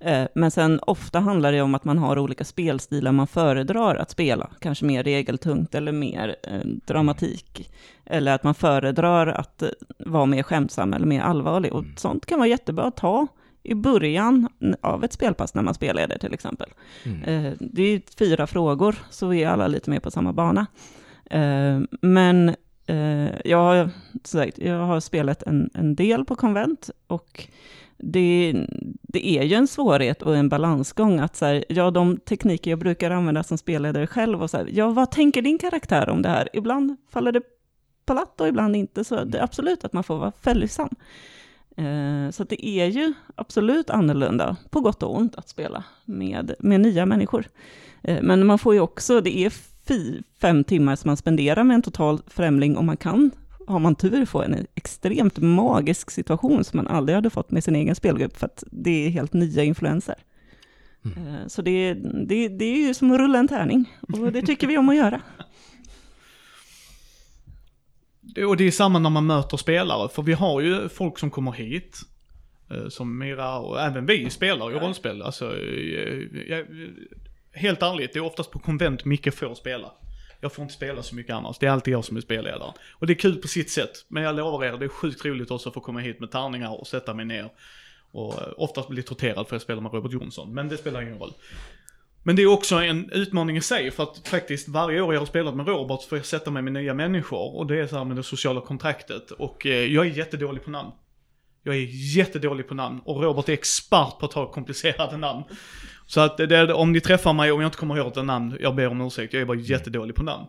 Mm. 0.00 0.22
Eh, 0.22 0.28
men 0.34 0.50
sen 0.50 0.80
ofta 0.82 1.20
handlar 1.20 1.52
det 1.52 1.62
om 1.62 1.74
att 1.74 1.84
man 1.84 1.98
har 1.98 2.18
olika 2.18 2.44
spelstilar 2.44 3.12
man 3.12 3.26
föredrar 3.26 3.96
att 3.96 4.10
spela. 4.10 4.50
Kanske 4.60 4.84
mer 4.84 5.02
regeltungt 5.02 5.74
eller 5.74 5.92
mer 5.92 6.36
eh, 6.42 6.60
dramatik. 6.64 7.70
Eller 8.04 8.34
att 8.34 8.42
man 8.44 8.54
föredrar 8.54 9.26
att 9.26 9.62
eh, 9.62 9.68
vara 9.98 10.26
mer 10.26 10.42
skämtsam 10.42 10.92
eller 10.92 11.06
mer 11.06 11.20
allvarlig. 11.20 11.72
Och 11.72 11.82
mm. 11.82 11.96
sånt 11.96 12.26
kan 12.26 12.38
vara 12.38 12.48
jättebra 12.48 12.84
att 12.84 12.96
ta 12.96 13.26
i 13.64 13.74
början 13.74 14.48
av 14.80 15.04
ett 15.04 15.12
spelpass 15.12 15.54
när 15.54 15.62
man 15.62 15.74
spelleder 15.74 16.18
till 16.18 16.34
exempel. 16.34 16.68
Mm. 17.04 17.22
Eh, 17.22 17.52
det 17.60 17.82
är 17.82 18.02
fyra 18.18 18.46
frågor, 18.46 18.96
så 19.10 19.26
vi 19.26 19.42
är 19.42 19.48
alla 19.48 19.66
lite 19.66 19.90
mer 19.90 20.00
på 20.00 20.10
samma 20.10 20.32
bana. 20.32 20.66
Eh, 21.30 21.80
men 22.00 22.48
eh, 22.86 23.40
jag, 23.44 23.58
har, 23.58 23.90
sagt, 24.24 24.58
jag 24.58 24.78
har 24.78 25.00
spelat 25.00 25.42
en, 25.42 25.70
en 25.74 25.94
del 25.94 26.24
på 26.24 26.36
konvent 26.36 26.90
och 27.06 27.48
det, 27.96 28.66
det, 29.02 29.28
är 29.28 29.42
ju 29.42 29.54
en 29.54 29.66
svårighet 29.66 30.22
och 30.22 30.36
en 30.36 30.48
balansgång 30.48 31.18
att 31.18 31.36
så 31.36 31.46
här, 31.46 31.64
ja, 31.68 31.90
de 31.90 32.16
tekniker 32.16 32.70
jag 32.70 32.78
brukar 32.78 33.10
använda 33.10 33.42
som 33.42 33.58
spelledare 33.58 34.06
själv 34.06 34.42
och 34.42 34.50
så 34.50 34.56
här, 34.56 34.68
ja, 34.72 34.90
vad 34.90 35.10
tänker 35.10 35.42
din 35.42 35.58
karaktär 35.58 36.08
om 36.08 36.22
det 36.22 36.28
här? 36.28 36.48
Ibland 36.52 36.96
faller 37.10 37.32
det 37.32 37.42
platt 38.06 38.40
och 38.40 38.48
ibland 38.48 38.76
inte, 38.76 39.04
så 39.04 39.24
det 39.24 39.38
är 39.38 39.42
absolut 39.42 39.84
att 39.84 39.92
man 39.92 40.04
får 40.04 40.18
vara 40.18 40.32
följsam. 40.40 40.94
Eh, 41.76 42.30
så 42.30 42.44
det 42.44 42.66
är 42.66 42.86
ju 42.86 43.12
absolut 43.34 43.90
annorlunda, 43.90 44.56
på 44.70 44.80
gott 44.80 45.02
och 45.02 45.16
ont, 45.16 45.36
att 45.36 45.48
spela 45.48 45.84
med, 46.04 46.54
med 46.58 46.80
nya 46.80 47.06
människor. 47.06 47.46
Eh, 48.02 48.22
men 48.22 48.46
man 48.46 48.58
får 48.58 48.74
ju 48.74 48.80
också, 48.80 49.20
det 49.20 49.38
är 49.38 49.52
fem 50.40 50.64
timmar 50.64 50.96
som 50.96 51.08
man 51.08 51.16
spenderar 51.16 51.64
med 51.64 51.74
en 51.74 51.82
total 51.82 52.20
främling 52.26 52.76
och 52.76 52.84
man 52.84 52.96
kan, 52.96 53.30
har 53.66 53.78
man 53.78 53.94
tur, 53.94 54.24
få 54.24 54.42
en 54.42 54.66
extremt 54.74 55.38
magisk 55.38 56.10
situation 56.10 56.64
som 56.64 56.76
man 56.76 56.88
aldrig 56.88 57.14
hade 57.14 57.30
fått 57.30 57.50
med 57.50 57.64
sin 57.64 57.76
egen 57.76 57.94
spelgrupp, 57.94 58.36
för 58.36 58.46
att 58.46 58.64
det 58.70 59.06
är 59.06 59.10
helt 59.10 59.32
nya 59.32 59.64
influenser. 59.64 60.14
Mm. 61.04 61.34
Eh, 61.34 61.46
så 61.46 61.62
det, 61.62 61.94
det, 62.26 62.48
det 62.48 62.64
är 62.64 62.86
ju 62.86 62.94
som 62.94 63.12
att 63.12 63.18
rulla 63.18 63.38
en 63.38 63.48
tärning, 63.48 63.94
och 64.00 64.32
det 64.32 64.42
tycker 64.42 64.66
vi 64.66 64.78
om 64.78 64.88
att 64.88 64.96
göra. 64.96 65.20
Och 68.36 68.56
det 68.56 68.64
är 68.64 68.70
samma 68.70 68.98
när 68.98 69.10
man 69.10 69.26
möter 69.26 69.56
spelare, 69.56 70.08
för 70.08 70.22
vi 70.22 70.32
har 70.32 70.60
ju 70.60 70.88
folk 70.88 71.18
som 71.18 71.30
kommer 71.30 71.52
hit, 71.52 72.00
eh, 72.70 72.88
som 72.88 73.18
Mira 73.18 73.58
och 73.58 73.80
även 73.80 74.06
vi 74.06 74.30
spelar 74.30 74.70
ju 74.70 74.78
rollspel. 74.78 75.22
Alltså, 75.22 75.56
jag, 76.48 76.66
helt 77.52 77.82
ärligt, 77.82 78.12
det 78.12 78.18
är 78.18 78.24
oftast 78.24 78.50
på 78.50 78.58
konvent 78.58 79.04
Micke 79.04 79.34
får 79.34 79.54
spela. 79.54 79.92
Jag 80.40 80.52
får 80.52 80.62
inte 80.62 80.74
spela 80.74 81.02
så 81.02 81.14
mycket 81.14 81.34
annars, 81.34 81.58
det 81.58 81.66
är 81.66 81.70
alltid 81.70 81.94
jag 81.94 82.04
som 82.04 82.16
är 82.16 82.20
spelledare. 82.20 82.72
Och 82.92 83.06
det 83.06 83.12
är 83.12 83.18
kul 83.18 83.36
på 83.36 83.48
sitt 83.48 83.70
sätt, 83.70 84.04
men 84.08 84.22
jag 84.22 84.36
lovar 84.36 84.64
er, 84.64 84.78
det 84.78 84.84
är 84.84 84.88
sjukt 84.88 85.24
roligt 85.24 85.50
också 85.50 85.68
att 85.68 85.74
få 85.74 85.80
komma 85.80 86.00
hit 86.00 86.20
med 86.20 86.30
tärningar 86.30 86.80
och 86.80 86.86
sätta 86.86 87.14
mig 87.14 87.24
ner. 87.24 87.50
Och 88.12 88.42
eh, 88.42 88.48
oftast 88.56 88.88
bli 88.88 89.02
torterad 89.02 89.34
för 89.34 89.42
att 89.42 89.52
jag 89.52 89.62
spelar 89.62 89.82
med 89.82 89.92
Robert 89.92 90.12
Jonsson, 90.12 90.54
men 90.54 90.68
det 90.68 90.76
spelar 90.76 91.02
ingen 91.02 91.18
roll. 91.18 91.32
Men 92.26 92.36
det 92.36 92.42
är 92.42 92.46
också 92.46 92.76
en 92.76 93.10
utmaning 93.10 93.56
i 93.56 93.60
sig 93.60 93.90
för 93.90 94.02
att 94.02 94.28
faktiskt 94.28 94.68
varje 94.68 95.00
år 95.00 95.14
jag 95.14 95.20
har 95.20 95.26
spelat 95.26 95.56
med 95.56 95.68
Robert 95.68 96.02
så 96.02 96.08
får 96.08 96.18
jag 96.18 96.26
sätta 96.26 96.50
mig 96.50 96.62
med 96.62 96.72
nya 96.72 96.94
människor 96.94 97.56
och 97.56 97.66
det 97.66 97.80
är 97.80 97.86
så 97.86 97.96
här 97.96 98.04
med 98.04 98.16
det 98.16 98.22
sociala 98.22 98.60
kontraktet 98.60 99.30
och 99.30 99.66
eh, 99.66 99.72
jag 99.72 100.06
är 100.06 100.10
jättedålig 100.10 100.64
på 100.64 100.70
namn. 100.70 100.90
Jag 101.62 101.74
är 101.74 102.16
jättedålig 102.16 102.68
på 102.68 102.74
namn 102.74 103.00
och 103.04 103.22
Robert 103.22 103.48
är 103.48 103.52
expert 103.52 104.18
på 104.18 104.26
att 104.26 104.30
ta 104.30 104.52
komplicerade 104.52 105.16
namn. 105.16 105.44
Så 106.06 106.20
att 106.20 106.36
det, 106.36 106.72
om 106.72 106.92
ni 106.92 107.00
träffar 107.00 107.32
mig 107.32 107.52
och 107.52 107.62
jag 107.62 107.66
inte 107.66 107.78
kommer 107.78 107.96
ihåg 107.96 108.18
ett 108.18 108.24
namn, 108.24 108.56
jag 108.60 108.74
ber 108.74 108.88
om 108.88 109.00
ursäkt, 109.00 109.32
jag 109.32 109.42
är 109.42 109.46
bara 109.46 109.58
jättedålig 109.58 110.16
på 110.16 110.22
namn. 110.22 110.46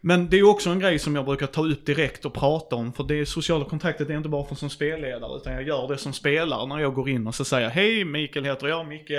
Men 0.00 0.28
det 0.28 0.38
är 0.38 0.48
också 0.48 0.70
en 0.70 0.80
grej 0.80 0.98
som 0.98 1.16
jag 1.16 1.24
brukar 1.24 1.46
ta 1.46 1.66
upp 1.66 1.86
direkt 1.86 2.24
och 2.24 2.34
prata 2.34 2.76
om, 2.76 2.92
för 2.92 3.04
det 3.04 3.26
sociala 3.26 3.64
kontraktet 3.64 4.10
är 4.10 4.16
inte 4.16 4.28
bara 4.28 4.44
för 4.44 4.54
som 4.54 4.70
spelledare, 4.70 5.36
utan 5.36 5.52
jag 5.52 5.62
gör 5.62 5.88
det 5.88 5.98
som 5.98 6.12
spelare 6.12 6.66
när 6.66 6.78
jag 6.78 6.94
går 6.94 7.08
in 7.08 7.26
och 7.26 7.34
så 7.34 7.44
säger 7.44 7.68
hej, 7.68 8.04
Mikael 8.04 8.44
heter 8.44 8.68
jag, 8.68 8.86
Micke, 8.86 9.12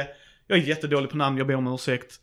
jag 0.50 0.58
är 0.58 0.64
jättedålig 0.64 1.10
på 1.10 1.18
namn, 1.18 1.38
jag 1.38 1.48
ber 1.48 1.56
om 1.56 1.68
ursäkt. 1.68 2.20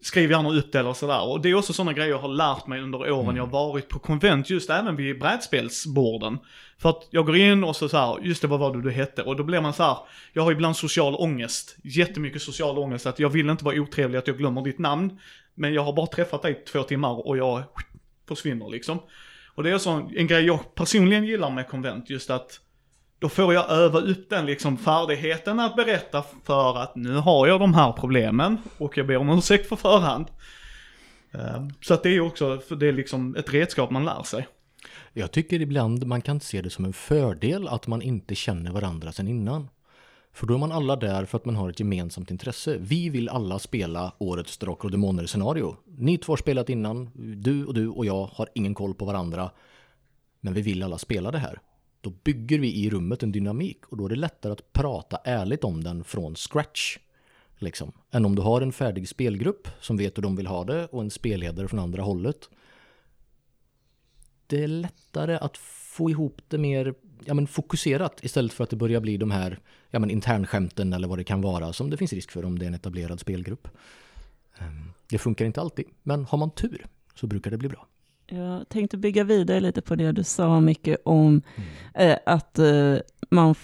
Skriv 0.00 0.30
gärna 0.30 0.50
upp 0.50 0.72
det 0.72 0.78
eller 0.78 0.92
sådär. 0.92 1.28
Och 1.28 1.40
det 1.40 1.50
är 1.50 1.54
också 1.54 1.72
sådana 1.72 1.92
grejer 1.92 2.10
jag 2.10 2.18
har 2.18 2.28
lärt 2.28 2.66
mig 2.66 2.80
under 2.80 2.98
åren 2.98 3.24
mm. 3.24 3.36
jag 3.36 3.46
har 3.46 3.50
varit 3.50 3.88
på 3.88 3.98
konvent, 3.98 4.50
just 4.50 4.70
även 4.70 4.96
vid 4.96 5.20
brädspelsborden. 5.20 6.38
För 6.78 6.90
att 6.90 7.08
jag 7.10 7.26
går 7.26 7.36
in 7.36 7.64
och 7.64 7.76
så, 7.76 7.88
så 7.88 7.96
här, 7.96 8.18
just 8.22 8.42
det, 8.42 8.48
vad 8.48 8.60
var 8.60 8.76
det 8.76 8.82
du 8.82 8.90
hette? 8.90 9.22
Och 9.22 9.36
då 9.36 9.44
blir 9.44 9.60
man 9.60 9.72
så 9.72 9.82
här, 9.82 9.96
jag 10.32 10.42
har 10.42 10.52
ibland 10.52 10.76
social 10.76 11.14
ångest, 11.14 11.76
jättemycket 11.82 12.42
social 12.42 12.78
ångest, 12.78 13.06
att 13.06 13.18
jag 13.18 13.28
vill 13.28 13.50
inte 13.50 13.64
vara 13.64 13.80
otrevlig 13.80 14.18
att 14.18 14.26
jag 14.26 14.38
glömmer 14.38 14.62
ditt 14.62 14.78
namn. 14.78 15.18
Men 15.54 15.74
jag 15.74 15.82
har 15.82 15.92
bara 15.92 16.06
träffat 16.06 16.42
dig 16.42 16.64
två 16.72 16.82
timmar 16.82 17.26
och 17.26 17.36
jag 17.36 17.62
försvinner 18.28 18.68
liksom. 18.70 18.98
Och 19.54 19.62
det 19.62 19.70
är 19.70 19.78
så 19.78 20.10
en 20.16 20.26
grej 20.26 20.44
jag 20.44 20.74
personligen 20.74 21.24
gillar 21.24 21.50
med 21.50 21.68
konvent, 21.68 22.10
just 22.10 22.30
att 22.30 22.60
då 23.18 23.28
får 23.28 23.54
jag 23.54 23.70
öva 23.70 24.00
upp 24.00 24.30
den 24.30 24.46
liksom 24.46 24.78
färdigheten 24.78 25.60
att 25.60 25.76
berätta 25.76 26.24
för 26.44 26.78
att 26.78 26.96
nu 26.96 27.14
har 27.14 27.46
jag 27.46 27.60
de 27.60 27.74
här 27.74 27.92
problemen 27.92 28.58
och 28.78 28.98
jag 28.98 29.06
ber 29.06 29.16
om 29.16 29.30
ursäkt 29.30 29.68
för 29.68 29.76
förhand. 29.76 30.26
Eh, 31.32 31.66
så 31.80 31.94
att 31.94 32.02
det 32.02 32.10
är 32.10 32.20
också, 32.20 32.56
det 32.56 32.88
är 32.88 32.92
liksom 32.92 33.36
ett 33.36 33.54
redskap 33.54 33.90
man 33.90 34.04
lär 34.04 34.22
sig. 34.22 34.48
Jag 35.12 35.30
tycker 35.30 35.60
ibland 35.60 36.06
man 36.06 36.22
kan 36.22 36.40
se 36.40 36.62
det 36.62 36.70
som 36.70 36.84
en 36.84 36.92
fördel 36.92 37.68
att 37.68 37.86
man 37.86 38.02
inte 38.02 38.34
känner 38.34 38.70
varandra 38.70 39.12
sedan 39.12 39.28
innan. 39.28 39.68
För 40.32 40.46
då 40.46 40.54
är 40.54 40.58
man 40.58 40.72
alla 40.72 40.96
där 40.96 41.24
för 41.24 41.38
att 41.38 41.44
man 41.44 41.56
har 41.56 41.70
ett 41.70 41.80
gemensamt 41.80 42.30
intresse. 42.30 42.76
Vi 42.80 43.08
vill 43.08 43.28
alla 43.28 43.58
spela 43.58 44.12
årets 44.18 44.58
Drakar 44.58 44.84
och 44.84 44.90
Demoner 44.90 45.26
scenario. 45.26 45.76
Ni 45.86 46.18
två 46.18 46.32
har 46.32 46.36
spelat 46.36 46.68
innan, 46.68 47.10
du 47.42 47.64
och 47.64 47.74
du 47.74 47.88
och 47.88 48.06
jag 48.06 48.30
har 48.32 48.48
ingen 48.54 48.74
koll 48.74 48.94
på 48.94 49.04
varandra. 49.04 49.50
Men 50.40 50.54
vi 50.54 50.62
vill 50.62 50.82
alla 50.82 50.98
spela 50.98 51.30
det 51.30 51.38
här. 51.38 51.60
Då 52.04 52.10
bygger 52.10 52.58
vi 52.58 52.84
i 52.84 52.90
rummet 52.90 53.22
en 53.22 53.32
dynamik 53.32 53.86
och 53.86 53.96
då 53.96 54.04
är 54.04 54.08
det 54.08 54.16
lättare 54.16 54.52
att 54.52 54.72
prata 54.72 55.16
ärligt 55.24 55.64
om 55.64 55.84
den 55.84 56.04
från 56.04 56.36
scratch. 56.36 56.98
Liksom. 57.58 57.92
Än 58.10 58.24
om 58.24 58.34
du 58.34 58.42
har 58.42 58.60
en 58.60 58.72
färdig 58.72 59.08
spelgrupp 59.08 59.68
som 59.80 59.96
vet 59.96 60.18
hur 60.18 60.22
de 60.22 60.36
vill 60.36 60.46
ha 60.46 60.64
det 60.64 60.86
och 60.86 61.02
en 61.02 61.10
spelledare 61.10 61.68
från 61.68 61.80
andra 61.80 62.02
hållet. 62.02 62.50
Det 64.46 64.62
är 64.62 64.68
lättare 64.68 65.36
att 65.36 65.56
få 65.56 66.10
ihop 66.10 66.42
det 66.48 66.58
mer 66.58 66.94
ja, 67.24 67.34
men 67.34 67.46
fokuserat 67.46 68.24
istället 68.24 68.52
för 68.52 68.64
att 68.64 68.70
det 68.70 68.76
börjar 68.76 69.00
bli 69.00 69.16
de 69.16 69.30
här 69.30 69.58
ja, 69.90 69.98
men 69.98 70.10
internskämten 70.10 70.92
eller 70.92 71.08
vad 71.08 71.18
det 71.18 71.24
kan 71.24 71.40
vara 71.40 71.72
som 71.72 71.90
det 71.90 71.96
finns 71.96 72.12
risk 72.12 72.30
för 72.30 72.44
om 72.44 72.58
det 72.58 72.64
är 72.64 72.68
en 72.68 72.74
etablerad 72.74 73.20
spelgrupp. 73.20 73.68
Ehm, 74.58 74.92
det 75.08 75.18
funkar 75.18 75.44
inte 75.44 75.60
alltid, 75.60 75.86
men 76.02 76.24
har 76.24 76.38
man 76.38 76.50
tur 76.50 76.86
så 77.14 77.26
brukar 77.26 77.50
det 77.50 77.58
bli 77.58 77.68
bra. 77.68 77.86
Jag 78.26 78.68
tänkte 78.68 78.96
bygga 78.96 79.24
vidare 79.24 79.60
lite 79.60 79.82
på 79.82 79.94
det 79.94 80.12
du 80.12 80.24
sa 80.24 80.60
mycket 80.60 80.98
om 81.04 81.42
mm. 81.56 82.10
eh, 82.10 82.18
att 82.26 82.58
eh, 82.58 82.96
man 83.30 83.54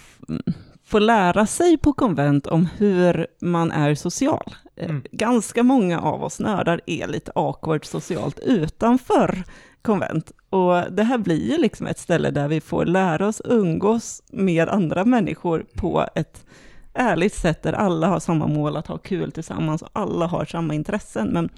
får 0.83 0.99
lära 0.99 1.45
sig 1.45 1.77
på 1.77 1.93
konvent 1.93 2.47
om 2.47 2.67
hur 2.77 3.27
man 3.41 3.71
är 3.71 3.95
social. 3.95 4.55
Eh, 4.75 4.89
mm. 4.89 5.03
Ganska 5.11 5.63
många 5.63 5.99
av 5.99 6.23
oss 6.23 6.39
nördar 6.39 6.81
är 6.85 7.07
lite 7.07 7.31
awkward 7.35 7.85
socialt 7.85 8.39
utanför 8.39 9.43
konvent. 9.81 10.31
Och 10.49 10.91
det 10.91 11.03
här 11.03 11.17
blir 11.17 11.51
ju 11.51 11.57
liksom 11.57 11.87
ett 11.87 11.99
ställe 11.99 12.31
där 12.31 12.47
vi 12.47 12.61
får 12.61 12.85
lära 12.85 13.27
oss 13.27 13.41
umgås 13.45 14.23
med 14.31 14.69
andra 14.69 15.05
människor 15.05 15.65
på 15.75 16.07
ett 16.15 16.45
ärligt 16.93 17.33
sätt 17.33 17.63
där 17.63 17.73
alla 17.73 18.07
har 18.07 18.19
samma 18.19 18.47
mål 18.47 18.77
att 18.77 18.87
ha 18.87 18.97
kul 18.97 19.31
tillsammans 19.31 19.81
och 19.81 19.89
alla 19.93 20.27
har 20.27 20.45
samma 20.45 20.73
intressen. 20.73 21.27
Men 21.27 21.49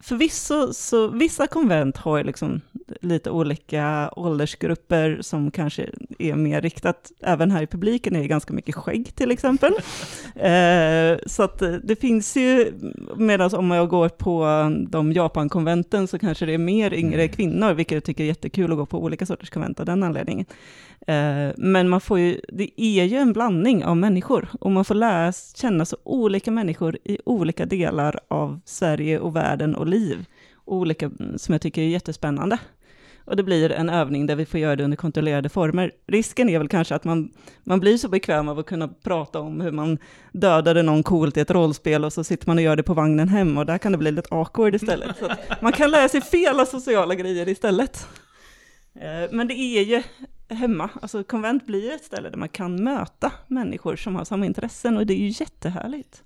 förvisso, 0.00 0.72
så 0.72 1.08
vissa 1.08 1.46
konvent 1.46 1.96
har 1.96 2.18
ju 2.18 2.24
liksom 2.24 2.60
lite 3.00 3.30
olika 3.30 4.10
åldersgrupper 4.16 5.18
som 5.20 5.50
kanske 5.50 5.90
är 6.18 6.34
mer 6.34 6.60
riktat, 6.60 7.12
även 7.20 7.50
här 7.50 7.62
i 7.62 7.66
publiken 7.66 8.16
är 8.16 8.20
det 8.20 8.28
ganska 8.28 8.52
mycket 8.52 8.74
skägg 8.74 9.14
till 9.14 9.30
exempel. 9.30 9.72
eh, 10.34 11.18
så 11.26 11.42
att 11.42 11.62
det 11.82 12.00
finns 12.00 12.36
ju, 12.36 12.72
medan 13.16 13.54
om 13.54 13.70
jag 13.70 13.88
går 13.88 14.08
på 14.08 14.46
de 14.88 15.12
Japankonventen 15.12 16.06
så 16.06 16.18
kanske 16.18 16.46
det 16.46 16.54
är 16.54 16.58
mer 16.58 16.94
yngre 16.94 17.24
Mm. 17.24 17.36
kvinnor, 17.36 17.74
vilket 17.74 17.94
jag 17.94 18.04
tycker 18.04 18.24
är 18.24 18.28
jättekul 18.28 18.72
att 18.72 18.78
gå 18.78 18.86
på 18.86 19.02
olika 19.02 19.26
sorters 19.26 19.50
konvent 19.50 19.80
av 19.80 19.86
den 19.86 20.02
anledningen. 20.02 20.46
Eh, 21.06 21.52
men 21.56 21.88
man 21.88 22.00
får 22.00 22.18
ju, 22.18 22.40
det 22.48 22.80
är 22.80 23.04
ju 23.04 23.16
en 23.16 23.32
blandning 23.32 23.84
av 23.84 23.96
människor 23.96 24.48
och 24.60 24.70
man 24.70 24.84
får 24.84 24.94
lära 24.94 25.32
känna 25.32 25.84
så 25.84 25.96
olika 26.04 26.50
människor 26.50 26.98
i 27.04 27.18
olika 27.24 27.66
delar 27.66 28.20
av 28.28 28.60
Sverige 28.64 29.18
och 29.18 29.36
världen 29.36 29.74
och 29.74 29.86
liv. 29.86 30.24
Olika 30.64 31.06
mm, 31.06 31.38
som 31.38 31.52
jag 31.52 31.62
tycker 31.62 31.82
är 31.82 31.86
jättespännande. 31.86 32.58
Och 33.26 33.36
det 33.36 33.42
blir 33.42 33.72
en 33.72 33.90
övning 33.90 34.26
där 34.26 34.36
vi 34.36 34.46
får 34.46 34.60
göra 34.60 34.76
det 34.76 34.84
under 34.84 34.96
kontrollerade 34.96 35.48
former. 35.48 35.92
Risken 36.06 36.48
är 36.48 36.58
väl 36.58 36.68
kanske 36.68 36.94
att 36.94 37.04
man, 37.04 37.30
man 37.62 37.80
blir 37.80 37.98
så 37.98 38.08
bekväm 38.08 38.48
av 38.48 38.58
att 38.58 38.66
kunna 38.66 38.88
prata 38.88 39.40
om 39.40 39.60
hur 39.60 39.72
man 39.72 39.98
dödade 40.32 40.82
någon 40.82 41.02
coolt 41.02 41.36
i 41.36 41.40
ett 41.40 41.50
rollspel 41.50 42.04
och 42.04 42.12
så 42.12 42.24
sitter 42.24 42.46
man 42.46 42.58
och 42.58 42.62
gör 42.62 42.76
det 42.76 42.82
på 42.82 42.94
vagnen 42.94 43.28
hem 43.28 43.58
och 43.58 43.66
där 43.66 43.78
kan 43.78 43.92
det 43.92 43.98
bli 43.98 44.10
lite 44.10 44.34
awkward 44.34 44.74
istället. 44.74 45.16
Så 45.18 45.28
man 45.60 45.72
kan 45.72 45.90
lära 45.90 46.08
sig 46.08 46.20
fel 46.20 46.60
av 46.60 46.64
sociala 46.64 47.14
grejer 47.14 47.48
istället. 47.48 48.06
Eh, 48.94 49.30
men 49.30 49.48
det 49.48 49.54
är 49.54 49.82
ju 49.82 50.02
hemma, 50.48 50.90
alltså 51.02 51.24
konvent 51.24 51.66
blir 51.66 51.92
ett 51.92 52.04
ställe 52.04 52.30
där 52.30 52.36
man 52.36 52.48
kan 52.48 52.84
möta 52.84 53.32
människor 53.46 53.96
som 53.96 54.14
har 54.14 54.24
samma 54.24 54.46
intressen 54.46 54.96
och 54.96 55.06
det 55.06 55.14
är 55.14 55.18
ju 55.18 55.34
jättehärligt. 55.40 56.22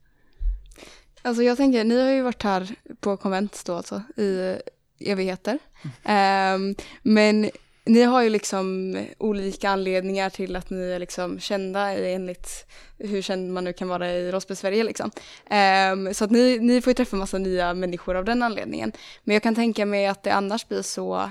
Alltså 1.22 1.42
jag 1.42 1.57
tänker, 1.57 1.85
ni 1.85 2.00
har 2.00 2.11
ju 2.11 2.22
varit 2.22 2.42
här 2.42 2.74
på 3.00 3.16
konvent 3.16 3.62
då 3.66 3.74
alltså, 3.74 4.02
i 4.16 4.57
evigheter. 5.00 5.59
Ehm, 6.04 6.74
men 7.02 7.50
ni 7.85 8.02
har 8.02 8.22
ju 8.22 8.31
liksom 8.31 8.96
olika 9.18 9.70
anledningar 9.70 10.31
till 10.31 10.57
att 10.57 10.70
ni 10.70 10.90
är 10.90 10.98
liksom 10.98 11.40
kända 11.40 11.92
enligt 11.92 12.66
hur 12.98 13.22
känd 13.22 13.52
man 13.52 13.64
nu 13.64 13.72
kan 13.72 13.88
vara 13.88 14.12
i 14.12 14.33
rollspel-Sverige 14.33 14.85
liksom. 14.85 15.11
Ehm, 15.50 16.14
så 16.14 16.24
att 16.24 16.31
ni, 16.31 16.59
ni 16.59 16.81
får 16.81 16.90
ju 16.90 16.94
träffa 16.94 17.16
massa 17.16 17.38
nya 17.38 17.74
människor 17.74 18.14
av 18.16 18.24
den 18.24 18.42
anledningen. 18.42 18.92
Men 19.24 19.35
jag 19.35 19.42
kan 19.42 19.54
tänka 19.54 19.87
mig 19.87 20.07
att 20.07 20.22
det 20.22 20.31
annars 20.31 20.68
blir 20.68 20.83
så 20.83 21.31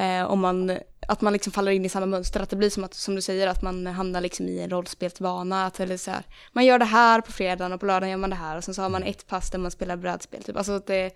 eh, 0.00 0.30
om 0.30 0.40
man, 0.40 0.78
att 1.08 1.20
man 1.20 1.32
liksom 1.32 1.52
faller 1.52 1.72
in 1.72 1.84
i 1.84 1.88
samma 1.88 2.06
mönster, 2.06 2.40
att 2.40 2.50
det 2.50 2.56
blir 2.56 2.70
som 2.70 2.84
att, 2.84 2.94
som 2.94 3.14
du 3.14 3.20
säger, 3.22 3.46
att 3.46 3.62
man 3.62 3.86
hamnar 3.86 4.20
liksom 4.20 4.48
i 4.48 4.60
en 4.60 4.70
rollspelsvana, 4.70 5.66
att 5.66 5.80
eller 5.80 5.96
så 5.96 6.10
här, 6.10 6.24
man 6.52 6.64
gör 6.64 6.78
det 6.78 6.84
här 6.84 7.20
på 7.20 7.32
fredagen 7.32 7.72
och 7.72 7.80
på 7.80 7.86
lördagen 7.86 8.10
gör 8.10 8.18
man 8.18 8.30
det 8.30 8.36
här 8.36 8.56
och 8.56 8.64
sen 8.64 8.74
så 8.74 8.82
har 8.82 8.88
man 8.88 9.02
ett 9.02 9.26
pass 9.26 9.50
där 9.50 9.58
man 9.58 9.70
spelar 9.70 9.96
brädspel, 9.96 10.42
typ. 10.42 10.56
Alltså 10.56 10.72
att 10.72 10.86
det, 10.86 11.10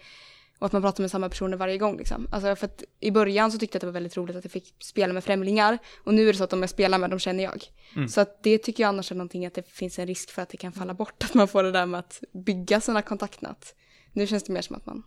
och 0.59 0.67
att 0.67 0.73
man 0.73 0.83
pratar 0.83 1.03
med 1.03 1.11
samma 1.11 1.29
personer 1.29 1.57
varje 1.57 1.79
gång 1.79 1.97
liksom. 1.97 2.29
Alltså 2.33 2.57
för 2.57 2.67
att 2.67 2.85
i 3.01 3.11
början 3.11 3.53
så 3.53 3.59
tyckte 3.59 3.77
jag 3.77 3.79
att 3.79 3.81
det 3.81 3.87
var 3.87 3.93
väldigt 3.93 4.17
roligt 4.17 4.37
att 4.37 4.45
jag 4.45 4.53
fick 4.53 4.75
spela 4.79 5.13
med 5.13 5.25
främlingar 5.25 5.79
och 6.05 6.15
nu 6.15 6.29
är 6.29 6.33
det 6.33 6.39
så 6.39 6.45
att 6.45 6.51
de 6.51 6.61
jag 6.61 6.71
spelar 6.71 6.99
med, 6.99 7.11
de 7.11 7.19
känner 7.19 7.45
jag. 7.45 7.65
Så 8.09 8.21
att 8.21 8.43
det 8.43 8.59
tycker 8.59 8.83
jag 8.83 8.89
annars 8.89 9.11
är 9.11 9.15
någonting 9.15 9.47
att 9.47 9.55
det 9.55 9.69
finns 9.69 9.99
en 9.99 10.07
risk 10.07 10.31
för 10.31 10.43
att 10.43 10.49
det 10.49 10.57
kan 10.57 10.73
falla 10.73 10.95
bort, 10.95 11.25
att 11.25 11.35
man 11.35 11.49
får 11.49 11.63
det 11.63 11.73
där 11.73 11.87
med 11.87 12.01
att 12.01 12.23
bygga 12.33 12.81
sina 12.81 13.03
kontaktnät. 13.03 13.75
Nu 14.13 14.27
känns 14.27 14.43
det 14.43 14.53
mer 14.53 14.63
som 14.63 14.77
att 14.77 14.87
man, 14.87 15.03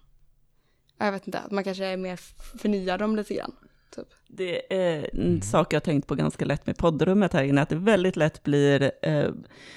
ja, 0.98 1.06
jag 1.06 1.12
vet 1.12 1.28
inte, 1.28 1.40
att 1.40 1.52
man 1.52 1.64
kanske 1.64 1.86
är 1.86 1.98
mer 1.98 2.20
förnyar 2.58 2.98
dem 2.98 3.16
lite 3.16 3.34
grann. 3.34 3.56
Typ. 3.96 4.08
Det 4.28 4.74
är 4.74 5.10
en 5.14 5.42
sak 5.42 5.74
jag 5.74 5.76
har 5.76 5.82
tänkt 5.82 6.08
på 6.08 6.16
ganska 6.16 6.46
lätt 6.46 6.66
med 6.66 6.78
poddrummet 6.78 7.34
här 7.34 7.44
inne, 7.44 7.62
att 7.62 7.70
det 7.70 7.76
väldigt 7.76 8.16
lätt 8.16 8.44
blir 8.44 8.92
eh, 9.02 9.30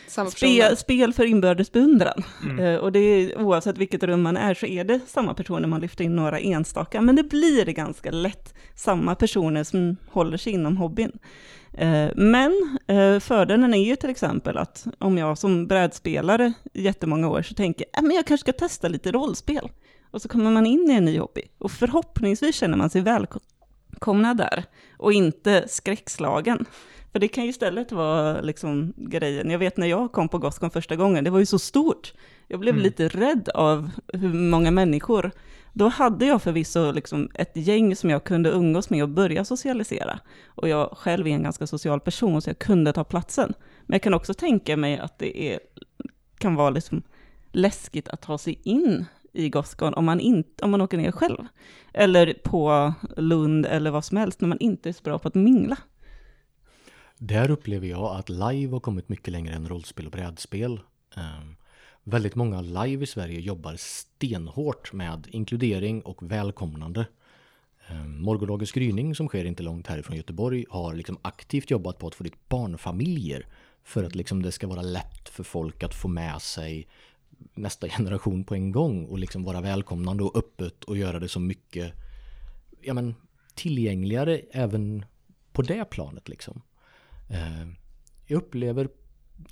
Samma 0.07 0.31
spel, 0.77 1.13
för 1.13 1.25
inbördes 1.25 1.73
beundran. 1.73 2.23
Eh, 2.61 2.75
och 2.75 2.93
det 2.93 2.99
är, 2.99 3.39
oavsett 3.39 3.79
vilket 3.79 4.03
rum 4.03 4.23
man 4.23 4.37
är 4.37 4.55
så 4.55 4.67
är 4.67 4.85
det 4.85 5.01
samma 5.07 5.35
personer, 5.35 5.69
man 5.69 5.81
lyfter 5.81 6.05
in 6.05 6.17
några 6.17 6.39
enstaka, 6.39 7.01
men 7.01 7.17
det 7.17 7.23
blir 7.23 7.65
ganska 7.65 8.11
lätt 8.11 8.55
samma 8.75 9.15
personer 9.15 9.65
som 9.65 9.97
håller 10.11 10.37
sig 10.37 10.53
inom 10.53 10.77
hobbyn. 10.77 11.13
Eh, 11.73 12.11
men 12.17 12.79
eh, 12.87 13.21
fördelen 13.21 13.75
är 13.75 13.85
ju 13.85 13.97
till 13.97 14.11
exempel 14.11 14.59
att 14.59 14.87
om 14.99 15.19
jag 15.19 15.39
som 15.39 15.67
brädspelare 15.67 16.53
i 16.73 16.83
jättemånga 16.83 17.29
år 17.29 17.43
så 17.43 17.55
tänker 17.55 17.85
jag, 17.93 18.03
äh, 18.03 18.07
men 18.07 18.17
jag 18.17 18.27
kanske 18.27 18.53
ska 18.53 18.59
testa 18.67 18.89
lite 18.89 19.13
rollspel. 19.13 19.71
Och 20.11 20.23
så 20.23 20.29
kommer 20.29 20.51
man 20.51 20.67
in 20.67 20.91
i 20.91 20.95
en 20.95 21.05
ny 21.05 21.19
hobby 21.19 21.43
och 21.59 21.71
förhoppningsvis 21.71 22.57
känner 22.57 22.77
man 22.77 22.91
sig 22.91 23.03
välkomna 24.01 24.35
där 24.35 24.65
och 24.99 25.13
inte 25.13 25.69
skräckslagen. 25.69 26.67
För 27.13 27.19
det 27.19 27.29
kan 27.29 27.45
ju 27.45 27.51
istället 27.51 27.93
vara 27.93 28.41
liksom 28.41 28.93
grejen. 28.97 29.51
Jag 29.51 29.59
vet 29.59 29.77
när 29.77 29.87
jag 29.87 30.13
kom 30.13 30.29
på 30.29 30.39
Gothcon 30.39 30.71
första 30.71 30.97
gången, 30.97 31.25
det 31.25 31.31
var 31.31 31.39
ju 31.39 31.47
så 31.47 31.59
stort. 31.59 32.13
Jag 32.49 32.61
blev 32.61 32.77
lite 32.77 33.09
rädd 33.09 33.49
av 33.55 33.91
hur 34.13 34.33
många 34.33 34.71
människor. 34.71 35.31
Då 35.73 35.89
hade 35.89 36.27
jag 36.27 36.43
förvisso 36.43 36.93
liksom 36.93 37.29
ett 37.35 37.57
gäng 37.57 37.97
som 37.97 38.11
jag 38.11 38.25
kunde 38.25 38.51
umgås 38.51 38.91
med 38.91 39.03
och 39.03 39.09
börja 39.09 39.45
socialisera. 39.45 40.21
Och 40.47 40.69
jag 40.69 40.91
själv 40.97 41.27
är 41.27 41.31
en 41.31 41.43
ganska 41.43 41.67
social 41.67 42.01
person 42.01 42.43
så 42.43 42.51
jag 42.51 42.59
kunde 42.59 42.93
ta 42.93 43.05
platsen. 43.05 43.53
Men 43.87 43.95
jag 43.95 44.03
kan 44.03 44.15
också 44.15 44.35
tänka 44.35 44.77
mig 44.77 44.99
att 44.99 45.19
det 45.19 45.53
är, 45.53 45.61
kan 46.39 46.55
vara 46.55 46.71
liksom 46.71 47.03
läskigt 47.53 48.09
att 48.09 48.23
ta 48.23 48.39
sig 48.39 48.61
in 48.65 49.05
i 49.33 49.49
Gothcon 49.49 49.95
om 49.95 50.05
man, 50.05 50.45
om 50.63 50.71
man 50.71 50.81
åker 50.81 50.99
ner 50.99 51.13
själv. 51.13 51.47
Eller 51.93 52.35
på 52.45 52.93
Lund 53.17 53.67
eller 53.67 53.91
vad 53.91 54.05
som 54.05 54.17
helst 54.17 54.41
när 54.41 54.49
man 54.49 54.59
inte 54.59 54.89
är 54.89 54.93
så 54.93 55.03
bra 55.03 55.19
på 55.19 55.29
att 55.29 55.35
mingla. 55.35 55.77
Där 57.19 57.51
upplever 57.51 57.87
jag 57.87 58.17
att 58.17 58.29
live 58.29 58.73
har 58.73 58.81
kommit 58.81 59.09
mycket 59.09 59.33
längre 59.33 59.55
än 59.55 59.69
rollspel 59.69 60.07
och 60.07 60.13
brädspel. 60.13 60.81
Ehm, 61.17 61.57
väldigt 62.05 62.35
många 62.35 62.61
live 62.61 63.05
i 63.05 63.07
Sverige 63.07 63.41
jobbar 63.41 63.77
stenhårt 63.77 64.93
med 64.93 65.27
inkludering 65.31 66.03
och 66.03 66.31
välkomnande. 66.33 67.07
Ehm, 67.89 68.03
um, 68.03 68.23
Morgondagens 68.23 68.73
gryning 68.73 69.15
som 69.15 69.29
sker 69.29 69.45
inte 69.45 69.63
långt 69.63 69.87
härifrån 69.87 70.17
Göteborg 70.17 70.65
har 70.71 70.95
liksom 70.95 71.19
aktivt 71.23 71.71
jobbat 71.71 71.99
på 71.99 72.07
att 72.07 72.15
få 72.15 72.25
dit 72.25 72.49
barnfamiljer 72.49 73.47
för 73.85 74.05
att 74.05 74.15
liksom 74.15 74.43
det 74.43 74.53
ska 74.53 74.67
vara 74.67 74.83
lätt 74.83 75.29
för 75.29 75.43
folk 75.43 75.83
att 75.83 75.95
få 75.95 76.09
med 76.09 76.43
sig 76.43 76.89
nästa 77.55 77.89
generation 77.89 78.45
på 78.45 78.55
en 78.55 78.73
gång 78.73 79.05
och 79.07 79.19
liksom 79.19 79.45
vara 79.45 79.61
välkomnande 79.61 80.25
och 80.25 80.37
öppet 80.37 80.85
och 80.85 80.97
göra 80.97 81.19
det 81.19 81.29
så 81.29 81.41
mycket 81.41 81.93
ja, 82.81 82.95
men, 82.95 83.15
tillgängligare 83.55 84.41
även 84.51 85.05
på 85.53 85.63
det 85.63 85.85
planet. 85.85 86.29
Liksom. 86.29 86.63
Eh, 87.31 87.69
jag 88.27 88.37
upplever 88.37 88.89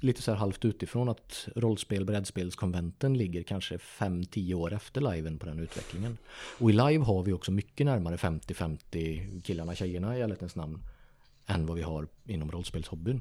lite 0.01 0.23
så 0.23 0.31
här 0.31 0.39
halvt 0.39 0.65
utifrån 0.65 1.09
att 1.09 1.49
rollspel, 1.57 2.05
brädspelskonventen 2.05 3.19
ligger 3.19 3.43
kanske 3.43 3.77
5-10 3.77 4.55
år 4.55 4.73
efter 4.73 5.13
liven 5.13 5.39
på 5.39 5.47
den 5.47 5.59
utvecklingen. 5.59 6.19
Och 6.59 6.71
i 6.71 6.73
live 6.73 7.05
har 7.05 7.23
vi 7.23 7.33
också 7.33 7.53
mycket 7.53 7.87
närmare 7.87 8.17
50-50 8.17 9.41
killarna, 9.41 9.75
tjejerna 9.75 10.19
i 10.19 10.21
ärlighetens 10.21 10.57
namn 10.57 10.83
än 11.47 11.67
vad 11.67 11.77
vi 11.77 11.83
har 11.83 12.09
inom 12.27 12.51
rollspelshobbyn. 12.51 13.21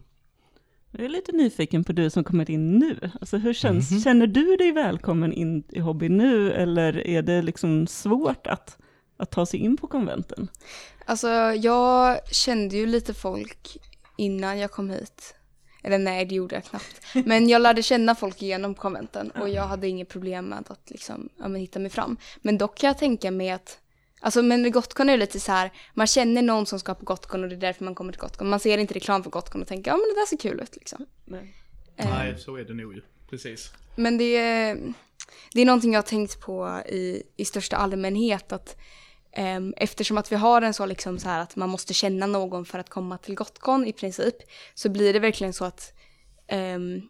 Jag 0.91 1.05
är 1.05 1.09
lite 1.09 1.31
nyfiken 1.31 1.83
på 1.83 1.93
du 1.93 2.09
som 2.09 2.23
kommer 2.23 2.51
in 2.51 2.79
nu. 2.79 3.11
Alltså 3.21 3.37
hur 3.37 3.53
känns, 3.53 4.03
Känner 4.03 4.27
du 4.27 4.55
dig 4.55 4.71
välkommen 4.71 5.33
in 5.33 5.63
i 5.69 5.79
hobby 5.79 6.09
nu 6.09 6.53
eller 6.53 7.07
är 7.07 7.21
det 7.21 7.41
liksom 7.41 7.87
svårt 7.87 8.47
att, 8.47 8.77
att 9.17 9.31
ta 9.31 9.45
sig 9.45 9.59
in 9.59 9.77
på 9.77 9.87
konventen? 9.87 10.47
Alltså 11.05 11.27
jag 11.53 12.19
kände 12.31 12.77
ju 12.77 12.85
lite 12.85 13.13
folk 13.13 13.77
innan 14.17 14.59
jag 14.59 14.71
kom 14.71 14.89
hit. 14.89 15.35
Eller 15.83 15.97
nej, 15.97 16.25
det 16.25 16.35
gjorde 16.35 16.55
jag 16.55 16.63
knappt. 16.63 17.01
Men 17.25 17.49
jag 17.49 17.61
lärde 17.61 17.83
känna 17.83 18.15
folk 18.15 18.41
genom 18.41 18.75
konventen 18.75 19.31
och 19.31 19.49
jag 19.49 19.67
hade 19.67 19.87
inget 19.87 20.09
problem 20.09 20.45
med 20.45 20.63
att 20.69 20.89
liksom, 20.89 21.29
ja, 21.37 21.47
men 21.47 21.61
hitta 21.61 21.79
mig 21.79 21.91
fram. 21.91 22.17
Men 22.41 22.57
dock 22.57 22.77
kan 22.77 22.87
jag 22.87 22.97
tänka 22.97 23.31
mig 23.31 23.49
att 23.51 23.79
Alltså 24.19 24.41
men 24.41 24.71
Gotcon 24.71 25.09
är 25.09 25.17
lite 25.17 25.39
så 25.39 25.51
här, 25.51 25.71
man 25.93 26.07
känner 26.07 26.41
någon 26.41 26.65
som 26.65 26.79
ska 26.79 26.95
på 26.95 27.05
Gotcon 27.05 27.43
och 27.43 27.49
det 27.49 27.55
är 27.55 27.59
därför 27.59 27.85
man 27.85 27.95
kommer 27.95 28.11
till 28.11 28.21
Gotcon. 28.21 28.49
Man 28.49 28.59
ser 28.59 28.77
inte 28.77 28.93
reklam 28.93 29.23
för 29.23 29.29
Gotcon 29.29 29.61
och 29.61 29.67
tänker 29.67 29.91
ja 29.91 29.97
men 29.97 30.09
det 30.09 30.21
där 30.21 30.25
ser 30.25 30.37
kul 30.37 30.59
ut 30.59 30.75
liksom. 30.75 31.05
Eh, 31.97 32.09
Nej, 32.09 32.37
så 32.37 32.55
är 32.55 32.63
det 32.63 32.73
nog 32.73 32.93
ju. 32.93 33.01
Precis. 33.29 33.71
Men 33.95 34.17
det 34.17 34.37
är, 34.37 34.93
det 35.53 35.61
är 35.61 35.65
någonting 35.65 35.93
jag 35.93 35.97
har 35.97 36.07
tänkt 36.07 36.41
på 36.41 36.81
i, 36.85 37.23
i 37.37 37.45
största 37.45 37.77
allmänhet 37.77 38.51
att 38.51 38.77
ehm, 39.31 39.73
eftersom 39.77 40.17
att 40.17 40.31
vi 40.31 40.35
har 40.35 40.61
en 40.61 40.73
så 40.73 40.85
liksom 40.85 41.19
så 41.19 41.29
här 41.29 41.39
att 41.39 41.55
man 41.55 41.69
måste 41.69 41.93
känna 41.93 42.25
någon 42.25 42.65
för 42.65 42.79
att 42.79 42.89
komma 42.89 43.17
till 43.17 43.35
Gotcon 43.35 43.85
i 43.85 43.93
princip 43.93 44.35
så 44.73 44.89
blir 44.89 45.13
det 45.13 45.19
verkligen 45.19 45.53
så 45.53 45.65
att 45.65 45.93
ehm, 46.47 47.01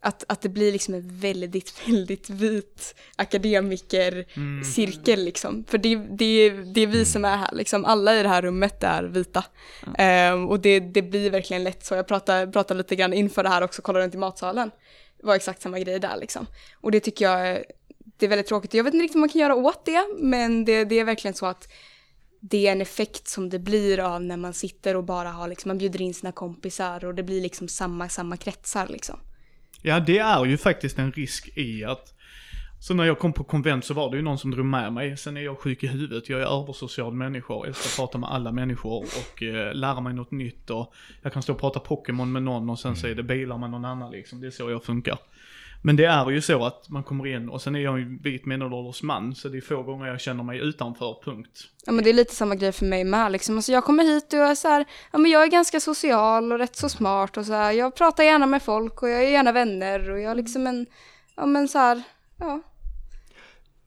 att, 0.00 0.24
att 0.28 0.42
det 0.42 0.48
blir 0.48 0.72
liksom 0.72 0.94
en 0.94 1.18
väldigt, 1.18 1.74
väldigt 1.88 2.30
vit 2.30 2.94
akademikercirkel 3.16 5.24
liksom. 5.24 5.64
För 5.68 5.78
det, 5.78 5.96
det, 5.96 6.50
det 6.50 6.80
är 6.80 6.86
vi 6.86 7.04
som 7.04 7.24
är 7.24 7.36
här 7.36 7.50
liksom. 7.52 7.84
Alla 7.84 8.20
i 8.20 8.22
det 8.22 8.28
här 8.28 8.42
rummet 8.42 8.82
är 8.84 9.02
vita. 9.02 9.44
Ehm, 9.98 10.48
och 10.48 10.60
det, 10.60 10.80
det 10.80 11.02
blir 11.02 11.30
verkligen 11.30 11.64
lätt 11.64 11.84
så. 11.84 11.94
Jag 11.94 12.06
pratade, 12.08 12.52
pratade 12.52 12.78
lite 12.78 12.96
grann 12.96 13.12
inför 13.12 13.42
det 13.42 13.48
här 13.48 13.62
också, 13.62 13.82
kollade 13.82 14.04
runt 14.04 14.14
i 14.14 14.18
matsalen. 14.18 14.70
Det 15.20 15.26
var 15.26 15.34
exakt 15.34 15.62
samma 15.62 15.78
grej 15.78 15.98
där 16.00 16.16
liksom. 16.20 16.46
Och 16.80 16.90
det 16.90 17.00
tycker 17.00 17.24
jag 17.24 17.48
är- 17.48 17.64
det 18.18 18.26
är 18.26 18.30
väldigt 18.30 18.46
tråkigt. 18.46 18.74
Jag 18.74 18.84
vet 18.84 18.94
inte 18.94 19.04
riktigt 19.04 19.16
vad 19.16 19.20
man 19.20 19.28
kan 19.28 19.40
göra 19.40 19.54
åt 19.54 19.84
det, 19.84 20.06
men 20.18 20.64
det, 20.64 20.84
det 20.84 20.98
är 20.98 21.04
verkligen 21.04 21.34
så 21.34 21.46
att 21.46 21.68
det 22.40 22.66
är 22.68 22.72
en 22.72 22.80
effekt 22.80 23.28
som 23.28 23.50
det 23.50 23.58
blir 23.58 24.00
av 24.00 24.22
när 24.22 24.36
man 24.36 24.54
sitter 24.54 24.96
och 24.96 25.04
bara 25.04 25.28
har 25.30 25.48
liksom, 25.48 25.68
man 25.68 25.78
bjuder 25.78 26.02
in 26.02 26.14
sina 26.14 26.32
kompisar 26.32 27.04
och 27.04 27.14
det 27.14 27.22
blir 27.22 27.40
liksom 27.40 27.68
samma, 27.68 28.08
samma 28.08 28.36
kretsar 28.36 28.86
liksom. 28.88 29.20
Ja, 29.82 30.00
det 30.00 30.18
är 30.18 30.44
ju 30.44 30.56
faktiskt 30.56 30.98
en 30.98 31.12
risk 31.12 31.48
i 31.54 31.84
att 31.84 32.14
Så 32.80 32.94
när 32.94 33.04
jag 33.04 33.18
kom 33.18 33.32
på 33.32 33.44
konvent 33.44 33.84
så 33.84 33.94
var 33.94 34.10
det 34.10 34.16
ju 34.16 34.22
någon 34.22 34.38
som 34.38 34.50
drog 34.50 34.66
med 34.66 34.92
mig. 34.92 35.16
Sen 35.16 35.36
är 35.36 35.40
jag 35.40 35.58
sjuk 35.58 35.82
i 35.82 35.86
huvudet, 35.86 36.28
jag 36.28 36.40
är 36.40 36.62
översocial 36.62 37.14
människa 37.14 37.54
och 37.54 37.66
älskar 37.66 37.88
att 37.88 37.96
prata 37.96 38.18
med 38.18 38.30
alla 38.30 38.52
människor 38.52 39.04
och 39.04 39.42
eh, 39.42 39.74
lära 39.74 40.00
mig 40.00 40.14
något 40.14 40.30
nytt. 40.30 40.70
Och 40.70 40.94
jag 41.22 41.32
kan 41.32 41.42
stå 41.42 41.52
och 41.52 41.60
prata 41.60 41.80
Pokémon 41.80 42.32
med 42.32 42.42
någon 42.42 42.70
och 42.70 42.78
sen 42.78 42.96
så 42.96 43.06
är 43.06 43.14
det 43.14 43.22
bilar 43.22 43.58
med 43.58 43.70
någon 43.70 43.84
annan 43.84 44.10
liksom. 44.10 44.40
Det 44.40 44.46
är 44.46 44.50
så 44.50 44.70
jag 44.70 44.84
funkar. 44.84 45.18
Men 45.82 45.96
det 45.96 46.04
är 46.04 46.30
ju 46.30 46.40
så 46.40 46.64
att 46.64 46.88
man 46.88 47.02
kommer 47.02 47.26
in 47.26 47.48
och 47.48 47.62
sen 47.62 47.74
är 47.74 47.80
jag 47.80 47.98
ju 47.98 48.18
vit 48.18 48.46
medelålders 48.46 49.02
man 49.02 49.34
så 49.34 49.48
det 49.48 49.56
är 49.56 49.60
få 49.60 49.82
gånger 49.82 50.06
jag 50.06 50.20
känner 50.20 50.42
mig 50.42 50.58
utanför, 50.58 51.16
punkt. 51.24 51.64
Ja 51.86 51.92
men 51.92 52.04
det 52.04 52.10
är 52.10 52.14
lite 52.14 52.34
samma 52.34 52.54
grej 52.54 52.72
för 52.72 52.86
mig 52.86 53.04
med 53.04 53.32
liksom. 53.32 53.56
Alltså 53.56 53.72
jag 53.72 53.84
kommer 53.84 54.04
hit 54.04 54.32
och 54.32 54.38
jag 54.38 54.50
är 54.50 54.54
så 54.54 54.68
här, 54.68 54.84
ja 55.12 55.18
men 55.18 55.30
jag 55.30 55.42
är 55.42 55.46
ganska 55.46 55.80
social 55.80 56.52
och 56.52 56.58
rätt 56.58 56.76
så 56.76 56.88
smart 56.88 57.36
och 57.36 57.46
så 57.46 57.52
här. 57.52 57.72
Jag 57.72 57.94
pratar 57.94 58.24
gärna 58.24 58.46
med 58.46 58.62
folk 58.62 59.02
och 59.02 59.08
jag 59.08 59.24
är 59.24 59.30
gärna 59.30 59.52
vänner 59.52 60.10
och 60.10 60.20
jag 60.20 60.30
är 60.30 60.34
liksom 60.34 60.66
en, 60.66 60.86
ja 61.36 61.46
men 61.46 61.68
så 61.68 61.78
här, 61.78 62.02
ja. 62.38 62.62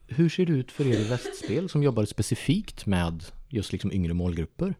Hur 0.08 0.30
ser 0.30 0.46
det 0.46 0.54
ut 0.54 0.72
för 0.72 0.88
er 0.88 1.00
i 1.00 1.04
västspel 1.04 1.70
som 1.70 1.84
jobbar 1.84 2.06
specifikt 2.06 2.86
med 2.86 3.24
just 3.50 3.72
liksom 3.72 3.92
yngre 3.92 4.14
målgrupper? 4.14 4.76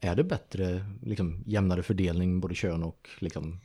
Är 0.00 0.16
det 0.16 0.24
bättre, 0.24 0.84
liksom 1.02 1.42
jämnare 1.46 1.82
fördelning 1.82 2.40
både 2.40 2.54
kön 2.54 2.82
och 2.82 3.08
liksom 3.18 3.60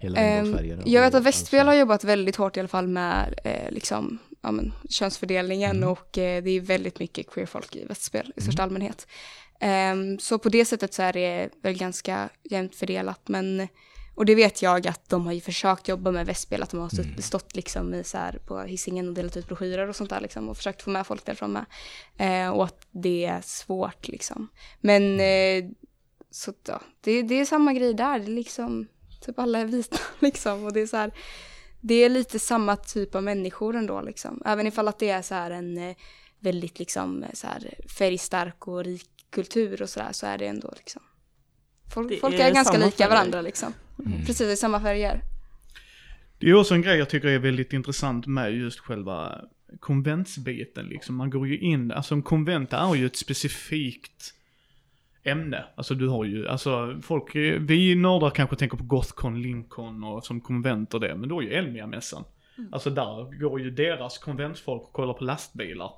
hela 0.00 0.38
ingångsfärger? 0.38 0.82
jag 0.86 1.02
vet 1.02 1.14
att 1.14 1.22
Västspel 1.22 1.60
alltså- 1.60 1.70
har 1.70 1.74
jobbat 1.78 2.04
väldigt 2.04 2.36
hårt 2.36 2.56
i 2.56 2.60
alla 2.60 2.68
fall 2.68 2.88
med 2.88 3.40
eh, 3.44 3.70
liksom, 3.70 4.18
ja, 4.42 4.50
men, 4.50 4.72
könsfördelningen 4.88 5.76
Mm. 5.76 5.88
och 5.88 6.18
eh, 6.18 6.42
det 6.42 6.50
är 6.50 6.60
väldigt 6.60 6.98
mycket 6.98 7.30
queerfolk 7.30 7.76
i 7.76 7.84
Västspel 7.84 8.32
i 8.36 8.40
största 8.40 8.62
allmänhet. 8.62 9.06
Ehm, 9.60 10.18
så 10.18 10.38
på 10.38 10.48
det 10.48 10.64
sättet 10.64 10.94
så 10.94 11.02
är 11.02 11.12
det 11.12 11.48
väl 11.62 11.78
ganska 11.78 12.28
jämnt 12.44 12.74
fördelat 12.76 13.28
men 13.28 13.68
och 14.14 14.26
det 14.26 14.34
vet 14.34 14.62
jag 14.62 14.86
att 14.86 15.08
de 15.08 15.26
har 15.26 15.32
ju 15.32 15.40
försökt 15.40 15.88
jobba 15.88 16.10
med 16.10 16.26
Västspel, 16.26 16.62
att 16.62 16.70
de 16.70 16.80
har 16.80 16.88
stått, 16.88 17.06
Mm. 17.06 17.22
stått 17.22 17.56
liksom 17.56 17.94
i 17.94 18.04
så 18.04 18.18
här 18.18 18.38
på 18.46 18.60
hissingen 18.60 19.08
och 19.08 19.14
delat 19.14 19.36
ut 19.36 19.46
broschyrer 19.48 19.88
och 19.88 19.96
sånt 19.96 20.10
där 20.10 20.20
liksom 20.20 20.48
och 20.48 20.56
försökt 20.56 20.82
få 20.82 20.90
med 20.90 21.06
folk 21.06 21.24
därifrån 21.24 21.52
med. 21.52 21.64
Eh, 22.16 22.50
och 22.50 22.64
att 22.64 22.86
det 22.90 23.24
är 23.24 23.40
svårt 23.44 24.08
liksom. 24.08 24.48
Men 24.80 25.02
Mm. 25.20 25.64
eh, 25.64 25.70
så 26.30 26.52
ja, 26.68 26.80
det, 27.00 27.22
det 27.22 27.40
är 27.40 27.44
samma 27.44 27.72
grej 27.72 27.94
där, 27.94 28.18
det 28.18 28.24
är 28.24 28.28
liksom 28.28 28.86
typ 29.20 29.38
alla 29.38 29.58
är 29.58 29.64
vita 29.64 29.98
liksom 30.20 30.64
och 30.64 30.72
det 30.72 30.80
är 30.80 30.86
så 30.86 30.96
här, 30.96 31.10
det 31.80 31.94
är 31.94 32.08
lite 32.08 32.38
samma 32.38 32.76
typ 32.76 33.14
av 33.14 33.22
människor 33.22 33.76
ändå 33.76 34.02
liksom. 34.02 34.42
Även 34.44 34.66
ifall 34.66 34.88
att 34.88 34.98
det 34.98 35.08
är 35.10 35.22
så 35.22 35.34
här 35.34 35.50
en 35.50 35.78
eh, 35.78 35.96
väldigt 36.38 36.78
liksom 36.78 37.24
så 37.34 37.46
här 37.46 37.74
färgstark 37.98 38.68
och 38.68 38.84
rik 38.84 39.10
kultur 39.30 39.82
och 39.82 39.88
så 39.90 40.00
där 40.00 40.12
så 40.12 40.26
är 40.26 40.38
det 40.38 40.46
ändå 40.46 40.72
liksom. 40.76 41.02
Folk, 41.94 42.08
Det 42.08 42.16
folk 42.16 42.34
är 42.34 42.50
är, 42.50 42.54
ganska 42.54 42.78
lika 42.78 42.90
färger. 42.90 43.10
varandra 43.10 43.40
liksom. 43.40 43.72
Mm. 44.06 44.26
Precis, 44.26 44.40
är 44.40 44.56
samma 44.56 44.80
färger. 44.80 45.20
Det 46.38 46.50
är 46.50 46.54
också 46.54 46.74
en 46.74 46.82
grej 46.82 46.98
jag 46.98 47.10
tycker 47.10 47.28
är 47.28 47.38
väldigt 47.38 47.72
intressant 47.72 48.26
med 48.26 48.52
just 48.54 48.78
själva 48.80 49.44
konventsbiten 49.80 50.86
liksom. 50.86 51.16
Man 51.16 51.30
går 51.30 51.48
ju 51.48 51.58
in, 51.58 51.92
alltså 51.92 52.14
en 52.14 52.22
konvent 52.22 52.72
är 52.72 52.94
ju 52.94 53.06
ett 53.06 53.16
specifikt 53.16 54.34
ämne. 55.24 55.64
Alltså 55.74 55.94
du 55.94 56.08
har 56.08 56.24
ju, 56.24 56.48
alltså 56.48 56.98
folk, 57.02 57.34
vi 57.60 57.94
nördar 57.94 58.30
kanske 58.30 58.56
tänker 58.56 58.76
på 58.76 58.84
Gothcon, 58.84 59.42
Lincoln 59.42 60.04
och 60.04 60.24
som 60.24 60.40
konvent 60.40 60.94
och 60.94 61.00
det, 61.00 61.14
men 61.14 61.28
då 61.28 61.38
är 61.38 61.42
ju 61.42 61.52
Elmia-mässan. 61.52 62.24
Alltså 62.72 62.90
där 62.90 63.40
går 63.40 63.60
ju 63.60 63.70
deras 63.70 64.18
konventsfolk 64.18 64.82
och 64.82 64.92
kollar 64.92 65.14
på 65.14 65.24
lastbilar. 65.24 65.90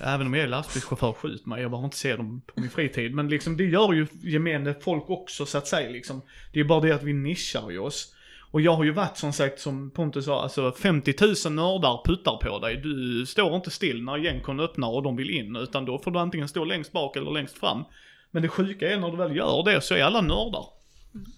Även 0.00 0.26
om 0.26 0.34
jag 0.34 0.44
är 0.44 0.48
lastbilschaufför, 0.48 1.12
skjut 1.12 1.46
mig, 1.46 1.62
jag 1.62 1.70
behöver 1.70 1.84
inte 1.84 1.96
se 1.96 2.16
dem 2.16 2.42
på 2.46 2.60
min 2.60 2.70
fritid. 2.70 3.14
Men 3.14 3.28
liksom 3.28 3.56
det 3.56 3.64
gör 3.64 3.92
ju 3.92 4.06
gemene 4.22 4.74
folk 4.80 5.10
också 5.10 5.46
så 5.46 5.58
att 5.58 5.66
säga 5.66 5.90
liksom. 5.90 6.22
Det 6.52 6.60
är 6.60 6.64
bara 6.64 6.80
det 6.80 6.92
att 6.92 7.02
vi 7.02 7.12
nischar 7.12 7.70
ju 7.70 7.78
oss. 7.78 8.14
Och 8.52 8.60
jag 8.60 8.72
har 8.72 8.84
ju 8.84 8.90
varit 8.90 9.16
som 9.16 9.32
sagt, 9.32 9.60
som 9.60 9.90
Pontus 9.90 10.24
sa, 10.24 10.42
alltså 10.42 10.72
50 10.72 11.14
000 11.20 11.54
nördar 11.54 12.04
puttar 12.04 12.36
på 12.36 12.58
dig. 12.58 12.76
Du 12.76 13.26
står 13.26 13.56
inte 13.56 13.70
still 13.70 14.02
när 14.02 14.18
Gencon 14.18 14.60
öppnar 14.60 14.88
och 14.88 15.02
de 15.02 15.16
vill 15.16 15.30
in, 15.30 15.56
utan 15.56 15.84
då 15.84 15.98
får 15.98 16.10
du 16.10 16.18
antingen 16.18 16.48
stå 16.48 16.64
längst 16.64 16.92
bak 16.92 17.16
eller 17.16 17.30
längst 17.30 17.58
fram. 17.58 17.84
Men 18.30 18.42
det 18.42 18.48
sjuka 18.48 18.92
är 18.92 18.98
när 18.98 19.10
du 19.10 19.16
väl 19.16 19.36
gör 19.36 19.62
det 19.62 19.80
så 19.80 19.94
är 19.94 20.02
alla 20.02 20.20
nördar. 20.20 20.64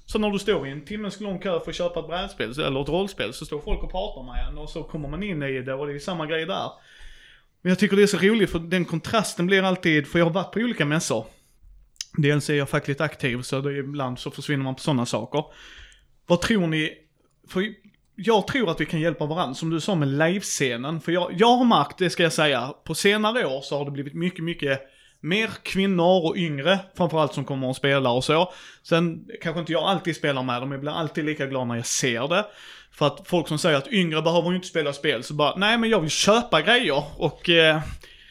Så 0.06 0.18
när 0.18 0.30
du 0.30 0.38
står 0.38 0.66
i 0.66 0.70
en 0.70 0.84
timmes 0.84 1.20
lång 1.20 1.38
kö 1.38 1.60
för 1.60 1.70
att 1.70 1.76
köpa 1.76 2.00
ett 2.00 2.06
brädspel 2.06 2.60
eller 2.60 2.82
ett 2.82 2.88
rollspel 2.88 3.32
så 3.32 3.46
står 3.46 3.60
folk 3.60 3.82
och 3.82 3.90
pratar 3.90 4.22
med 4.22 4.48
en 4.48 4.58
och 4.58 4.70
så 4.70 4.82
kommer 4.82 5.08
man 5.08 5.22
in 5.22 5.42
i 5.42 5.62
det 5.62 5.74
och 5.74 5.86
det 5.86 5.94
är 5.94 5.98
samma 5.98 6.26
grej 6.26 6.46
där. 6.46 6.70
Men 7.62 7.70
jag 7.70 7.78
tycker 7.78 7.96
det 7.96 8.02
är 8.02 8.06
så 8.06 8.18
roligt 8.18 8.50
för 8.50 8.58
den 8.58 8.84
kontrasten 8.84 9.46
blir 9.46 9.62
alltid, 9.62 10.06
för 10.06 10.18
jag 10.18 10.26
har 10.26 10.32
varit 10.32 10.52
på 10.52 10.60
olika 10.60 10.84
mässor. 10.84 11.26
Dels 12.16 12.50
är 12.50 12.54
jag 12.54 12.68
fackligt 12.68 13.00
aktiv 13.00 13.42
så 13.42 13.60
det 13.60 13.70
är, 13.70 13.78
ibland 13.78 14.18
så 14.18 14.30
försvinner 14.30 14.64
man 14.64 14.74
på 14.74 14.80
sådana 14.80 15.06
saker. 15.06 15.44
Vad 16.26 16.40
tror 16.40 16.66
ni, 16.66 16.92
för 17.48 17.74
jag 18.16 18.46
tror 18.46 18.70
att 18.70 18.80
vi 18.80 18.86
kan 18.86 19.00
hjälpa 19.00 19.26
varandra, 19.26 19.54
som 19.54 19.70
du 19.70 19.80
sa 19.80 19.94
med 19.94 20.08
livescenen. 20.08 21.00
För 21.00 21.12
jag, 21.12 21.32
jag 21.38 21.56
har 21.56 21.64
märkt, 21.64 21.98
det 21.98 22.10
ska 22.10 22.22
jag 22.22 22.32
säga, 22.32 22.74
på 22.84 22.94
senare 22.94 23.46
år 23.46 23.60
så 23.60 23.78
har 23.78 23.84
det 23.84 23.90
blivit 23.90 24.14
mycket, 24.14 24.44
mycket 24.44 24.80
mer 25.22 25.50
kvinnor 25.62 26.26
och 26.26 26.36
yngre, 26.36 26.78
framförallt 26.96 27.34
som 27.34 27.44
kommer 27.44 27.68
och 27.68 27.76
spelar 27.76 28.10
och 28.10 28.24
så. 28.24 28.52
Sen 28.82 29.24
kanske 29.42 29.60
inte 29.60 29.72
jag 29.72 29.82
alltid 29.82 30.16
spelar 30.16 30.42
med 30.42 30.62
dem, 30.62 30.72
jag 30.72 30.80
blir 30.80 30.92
alltid 30.92 31.24
lika 31.24 31.46
glad 31.46 31.66
när 31.66 31.76
jag 31.76 31.86
ser 31.86 32.28
det. 32.28 32.46
För 32.92 33.06
att 33.06 33.22
folk 33.28 33.48
som 33.48 33.58
säger 33.58 33.78
att 33.78 33.92
yngre 33.92 34.22
behöver 34.22 34.50
ju 34.50 34.56
inte 34.56 34.68
spela 34.68 34.92
spel, 34.92 35.22
så 35.22 35.34
bara, 35.34 35.56
nej 35.56 35.78
men 35.78 35.90
jag 35.90 36.00
vill 36.00 36.10
köpa 36.10 36.62
grejer 36.62 37.04
och 37.16 37.50
eh, 37.50 37.80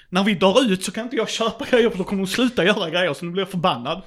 när 0.09 0.23
vi 0.23 0.33
drar 0.33 0.71
ut 0.71 0.83
så 0.83 0.91
kan 0.91 1.03
inte 1.03 1.15
jag 1.15 1.29
köpa 1.29 1.65
grejer 1.65 1.89
för 1.89 1.97
då 1.97 2.03
kommer 2.03 2.23
de 2.23 2.27
sluta 2.27 2.65
göra 2.65 2.89
grejer 2.89 3.13
så 3.13 3.25
nu 3.25 3.31
blir 3.31 3.41
jag 3.41 3.49
förbannad. 3.49 4.01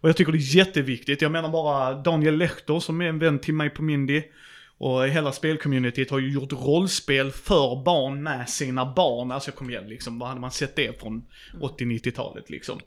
Och 0.00 0.08
jag 0.08 0.16
tycker 0.16 0.32
det 0.32 0.38
är 0.38 0.56
jätteviktigt, 0.56 1.22
jag 1.22 1.32
menar 1.32 1.48
bara 1.48 1.94
Daniel 1.94 2.36
Lehtor 2.36 2.80
som 2.80 3.00
är 3.00 3.06
en 3.06 3.18
vän 3.18 3.38
till 3.38 3.54
mig 3.54 3.70
på 3.70 3.82
Mindy 3.82 4.22
och 4.78 5.08
hela 5.08 5.32
spelcommunityt 5.32 6.10
har 6.10 6.18
ju 6.18 6.32
gjort 6.32 6.52
rollspel 6.52 7.30
för 7.30 7.84
barn 7.84 8.22
med 8.22 8.48
sina 8.48 8.92
barn. 8.94 9.30
Alltså 9.32 9.50
kom 9.50 9.70
igen 9.70 9.88
liksom, 9.88 10.18
vad 10.18 10.28
hade 10.28 10.40
man 10.40 10.50
sett 10.50 10.76
det 10.76 11.00
från 11.00 11.24
80-90-talet 11.60 12.50
liksom? 12.50 12.80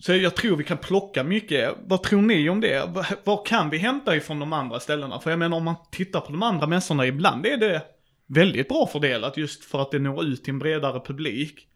Så 0.00 0.12
jag 0.14 0.36
tror 0.36 0.56
vi 0.56 0.64
kan 0.64 0.78
plocka 0.78 1.24
mycket. 1.24 1.74
Vad 1.86 2.02
tror 2.02 2.22
ni 2.22 2.48
om 2.48 2.60
det? 2.60 3.06
Vad- 3.24 3.46
kan 3.46 3.70
vi 3.70 3.78
hämta 3.78 4.16
ifrån 4.16 4.38
de 4.38 4.52
andra 4.52 4.80
ställena? 4.80 5.20
För 5.20 5.30
jag 5.30 5.38
menar 5.38 5.56
om 5.56 5.64
man 5.64 5.74
tittar 5.90 6.20
på 6.20 6.32
de 6.32 6.42
andra 6.42 6.66
mässorna, 6.66 7.06
ibland 7.06 7.46
är 7.46 7.56
det 7.56 7.82
väldigt 8.26 8.68
bra 8.68 8.86
fördelat 8.92 9.36
just 9.36 9.64
för 9.64 9.82
att 9.82 9.90
det 9.90 9.98
når 9.98 10.24
ut 10.24 10.44
till 10.44 10.52
en 10.52 10.58
bredare 10.58 11.00
publik. 11.00 11.66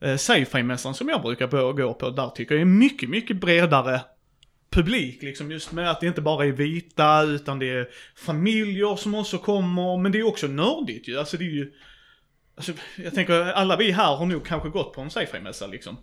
Eh, 0.00 0.16
Sci-fi-mässan 0.16 0.94
som 0.94 1.08
jag 1.08 1.22
brukar 1.22 1.72
gå 1.72 1.94
på, 1.94 2.10
där 2.10 2.28
tycker 2.28 2.54
jag 2.54 2.62
är 2.62 2.66
mycket, 2.66 3.08
mycket 3.08 3.36
bredare 3.40 4.00
publik 4.74 5.22
liksom 5.22 5.50
just 5.50 5.72
med 5.72 5.90
att 5.90 6.00
det 6.00 6.06
inte 6.06 6.20
bara 6.20 6.46
är 6.46 6.52
vita 6.52 7.22
utan 7.22 7.58
det 7.58 7.70
är 7.70 7.88
familjer 8.16 8.96
som 8.96 9.14
också 9.14 9.38
kommer, 9.38 9.98
men 9.98 10.12
det 10.12 10.18
är 10.18 10.26
också 10.26 10.46
nördigt 10.46 11.08
ju. 11.08 11.18
Alltså 11.18 11.36
det 11.36 11.44
är 11.44 11.50
ju, 11.50 11.72
alltså 12.56 12.72
jag 12.96 13.14
tänker 13.14 13.52
alla 13.52 13.76
vi 13.76 13.90
här 13.90 14.16
har 14.16 14.26
nog 14.26 14.46
kanske 14.46 14.68
gått 14.68 14.92
på 14.92 15.00
en 15.00 15.10
sci-fi-mässa 15.10 15.66
liksom. 15.66 15.96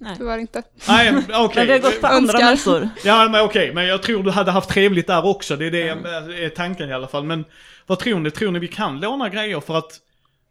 Nej. 0.00 0.14
Tyvärr 0.18 0.38
inte. 0.38 0.62
Nej, 0.88 1.14
okej. 1.32 1.66
Vi 1.66 1.72
har 1.72 1.78
gått 1.78 2.00
på 2.00 2.06
andra 2.06 2.38
mässor. 2.38 2.88
Ja 3.04 3.28
men 3.28 3.44
okej, 3.44 3.74
men 3.74 3.86
jag 3.86 4.02
tror 4.02 4.22
du 4.22 4.30
hade 4.30 4.50
haft 4.50 4.70
trevligt 4.70 5.06
där 5.06 5.26
också. 5.26 5.56
Det 5.56 5.66
är 5.66 5.70
det 5.70 6.44
är 6.44 6.48
tanken 6.48 6.90
i 6.90 6.92
alla 6.92 7.08
fall. 7.08 7.24
Men 7.24 7.44
vad 7.86 7.98
tror 7.98 8.20
ni? 8.20 8.30
Tror 8.30 8.50
ni 8.50 8.58
vi 8.58 8.68
kan 8.68 9.00
låna 9.00 9.28
grejer? 9.28 9.60
För 9.60 9.78
att 9.78 10.00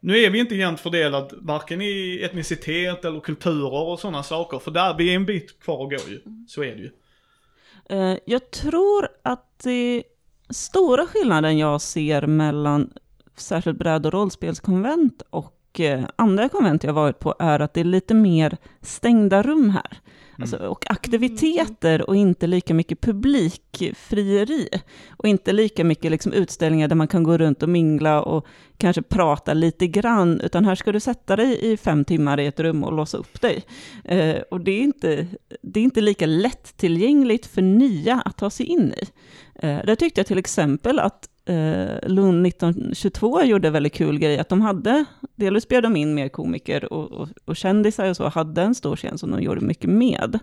nu 0.04 0.18
är 0.18 0.30
vi 0.30 0.40
inte 0.40 0.56
jämnt 0.56 0.80
fördelad 0.80 1.34
varken 1.38 1.82
i 1.82 2.22
etnicitet 2.24 3.06
eller 3.06 3.20
kulturer 3.20 3.88
och 3.88 4.00
sådana 4.00 4.24
saker. 4.24 4.60
För 4.60 4.72
där, 4.72 4.98
vi 4.98 5.12
är 5.12 5.16
en 5.16 5.26
bit 5.26 5.60
kvar 5.60 5.84
att 5.84 5.90
gå 5.90 6.12
ju. 6.12 6.22
Så 6.48 6.64
är 6.64 6.76
det 6.76 6.82
ju. 6.82 6.92
Eh, 7.90 8.18
jag 8.26 8.52
tror 8.52 9.08
att 9.22 9.60
det 9.64 10.04
stora 10.50 11.06
skillnaden 11.06 11.58
jag 11.58 11.82
ser 11.82 12.28
mellan 12.28 12.94
särskilt 13.36 13.78
bräd 13.78 14.06
och 14.06 14.14
rollspelskonvent 14.14 15.22
och 15.30 15.54
eh, 15.80 16.06
andra 16.16 16.50
konvent 16.50 16.84
jag 16.84 16.94
varit 16.94 17.20
på 17.20 17.36
är 17.40 17.60
att 17.60 17.74
det 17.74 17.80
är 17.80 17.86
lite 17.86 18.14
mer 18.14 18.58
stängda 18.82 19.42
rum 19.42 19.70
här. 19.70 20.00
Alltså, 20.40 20.58
och 20.58 20.92
aktiviteter 20.92 22.10
och 22.10 22.16
inte 22.16 22.48
lika 22.48 22.74
mycket 22.74 23.02
publikfrieri. 23.02 24.68
Och 25.18 25.28
inte 25.28 25.54
lika 25.54 25.84
mycket 25.84 26.12
liksom 26.12 26.34
utställningar 26.34 26.88
där 26.88 26.96
man 26.96 27.08
kan 27.08 27.24
gå 27.24 27.38
runt 27.38 27.64
och 27.64 27.70
mingla 27.70 28.22
och 28.22 28.48
kanske 28.78 29.02
prata 29.02 29.54
lite 29.54 29.88
grann, 29.88 30.42
utan 30.42 30.66
här 30.66 30.76
ska 30.76 30.92
du 30.92 31.00
sätta 31.00 31.36
dig 31.36 31.72
i 31.72 31.78
fem 31.78 32.06
timmar 32.06 32.40
i 32.40 32.46
ett 32.46 32.60
rum 32.60 32.84
och 32.84 32.94
låsa 32.94 33.18
upp 33.18 33.42
dig. 33.42 33.64
Eh, 34.04 34.42
och 34.52 34.62
det 34.62 34.72
är, 34.72 34.82
inte, 34.82 35.28
det 35.62 35.80
är 35.80 35.84
inte 35.84 36.02
lika 36.02 36.26
lättillgängligt 36.26 37.46
för 37.46 37.62
nya 37.62 38.22
att 38.26 38.38
ta 38.38 38.50
sig 38.50 38.66
in 38.66 38.94
i. 38.94 39.08
Eh, 39.56 39.86
där 39.86 39.96
tyckte 39.96 40.20
jag 40.20 40.28
till 40.28 40.38
exempel 40.38 41.00
att 41.00 41.30
eh, 41.46 42.10
Lund 42.10 42.48
1922 42.48 43.44
gjorde 43.44 43.68
en 43.68 43.74
väldigt 43.74 43.94
kul 43.94 44.20
grej, 44.20 44.40
att 44.40 44.50
de 44.50 44.62
hade, 44.62 45.06
delvis 45.36 45.68
bjöd 45.68 45.84
de 45.84 45.96
in 45.96 46.14
mer 46.14 46.30
komiker 46.30 46.94
och, 46.94 47.12
och, 47.12 47.30
och 47.46 47.56
kändisar 47.56 48.10
och 48.10 48.18
så, 48.18 48.28
hade 48.28 48.62
en 48.62 48.76
stor 48.76 48.96
scen 48.96 49.18
som 49.18 49.32
de 49.32 49.42
gjorde 49.42 49.62
mycket 49.62 49.90
med. 49.90 50.40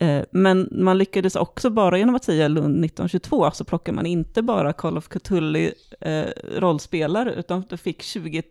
Eh, 0.00 0.22
men 0.30 0.68
man 0.72 0.98
lyckades 0.98 1.36
också 1.36 1.70
bara 1.70 1.98
genom 1.98 2.14
att 2.14 2.24
säga 2.24 2.48
Lund 2.48 2.84
1922, 2.84 3.50
så 3.50 3.64
plockar 3.64 3.92
man 3.92 4.06
inte 4.06 4.42
bara 4.42 4.72
Call 4.72 4.98
of 4.98 5.08
Cthulhu 5.08 5.72
eh, 6.00 6.26
rollspelare, 6.56 7.34
utan 7.34 7.64
du 7.68 7.76
fick 7.76 8.02
20 8.02 8.42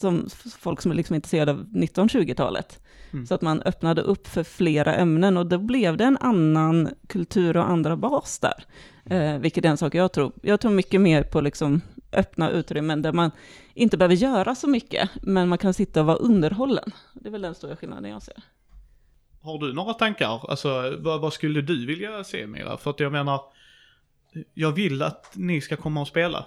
som 0.00 0.28
folk 0.58 0.80
som 0.80 0.90
är 0.90 0.96
liksom 0.96 1.16
intresserade 1.16 1.52
av 1.52 1.66
1920-talet. 1.66 2.82
Mm. 3.12 3.26
Så 3.26 3.34
att 3.34 3.42
man 3.42 3.62
öppnade 3.62 4.02
upp 4.02 4.28
för 4.28 4.44
flera 4.44 4.94
ämnen 4.94 5.36
och 5.36 5.46
då 5.46 5.58
blev 5.58 5.96
det 5.96 6.04
en 6.04 6.16
annan 6.20 6.88
kultur 7.06 7.56
och 7.56 7.70
andra 7.70 7.96
bas 7.96 8.38
där. 8.38 8.64
Eh, 9.04 9.38
vilket 9.38 9.64
är 9.64 9.68
en 9.68 9.76
sak 9.76 9.94
jag 9.94 10.12
tror. 10.12 10.32
Jag 10.42 10.60
tror 10.60 10.72
mycket 10.72 11.00
mer 11.00 11.22
på 11.22 11.40
liksom 11.40 11.80
öppna 12.12 12.50
utrymmen 12.50 13.02
där 13.02 13.12
man 13.12 13.30
inte 13.74 13.96
behöver 13.96 14.14
göra 14.14 14.54
så 14.54 14.68
mycket, 14.68 15.10
men 15.22 15.48
man 15.48 15.58
kan 15.58 15.74
sitta 15.74 16.00
och 16.00 16.06
vara 16.06 16.16
underhållen. 16.16 16.92
Det 17.14 17.28
är 17.28 17.32
väl 17.32 17.42
den 17.42 17.54
stora 17.54 17.76
skillnaden 17.76 18.10
jag 18.10 18.22
ser. 18.22 18.34
Har 19.42 19.58
du 19.58 19.72
några 19.72 19.94
tankar? 19.94 20.50
Alltså 20.50 20.96
vad, 20.98 21.20
vad 21.20 21.32
skulle 21.32 21.60
du 21.60 21.86
vilja 21.86 22.24
se 22.24 22.46
mera? 22.46 22.76
För 22.76 22.90
att 22.90 23.00
jag 23.00 23.12
menar, 23.12 23.40
jag 24.54 24.72
vill 24.72 25.02
att 25.02 25.32
ni 25.34 25.60
ska 25.60 25.76
komma 25.76 26.00
och 26.00 26.08
spela. 26.08 26.46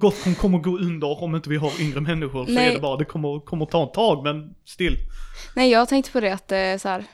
Gotcon 0.00 0.34
kommer 0.34 0.58
gå 0.58 0.78
under 0.78 1.22
om 1.22 1.36
inte 1.36 1.50
vi 1.50 1.56
har 1.56 1.80
yngre 1.80 2.00
människor. 2.00 2.46
Så 2.46 2.52
Nej. 2.52 2.68
är 2.68 2.74
det 2.74 2.80
bara, 2.80 2.96
det 2.96 3.04
kommer, 3.04 3.40
kommer 3.40 3.66
ta 3.66 3.84
ett 3.84 3.94
tag 3.94 4.24
men 4.24 4.54
still. 4.64 4.96
Nej, 5.56 5.70
jag 5.70 5.88
tänkte 5.88 6.12
på 6.12 6.20
det 6.20 6.30
att 6.34 6.52
eh, 6.52 6.76
så 6.76 6.88
här, 6.88 7.04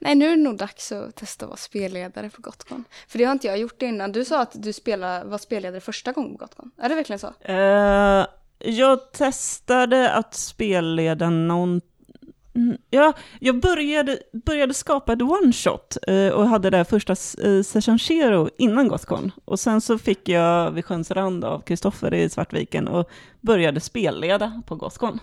nej 0.00 0.14
nu 0.14 0.26
är 0.26 0.36
det 0.36 0.42
nog 0.42 0.56
dags 0.56 0.92
att 0.92 1.16
testa 1.16 1.44
att 1.44 1.48
vara 1.48 1.56
spelledare 1.56 2.30
på 2.30 2.42
Gotcon. 2.42 2.84
För 3.08 3.18
det 3.18 3.24
har 3.24 3.32
inte 3.32 3.46
jag 3.46 3.58
gjort 3.58 3.82
innan. 3.82 4.12
Du 4.12 4.24
sa 4.24 4.40
att 4.40 4.62
du 4.62 4.72
spelade, 4.72 5.24
var 5.24 5.38
spelledare 5.38 5.80
första 5.80 6.12
gången 6.12 6.32
på 6.32 6.38
Gotcon. 6.38 6.70
Är 6.78 6.88
det 6.88 6.94
verkligen 6.94 7.18
så? 7.18 7.32
Uh, 7.48 8.26
jag 8.58 9.12
testade 9.12 10.12
att 10.12 10.34
spelleda 10.34 11.30
någon... 11.30 11.80
Mm, 12.54 12.76
ja, 12.90 13.12
jag 13.40 13.60
började, 13.60 14.18
började 14.32 14.74
skapa 14.74 15.12
ett 15.12 15.22
one-shot 15.22 15.96
eh, 16.06 16.28
och 16.28 16.48
hade 16.48 16.70
det 16.70 16.84
första 16.84 17.16
uh, 17.44 17.62
Session 17.62 17.98
Zero 17.98 18.48
innan 18.58 18.88
Gothcon. 18.88 19.32
Och 19.44 19.60
sen 19.60 19.80
så 19.80 19.98
fick 19.98 20.28
jag 20.28 20.70
Vid 20.70 20.84
sjöns 20.84 21.10
rand 21.10 21.44
av 21.44 21.60
Kristoffer 21.60 22.14
i 22.14 22.30
Svartviken 22.30 22.88
och 22.88 23.10
började 23.40 23.80
spelleda 23.80 24.62
på 24.66 24.76
Gothcon. 24.76 25.18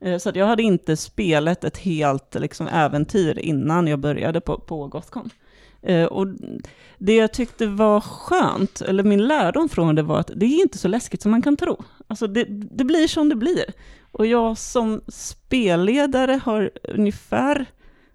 Eh, 0.00 0.18
så 0.18 0.28
att 0.28 0.36
jag 0.36 0.46
hade 0.46 0.62
inte 0.62 0.96
spelat 0.96 1.64
ett 1.64 1.78
helt 1.78 2.34
liksom, 2.34 2.68
äventyr 2.68 3.38
innan 3.38 3.86
jag 3.86 3.98
började 3.98 4.40
på, 4.40 4.58
på 4.58 4.86
Gothcon. 4.86 5.30
Eh, 5.82 6.04
och 6.04 6.26
det 6.98 7.16
jag 7.16 7.32
tyckte 7.32 7.66
var 7.66 8.00
skönt, 8.00 8.80
eller 8.80 9.02
min 9.02 9.26
lärdom 9.28 9.68
från 9.68 9.94
det 9.94 10.02
var 10.02 10.20
att 10.20 10.30
det 10.36 10.46
är 10.46 10.62
inte 10.62 10.78
så 10.78 10.88
läskigt 10.88 11.22
som 11.22 11.30
man 11.30 11.42
kan 11.42 11.56
tro. 11.56 11.84
Alltså 12.06 12.26
det, 12.26 12.44
det 12.48 12.84
blir 12.84 13.08
som 13.08 13.28
det 13.28 13.36
blir. 13.36 13.64
Och 14.12 14.26
jag 14.26 14.58
som 14.58 15.00
spelledare 15.08 16.40
har 16.44 16.70
ungefär, 16.82 17.66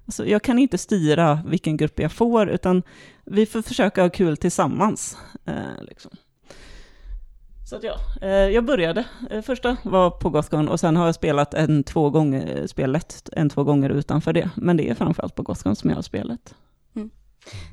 alltså 0.06 0.26
jag 0.26 0.43
kan 0.43 0.60
inte 0.60 0.78
styra 0.78 1.39
vilken 1.48 1.78
grupp 1.78 2.00
jag 2.00 2.12
får, 2.12 2.50
utan 2.50 2.84
vi 3.26 3.46
får 3.46 3.62
försöka 3.62 4.02
ha 4.02 4.10
kul 4.10 4.38
tillsammans. 4.38 5.17
Eh, 5.46 5.84
liksom. 5.88 6.12
Så 7.74 7.78
att 7.78 7.84
ja, 7.84 8.28
eh, 8.28 8.30
jag 8.30 8.66
började. 8.66 9.06
Eh, 9.30 9.42
första 9.42 9.78
var 9.84 10.10
på 10.10 10.30
Gothcon 10.30 10.68
och 10.68 10.80
sen 10.80 10.96
har 10.96 11.06
jag 11.06 11.16
spelat 11.16 11.54
en 11.54 11.84
två 11.84 12.10
gånger, 12.10 12.68
spelet 12.68 13.30
en 13.32 13.50
två 13.50 13.64
gånger 13.64 13.90
utanför 13.90 14.34
det. 14.34 14.50
Men 14.56 14.78
det 14.78 14.90
är 14.90 14.96
framförallt 14.96 15.36
på 15.36 15.44
Gothcon 15.44 15.76
som 15.76 15.90
jag 15.90 15.98
har 15.98 16.04
spelat. 16.04 16.56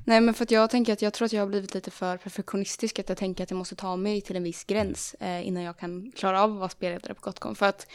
Nej, 0.05 0.21
men 0.21 0.35
för 0.35 0.45
att 0.45 0.51
jag 0.51 0.71
tänker 0.71 0.93
att 0.93 1.03
jag 1.03 1.13
tror 1.13 1.27
att 1.27 1.33
jag 1.33 1.43
har 1.43 1.47
blivit 1.47 1.75
lite 1.75 1.91
för 1.91 2.17
perfektionistisk. 2.17 2.99
Att 2.99 3.09
jag 3.09 3.19
tänker 3.19 3.45
att 3.45 3.51
jag 3.51 3.59
måste 3.59 3.77
ta 3.77 3.97
mig 3.97 4.21
till 4.21 4.37
en 4.37 4.43
viss 4.43 4.65
gräns 4.65 5.15
eh, 5.21 5.47
innan 5.49 5.63
jag 5.63 5.79
kan 5.79 6.13
klara 6.17 6.43
av 6.43 6.53
att 6.53 6.59
vara 6.59 6.69
spelledare 6.69 7.15
på 7.15 7.21
Gotcon. 7.21 7.55
För 7.55 7.67
att, 7.67 7.87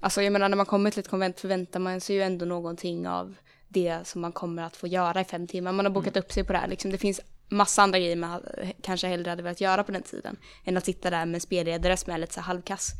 alltså 0.00 0.22
jag 0.22 0.32
menar 0.32 0.48
när 0.48 0.56
man 0.56 0.66
kommer 0.66 0.90
till 0.90 1.00
ett 1.00 1.08
konvent 1.08 1.40
förväntar 1.40 1.80
man 1.80 2.00
sig 2.00 2.16
ju 2.16 2.22
ändå 2.22 2.44
någonting 2.44 3.08
av 3.08 3.34
det 3.68 3.98
som 4.04 4.20
man 4.20 4.32
kommer 4.32 4.62
att 4.62 4.76
få 4.76 4.86
göra 4.86 5.20
i 5.20 5.24
fem 5.24 5.46
timmar. 5.46 5.72
Man 5.72 5.84
har 5.84 5.92
bokat 5.92 6.16
upp 6.16 6.32
sig 6.32 6.44
på 6.44 6.52
det 6.52 6.58
här. 6.58 6.68
Liksom, 6.68 6.90
det 6.90 6.98
finns 6.98 7.20
massa 7.52 7.82
andra 7.82 7.98
grejer 7.98 8.16
man 8.16 8.42
kanske 8.82 9.06
hellre 9.06 9.30
hade 9.30 9.42
velat 9.42 9.60
göra 9.60 9.84
på 9.84 9.92
den 9.92 10.02
tiden. 10.02 10.36
Än 10.64 10.76
att 10.76 10.84
sitta 10.84 11.10
där 11.10 11.26
med 11.26 11.34
en 11.34 11.40
spelledare 11.40 11.96
som 11.96 12.12
är 12.12 12.18
lite 12.18 12.34
så 12.34 12.40
här 12.40 12.46
halvkass. 12.46 12.92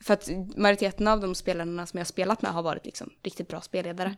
För 0.00 0.14
att 0.14 0.28
majoriteten 0.56 1.08
av 1.08 1.20
de 1.20 1.34
spelarna 1.34 1.86
som 1.86 1.98
jag 1.98 2.04
har 2.04 2.06
spelat 2.06 2.42
med 2.42 2.52
har 2.52 2.62
varit 2.62 2.86
liksom 2.86 3.10
riktigt 3.22 3.48
bra 3.48 3.60
spelledare. 3.60 4.16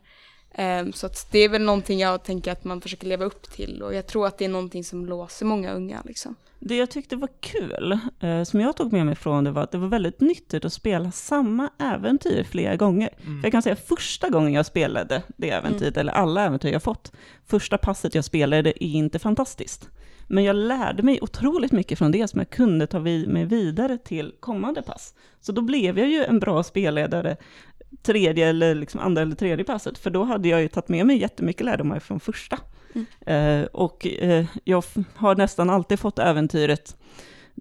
Ehm, 0.51 0.93
så 0.93 1.05
att 1.05 1.27
det 1.31 1.39
är 1.39 1.49
väl 1.49 1.61
någonting 1.61 1.99
jag 1.99 2.23
tänker 2.23 2.51
att 2.51 2.63
man 2.63 2.81
försöker 2.81 3.07
leva 3.07 3.25
upp 3.25 3.51
till 3.51 3.81
och 3.83 3.93
jag 3.93 4.07
tror 4.07 4.27
att 4.27 4.37
det 4.37 4.45
är 4.45 4.49
någonting 4.49 4.83
som 4.83 5.05
låser 5.05 5.45
många 5.45 5.73
unga 5.73 6.01
liksom. 6.05 6.35
Det 6.59 6.75
jag 6.75 6.89
tyckte 6.89 7.15
var 7.15 7.29
kul, 7.39 7.99
eh, 8.19 8.43
som 8.43 8.61
jag 8.61 8.77
tog 8.77 8.93
med 8.93 9.05
mig 9.05 9.15
från 9.15 9.43
det 9.43 9.51
var 9.51 9.63
att 9.63 9.71
det 9.71 9.77
var 9.77 9.87
väldigt 9.87 10.21
nyttigt 10.21 10.65
att 10.65 10.73
spela 10.73 11.11
samma 11.11 11.69
äventyr 11.79 12.43
flera 12.43 12.75
gånger. 12.75 13.09
För 13.17 13.43
jag 13.43 13.51
kan 13.51 13.61
säga 13.61 13.75
första 13.75 14.29
gången 14.29 14.53
jag 14.53 14.65
spelade 14.65 15.23
det 15.37 15.49
äventyret, 15.49 15.97
eller 15.97 16.13
alla 16.13 16.45
äventyr 16.45 16.71
jag 16.71 16.83
fått, 16.83 17.11
första 17.47 17.77
passet 17.77 18.15
jag 18.15 18.25
spelade 18.25 18.83
är 18.85 18.87
inte 18.87 19.19
fantastiskt. 19.19 19.89
Men 20.31 20.43
jag 20.43 20.55
lärde 20.55 21.03
mig 21.03 21.19
otroligt 21.21 21.71
mycket 21.71 21.97
från 21.97 22.11
det 22.11 22.27
som 22.27 22.39
jag 22.39 22.49
kunde 22.49 22.87
ta 22.87 22.99
vid 22.99 23.29
mig 23.29 23.45
vidare 23.45 23.97
till 23.97 24.33
kommande 24.39 24.81
pass. 24.81 25.13
Så 25.41 25.51
då 25.51 25.61
blev 25.61 25.99
jag 25.99 26.07
ju 26.07 26.23
en 26.23 26.39
bra 26.39 26.63
spelledare 26.63 27.37
tredje 28.01 28.47
eller 28.49 28.75
liksom 28.75 28.99
andra 28.99 29.21
eller 29.21 29.35
tredje 29.35 29.65
passet, 29.65 29.97
för 29.97 30.09
då 30.09 30.23
hade 30.23 30.49
jag 30.49 30.61
ju 30.61 30.67
tagit 30.67 30.89
med 30.89 31.05
mig 31.05 31.17
jättemycket 31.17 31.65
lärdomar 31.65 31.99
från 31.99 32.19
första. 32.19 32.59
Eh, 33.25 33.63
och 33.63 34.07
eh, 34.07 34.45
jag 34.63 34.83
har 35.15 35.35
nästan 35.35 35.69
alltid 35.69 35.99
fått 35.99 36.19
äventyret 36.19 36.95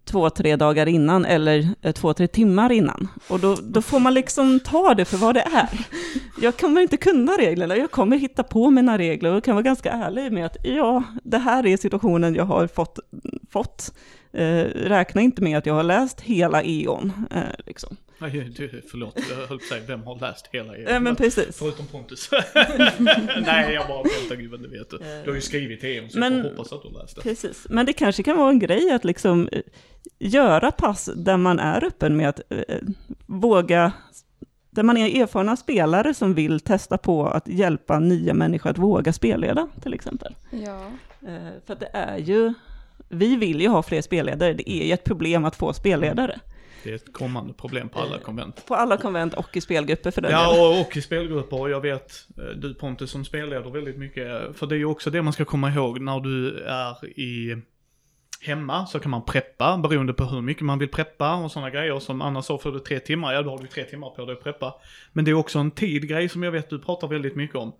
två, 0.04 0.30
tre 0.30 0.56
dagar 0.56 0.86
innan 0.86 1.24
eller 1.24 1.68
eh, 1.82 1.92
två, 1.92 2.14
tre 2.14 2.26
timmar 2.26 2.72
innan. 2.72 3.08
Och 3.28 3.40
då, 3.40 3.56
då 3.62 3.82
får 3.82 4.00
man 4.00 4.14
liksom 4.14 4.60
ta 4.60 4.94
det 4.94 5.04
för 5.04 5.16
vad 5.16 5.34
det 5.34 5.40
är. 5.40 5.86
Jag 6.40 6.56
kommer 6.56 6.80
inte 6.80 6.96
kunna 6.96 7.32
reglerna, 7.32 7.76
jag 7.76 7.90
kommer 7.90 8.16
hitta 8.16 8.42
på 8.42 8.70
mina 8.70 8.98
regler 8.98 9.34
och 9.34 9.44
kan 9.44 9.54
vara 9.54 9.62
ganska 9.62 9.90
ärlig 9.90 10.32
med 10.32 10.46
att 10.46 10.56
ja, 10.62 11.02
det 11.24 11.38
här 11.38 11.66
är 11.66 11.76
situationen 11.76 12.34
jag 12.34 12.44
har 12.44 12.66
fått. 12.66 12.98
fått. 13.50 13.94
Eh, 14.32 14.64
räkna 14.64 15.20
inte 15.20 15.42
med 15.42 15.58
att 15.58 15.66
jag 15.66 15.74
har 15.74 15.82
läst 15.82 16.20
hela 16.20 16.62
E.ON. 16.62 17.12
Eh, 17.30 17.42
liksom. 17.66 17.96
Nej, 18.20 18.52
du, 18.56 18.82
förlåt, 18.90 19.18
jag 19.30 19.36
höll 19.36 19.46
på 19.48 19.54
att 19.54 19.62
säga, 19.62 19.82
vem 19.86 20.02
har 20.02 20.18
läst 20.20 20.48
hela 20.52 20.76
er? 20.76 20.90
Eh, 20.92 21.00
men 21.00 21.16
precis. 21.16 21.58
Förutom 21.58 21.86
Pontus. 21.86 22.30
Nej, 23.46 23.74
jag 23.74 23.88
bara 23.88 24.04
skämtar 24.08 24.36
gubben, 24.36 24.62
det 24.62 24.68
vet 24.68 24.90
du. 24.90 24.98
Du 25.24 25.30
har 25.30 25.34
ju 25.34 25.40
skrivit 25.40 25.80
till 25.80 25.88
er 25.88 26.08
så 26.08 26.18
Men- 26.18 26.36
jag 26.38 26.44
hoppas 26.44 26.72
att 26.72 26.82
du 26.82 26.88
har 26.88 27.02
läst 27.02 27.16
det. 27.16 27.22
Precis, 27.22 27.66
men 27.70 27.86
det 27.86 27.92
kanske 27.92 28.22
kan 28.22 28.36
vara 28.36 28.50
en 28.50 28.58
grej 28.58 28.90
att 28.90 29.04
liksom 29.04 29.48
eh, 29.52 29.60
göra 30.18 30.70
pass 30.70 31.10
där 31.16 31.36
man 31.36 31.58
är 31.58 31.84
öppen 31.84 32.16
med 32.16 32.28
att 32.28 32.40
eh, 32.50 32.78
våga, 33.26 33.92
där 34.70 34.82
man 34.82 34.96
är 34.96 35.22
erfarna 35.22 35.56
spelare 35.56 36.14
som 36.14 36.34
vill 36.34 36.60
testa 36.60 36.98
på 36.98 37.26
att 37.26 37.48
hjälpa 37.48 37.98
nya 37.98 38.34
människor 38.34 38.70
att 38.70 38.78
våga 38.78 39.12
spelleda 39.12 39.68
till 39.82 39.94
exempel. 39.94 40.34
Ja. 40.50 40.90
Eh, 41.28 41.48
för 41.66 41.72
att 41.72 41.80
det 41.80 41.90
är 41.92 42.18
ju, 42.18 42.54
vi 43.08 43.36
vill 43.36 43.60
ju 43.60 43.68
ha 43.68 43.82
fler 43.82 44.02
spelledare, 44.02 44.52
det 44.52 44.70
är 44.70 44.84
ju 44.86 44.92
ett 44.92 45.04
problem 45.04 45.44
att 45.44 45.56
få 45.56 45.72
spelledare. 45.72 46.40
Det 46.84 46.90
är 46.90 46.94
ett 46.94 47.12
kommande 47.12 47.52
problem 47.52 47.88
på 47.88 47.98
alla 48.00 48.18
konvent. 48.18 48.66
På 48.66 48.74
alla 48.74 48.96
konvent 48.96 49.34
och 49.34 49.56
i 49.56 49.60
spelgrupper 49.60 50.10
för 50.10 50.22
den 50.22 50.30
delen. 50.30 50.44
Ja, 50.44 50.70
och, 50.70 50.80
och 50.80 50.96
i 50.96 51.02
spelgrupper. 51.02 51.60
Och 51.60 51.70
jag 51.70 51.80
vet, 51.80 52.26
eh, 52.38 52.44
du 52.44 52.74
Pontus 52.74 53.10
som 53.10 53.24
spelleder 53.24 53.70
väldigt 53.70 53.98
mycket. 53.98 54.56
För 54.56 54.66
det 54.66 54.74
är 54.74 54.78
ju 54.78 54.84
också 54.84 55.10
det 55.10 55.22
man 55.22 55.32
ska 55.32 55.44
komma 55.44 55.70
ihåg 55.70 56.00
när 56.00 56.20
du 56.20 56.58
är 56.58 57.18
i 57.20 57.56
hemma 58.40 58.86
så 58.86 59.00
kan 59.00 59.10
man 59.10 59.24
preppa 59.24 59.78
beroende 59.78 60.12
på 60.12 60.24
hur 60.24 60.40
mycket 60.40 60.62
man 60.62 60.78
vill 60.78 60.88
preppa 60.88 61.34
och 61.34 61.52
sådana 61.52 61.70
grejer. 61.70 61.98
Som 61.98 62.22
annars 62.22 62.44
så 62.44 62.58
får 62.58 62.72
du 62.72 62.78
tre 62.78 63.00
timmar, 63.00 63.32
ja 63.32 63.42
då 63.42 63.50
har 63.50 63.58
du 63.58 63.66
tre 63.66 63.84
timmar 63.84 64.10
på 64.10 64.24
dig 64.24 64.32
att 64.36 64.42
preppa. 64.42 64.74
Men 65.12 65.24
det 65.24 65.30
är 65.30 65.34
också 65.34 65.58
en 65.58 65.70
tidgrej 65.70 66.28
som 66.28 66.42
jag 66.42 66.52
vet 66.52 66.70
du 66.70 66.78
pratar 66.78 67.08
väldigt 67.08 67.36
mycket 67.36 67.56
om. 67.56 67.72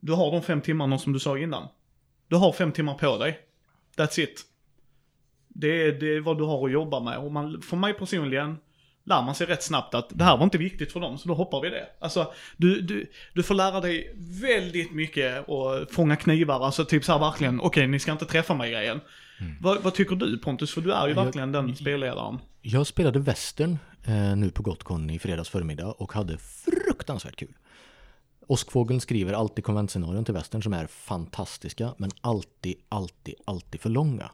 Du 0.00 0.12
har 0.12 0.32
de 0.32 0.42
fem 0.42 0.60
timmarna 0.60 0.98
som 0.98 1.12
du 1.12 1.18
sa 1.18 1.38
innan. 1.38 1.68
Du 2.28 2.36
har 2.36 2.52
fem 2.52 2.72
timmar 2.72 2.94
på 2.94 3.18
dig. 3.18 3.38
That's 3.96 4.20
it. 4.20 4.51
Det 5.54 5.86
är, 5.86 5.92
det 5.92 6.16
är 6.16 6.20
vad 6.20 6.38
du 6.38 6.44
har 6.44 6.66
att 6.66 6.72
jobba 6.72 7.00
med. 7.00 7.18
Och 7.18 7.32
man, 7.32 7.62
för 7.62 7.76
mig 7.76 7.94
personligen, 7.94 8.56
lär 9.04 9.22
man 9.22 9.34
sig 9.34 9.46
rätt 9.46 9.62
snabbt 9.62 9.94
att 9.94 10.06
det 10.10 10.24
här 10.24 10.36
var 10.36 10.44
inte 10.44 10.58
viktigt 10.58 10.92
för 10.92 11.00
dem, 11.00 11.18
så 11.18 11.28
då 11.28 11.34
hoppar 11.34 11.60
vi 11.60 11.68
det. 11.70 11.86
Alltså, 12.00 12.32
du, 12.56 12.80
du, 12.80 13.10
du 13.34 13.42
får 13.42 13.54
lära 13.54 13.80
dig 13.80 14.14
väldigt 14.40 14.92
mycket 14.92 15.48
och 15.48 15.90
fånga 15.90 16.16
knivar, 16.16 16.64
alltså 16.64 16.84
typ 16.84 17.04
så 17.04 17.12
här 17.12 17.18
verkligen, 17.18 17.60
okej 17.60 17.86
ni 17.86 17.98
ska 17.98 18.12
inte 18.12 18.24
träffa 18.24 18.54
mig 18.54 18.70
grejen. 18.70 19.00
Vad, 19.60 19.82
vad 19.82 19.94
tycker 19.94 20.16
du 20.16 20.38
Pontus? 20.38 20.74
För 20.74 20.80
du 20.80 20.92
är 20.92 21.08
ju 21.08 21.14
Jag- 21.14 21.24
verkligen 21.24 21.52
den 21.52 21.76
spelledaren. 21.76 22.38
Jag 22.62 22.86
spelade 22.86 23.18
western 23.18 23.78
eh, 24.04 24.36
nu 24.36 24.50
på 24.50 24.62
Gotcon 24.62 25.10
i 25.10 25.18
fredags 25.18 25.48
förmiddag 25.48 25.86
och 25.92 26.12
hade 26.12 26.38
fruktansvärt 26.38 27.36
kul. 27.36 27.54
Åskfågeln 28.46 29.00
skriver 29.00 29.32
alltid 29.32 29.64
konventscenarion 29.64 30.24
till 30.24 30.34
western 30.34 30.62
som 30.62 30.72
är 30.72 30.86
fantastiska 30.86 31.94
men 31.98 32.10
alltid, 32.20 32.74
alltid, 32.88 33.34
alltid 33.46 33.80
för 33.80 33.88
långa. 33.90 34.30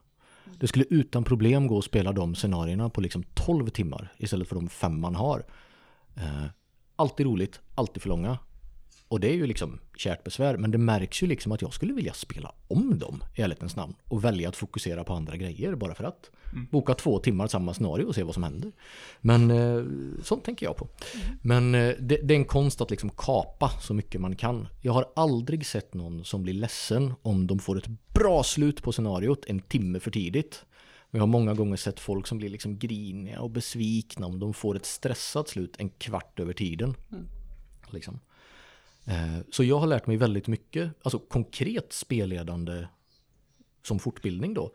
Det 0.58 0.68
skulle 0.68 0.84
utan 0.90 1.24
problem 1.24 1.66
gå 1.66 1.78
att 1.78 1.84
spela 1.84 2.12
de 2.12 2.34
scenarierna 2.34 2.90
på 2.90 3.00
liksom 3.00 3.22
12 3.34 3.68
timmar 3.68 4.12
istället 4.16 4.48
för 4.48 4.54
de 4.54 4.68
fem 4.68 5.00
man 5.00 5.14
har. 5.14 5.44
Eh, 6.16 6.44
alltid 6.96 7.26
roligt, 7.26 7.60
alltid 7.74 8.02
för 8.02 8.08
långa. 8.08 8.38
Och 9.08 9.20
det 9.20 9.28
är 9.28 9.34
ju 9.34 9.46
liksom 9.46 9.78
kärt 9.96 10.24
besvär, 10.24 10.56
men 10.56 10.70
det 10.70 10.78
märks 10.78 11.22
ju 11.22 11.26
liksom 11.26 11.52
att 11.52 11.62
jag 11.62 11.72
skulle 11.72 11.92
vilja 11.92 12.12
spela 12.12 12.52
om 12.68 12.98
dem 12.98 13.24
i 13.34 13.42
ärlighetens 13.42 13.76
namn 13.76 13.94
och 14.04 14.24
välja 14.24 14.48
att 14.48 14.56
fokusera 14.56 15.04
på 15.04 15.12
andra 15.12 15.36
grejer 15.36 15.74
bara 15.74 15.94
för 15.94 16.04
att. 16.04 16.30
Boka 16.70 16.94
två 16.94 17.18
timmar 17.18 17.46
samma 17.46 17.74
scenario 17.74 18.04
och 18.04 18.14
se 18.14 18.22
vad 18.22 18.34
som 18.34 18.42
händer. 18.42 18.72
Men 19.20 19.50
eh, 19.50 19.84
sånt 20.22 20.44
tänker 20.44 20.66
jag 20.66 20.76
på. 20.76 20.88
Men 21.42 21.74
eh, 21.74 21.94
det, 22.00 22.16
det 22.16 22.34
är 22.34 22.38
en 22.38 22.44
konst 22.44 22.80
att 22.80 22.90
liksom 22.90 23.10
kapa 23.10 23.70
så 23.80 23.94
mycket 23.94 24.20
man 24.20 24.36
kan. 24.36 24.68
Jag 24.80 24.92
har 24.92 25.08
aldrig 25.16 25.66
sett 25.66 25.94
någon 25.94 26.24
som 26.24 26.42
blir 26.42 26.54
ledsen 26.54 27.14
om 27.22 27.46
de 27.46 27.58
får 27.58 27.78
ett 27.78 27.88
bra 28.14 28.42
slut 28.42 28.82
på 28.82 28.92
scenariot 28.92 29.44
en 29.46 29.60
timme 29.60 30.00
för 30.00 30.10
tidigt. 30.10 30.64
Men 31.10 31.18
jag 31.18 31.22
har 31.22 31.26
många 31.26 31.54
gånger 31.54 31.76
sett 31.76 32.00
folk 32.00 32.26
som 32.26 32.38
blir 32.38 32.48
liksom 32.48 32.78
griniga 32.78 33.40
och 33.40 33.50
besvikna 33.50 34.26
om 34.26 34.38
de 34.38 34.54
får 34.54 34.76
ett 34.76 34.86
stressat 34.86 35.48
slut 35.48 35.76
en 35.78 35.88
kvart 35.88 36.40
över 36.40 36.52
tiden. 36.52 36.94
Liksom. 37.90 38.20
Eh, 39.08 39.38
Så 39.50 39.64
jag 39.64 39.78
har 39.78 39.86
lärt 39.86 40.06
mig 40.06 40.16
väldigt 40.16 40.46
mycket, 40.46 40.92
alltså 41.02 41.18
konkret 41.18 41.92
spelledande 41.92 42.86
som 43.82 43.98
fortbildning 43.98 44.54
då, 44.54 44.74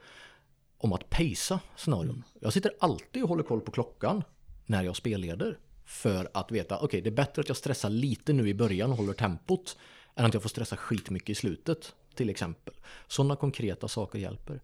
om 0.77 0.93
att 0.93 1.09
pacea 1.09 1.59
scenarion. 1.75 2.23
Jag 2.39 2.53
sitter 2.53 2.71
alltid 2.79 3.23
och 3.23 3.29
håller 3.29 3.43
koll 3.43 3.61
på 3.61 3.71
klockan 3.71 4.23
när 4.65 4.84
jag 4.84 4.95
spelleder. 4.95 5.57
För 5.86 6.29
att 6.34 6.51
veta, 6.51 6.75
okej 6.75 6.86
okay, 6.86 7.01
det 7.01 7.09
är 7.09 7.25
bättre 7.25 7.41
att 7.41 7.47
jag 7.47 7.57
stressar 7.57 7.89
lite 7.89 8.34
nu 8.34 8.49
i 8.49 8.53
början 8.53 8.91
och 8.91 8.97
håller 8.97 9.13
tempot. 9.13 9.77
Än 10.15 10.25
att 10.25 10.34
jag 10.34 10.43
får 10.43 10.49
stressa 10.49 10.77
skitmycket 10.77 11.29
i 11.29 11.36
slutet, 11.36 11.95
till 12.15 12.29
exempel. 12.29 12.73
Sådana 13.07 13.36
konkreta 13.36 13.88
saker 13.88 14.19
hjälper. 14.19 14.61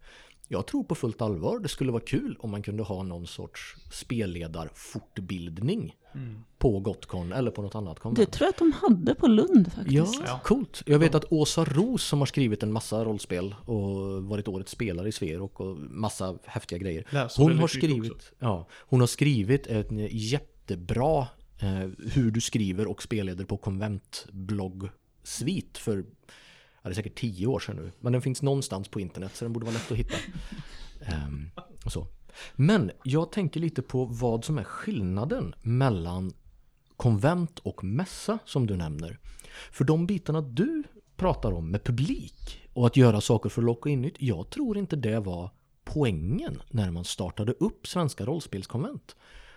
Jag 0.52 0.66
tror 0.66 0.84
på 0.84 0.94
fullt 0.94 1.22
allvar 1.22 1.58
det 1.58 1.68
skulle 1.68 1.92
vara 1.92 2.02
kul 2.02 2.36
om 2.40 2.50
man 2.50 2.62
kunde 2.62 2.82
ha 2.82 3.02
någon 3.02 3.26
sorts 3.26 3.76
spelledarfortbildning 3.90 5.96
mm. 6.14 6.40
på 6.58 6.80
Gotcon 6.80 7.32
eller 7.32 7.50
på 7.50 7.62
något 7.62 7.74
annat 7.74 8.00
konvent. 8.00 8.18
Det 8.18 8.36
tror 8.36 8.46
jag 8.46 8.52
att 8.52 8.58
de 8.58 8.72
hade 8.72 9.14
på 9.14 9.26
Lund 9.26 9.72
faktiskt. 9.72 10.22
Ja, 10.26 10.40
coolt. 10.44 10.82
Jag 10.86 10.98
vet 10.98 11.14
att 11.14 11.32
Åsa 11.32 11.64
Ros 11.64 12.04
som 12.04 12.18
har 12.18 12.26
skrivit 12.26 12.62
en 12.62 12.72
massa 12.72 13.04
rollspel 13.04 13.54
och 13.64 14.24
varit 14.24 14.48
årets 14.48 14.72
spelare 14.72 15.08
i 15.08 15.12
Sverok 15.12 15.60
och 15.60 15.76
massa 15.76 16.38
häftiga 16.44 16.78
grejer. 16.78 17.28
Hon 17.36 17.58
har 17.58 17.68
skrivit, 17.68 18.32
ja, 18.38 18.66
hon 18.72 19.00
har 19.00 19.06
skrivit 19.06 19.66
en 19.66 20.08
jättebra 20.10 21.26
eh, 21.58 21.88
hur 22.12 22.30
du 22.30 22.40
skriver 22.40 22.86
och 22.86 23.02
spelleder 23.02 23.44
på 23.44 23.56
konventblogg 23.56 24.88
svit 25.22 25.78
för 25.78 26.04
ja, 26.82 26.88
det 26.88 26.92
är 26.92 26.94
säkert 26.94 27.18
tio 27.18 27.46
år 27.46 27.60
sedan 27.60 27.76
nu. 27.76 27.92
Men 28.00 28.12
den 28.12 28.22
finns 28.22 28.42
någonstans 28.42 28.88
på 28.88 29.00
internet 29.00 29.36
så 29.36 29.44
den 29.44 29.52
borde 29.52 29.66
vara 29.66 29.74
lätt 29.74 29.92
att 29.92 29.98
hitta. 29.98 30.16
Um, 31.26 31.50
och 31.84 31.92
så. 31.92 32.06
Men 32.56 32.90
jag 33.04 33.32
tänker 33.32 33.60
lite 33.60 33.82
på 33.82 34.04
vad 34.04 34.44
som 34.44 34.58
är 34.58 34.64
skillnaden 34.64 35.54
mellan 35.62 36.32
konvent 36.96 37.58
och 37.58 37.84
mässa 37.84 38.38
som 38.44 38.66
du 38.66 38.76
nämner. 38.76 39.18
För 39.72 39.84
de 39.84 40.06
bitarna 40.06 40.40
du 40.40 40.82
pratar 41.16 41.52
om 41.52 41.70
med 41.70 41.84
publik 41.84 42.68
och 42.72 42.86
att 42.86 42.96
göra 42.96 43.20
saker 43.20 43.48
för 43.48 43.62
att 43.62 43.66
locka 43.66 43.90
in 43.90 44.02
nytt. 44.02 44.16
Jag 44.18 44.50
tror 44.50 44.78
inte 44.78 44.96
det 44.96 45.20
var 45.20 45.50
poängen 45.84 46.62
när 46.70 46.90
man 46.90 47.04
startade 47.04 47.52
upp 47.52 47.86
svenska 47.86 48.24
rollspelskonvent. 48.26 49.16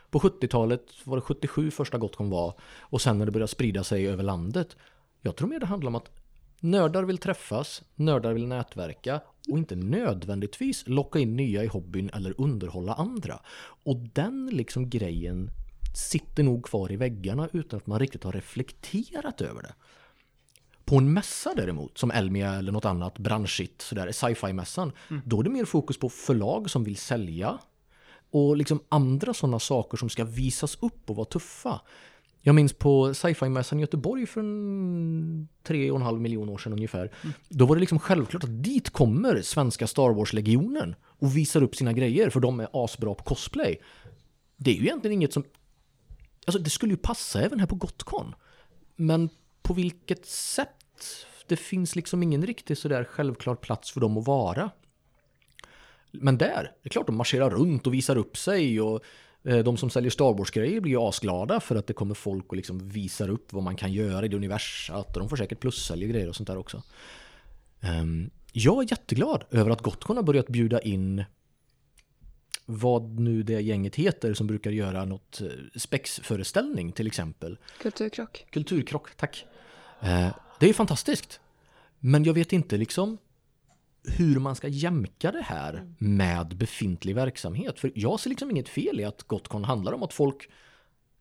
På 0.10 0.20
70-talet 0.20 0.86
var 1.04 1.18
det 1.18 1.22
77 1.22 1.72
första 1.72 1.98
Gotcon 1.98 2.30
var 2.30 2.60
och 2.80 3.02
sen 3.02 3.18
när 3.18 3.26
det 3.26 3.32
började 3.32 3.52
sprida 3.52 3.84
sig 3.84 4.08
över 4.08 4.24
landet. 4.24 4.78
Jag 5.22 5.36
tror 5.36 5.48
mer 5.48 5.60
det 5.60 5.66
handlar 5.66 5.88
om 5.88 5.96
att 5.96 6.23
Nördar 6.64 7.04
vill 7.04 7.18
träffas, 7.18 7.84
nördar 7.96 8.34
vill 8.34 8.48
nätverka 8.48 9.22
och 9.50 9.58
inte 9.58 9.76
nödvändigtvis 9.76 10.84
locka 10.88 11.20
in 11.20 11.36
nya 11.36 11.64
i 11.64 11.68
hobbyn 11.68 12.10
eller 12.14 12.42
underhålla 12.42 12.94
andra. 12.94 13.40
Och 13.84 13.98
den 13.98 14.50
liksom 14.54 14.90
grejen 14.90 15.50
sitter 15.96 16.44
nog 16.44 16.66
kvar 16.66 16.92
i 16.92 16.96
väggarna 16.96 17.50
utan 17.54 17.78
att 17.78 17.88
man 17.88 18.00
riktigt 18.00 18.24
har 18.24 18.32
reflekterat 18.32 19.42
över 19.42 19.62
det. 19.62 19.74
På 20.86 20.98
en 20.98 21.14
mässa 21.14 21.54
däremot, 21.56 21.98
som 21.98 22.12
Elmia 22.12 22.54
eller 22.54 22.72
något 22.72 22.86
annat 22.86 23.20
branschigt, 23.20 23.82
sådär, 23.82 24.12
sci-fi-mässan, 24.12 24.92
mm. 25.10 25.22
då 25.26 25.40
är 25.40 25.44
det 25.44 25.50
mer 25.50 25.66
fokus 25.66 25.98
på 25.98 26.10
förlag 26.10 26.70
som 26.70 26.84
vill 26.84 26.98
sälja 26.98 27.60
och 28.32 28.58
liksom 28.58 28.80
andra 28.90 29.34
sådana 29.34 29.60
saker 29.60 29.98
som 29.98 30.10
ska 30.10 30.24
visas 30.24 30.78
upp 30.82 31.10
och 31.10 31.16
vara 31.16 31.26
tuffa. 31.26 31.82
Jag 32.46 32.56
minns 32.56 32.74
på 32.74 33.14
sci-fi-mässan 33.14 33.80
i 33.80 33.82
Göteborg 33.82 34.26
för 34.26 34.40
en 34.40 35.48
tre 35.64 35.92
och 35.92 35.98
en 35.98 36.04
halv 36.04 36.22
miljon 36.22 36.50
år 36.50 36.58
sedan 36.58 36.74
ungefär. 36.74 37.12
Mm. 37.22 37.34
Då 37.50 37.66
var 37.66 37.76
det 37.76 37.80
liksom 37.80 38.00
självklart 38.00 38.44
att 38.44 38.64
dit 38.64 38.90
kommer 38.90 39.42
svenska 39.42 39.88
Star 39.88 40.14
Wars-legionen 40.14 40.96
och 41.04 41.38
visar 41.38 41.64
upp 41.64 41.76
sina 41.76 41.94
grejer 41.94 42.30
för 42.30 42.40
de 42.40 42.60
är 42.60 42.68
asbra 42.72 43.16
på 43.16 43.24
cosplay. 43.24 43.82
Det 44.58 44.72
är 44.72 44.76
ju 44.76 44.82
egentligen 44.82 45.14
inget 45.14 45.34
som... 45.34 45.44
Alltså 46.46 46.60
det 46.60 46.70
skulle 46.70 46.94
ju 46.94 46.98
passa 46.98 47.42
även 47.42 47.60
här 47.60 47.68
på 47.68 47.76
Gotcon. 47.76 48.36
Men 48.96 49.30
på 49.62 49.74
vilket 49.74 50.26
sätt? 50.26 50.70
Det 51.48 51.58
finns 51.58 51.96
liksom 51.96 52.24
ingen 52.24 52.46
riktigt 52.46 52.80
sådär 52.80 53.04
självklar 53.04 53.56
plats 53.56 53.92
för 53.92 54.02
dem 54.02 54.18
att 54.18 54.28
vara. 54.28 54.72
Men 56.12 56.38
där, 56.38 56.72
det 56.82 56.88
är 56.88 56.90
klart 56.90 57.08
de 57.08 57.16
marscherar 57.16 57.50
runt 57.50 57.88
och 57.88 57.94
visar 57.94 58.18
upp 58.18 58.38
sig 58.38 58.82
och 58.82 59.04
de 59.44 59.78
som 59.78 59.90
säljer 59.90 60.12
Star 60.12 60.38
Wars-grejer 60.38 60.80
blir 60.80 60.92
ju 60.92 61.00
asglada 61.00 61.60
för 61.60 61.76
att 61.76 61.88
det 61.88 61.94
kommer 61.94 62.16
folk 62.16 62.50
och 62.50 62.56
liksom 62.56 62.90
visar 62.90 63.30
upp 63.30 63.54
vad 63.54 63.64
man 63.64 63.76
kan 63.76 63.94
göra 63.94 64.26
i 64.26 64.30
det 64.30 64.36
universat. 64.36 65.14
Och 65.14 65.20
de 65.20 65.30
får 65.30 65.38
säkert 65.38 65.60
plussälja 65.60 66.08
grejer 66.08 66.30
och 66.30 66.36
sånt 66.36 66.48
där 66.48 66.58
också. 66.58 66.84
Ehm, 67.82 68.30
jag 68.52 68.84
är 68.84 68.92
jätteglad 68.92 69.44
över 69.52 69.72
att 69.72 69.82
Gotcon 69.82 70.16
har 70.16 70.24
börjat 70.24 70.48
bjuda 70.48 70.82
in 70.82 71.24
vad 72.66 73.20
nu 73.20 73.44
det 73.44 73.62
gänget 73.62 73.96
heter 73.96 74.34
som 74.34 74.48
brukar 74.48 74.72
göra 74.72 75.06
något 75.06 75.42
eh, 75.42 75.48
spexföreställning 75.76 76.92
till 76.92 77.08
exempel. 77.08 77.58
Kulturkrock. 77.82 78.46
Kulturkrock, 78.50 79.16
tack. 79.16 79.46
Eh, 80.02 80.36
det 80.60 80.70
är 80.70 80.74
fantastiskt. 80.74 81.40
Men 82.00 82.24
jag 82.24 82.34
vet 82.34 82.54
inte 82.54 82.78
liksom 82.78 83.18
hur 84.04 84.40
man 84.40 84.56
ska 84.56 84.68
jämka 84.68 85.32
det 85.32 85.42
här 85.42 85.94
med 85.98 86.58
befintlig 86.58 87.16
verksamhet. 87.16 87.80
För 87.80 87.92
jag 87.96 88.20
ser 88.20 88.30
liksom 88.30 88.52
inget 88.52 88.70
fel 88.70 89.00
i 89.00 89.04
att 89.04 89.24
Gotcon 89.24 89.64
handlar 89.64 89.94
om 89.94 90.04
att 90.04 90.14
folk 90.14 90.50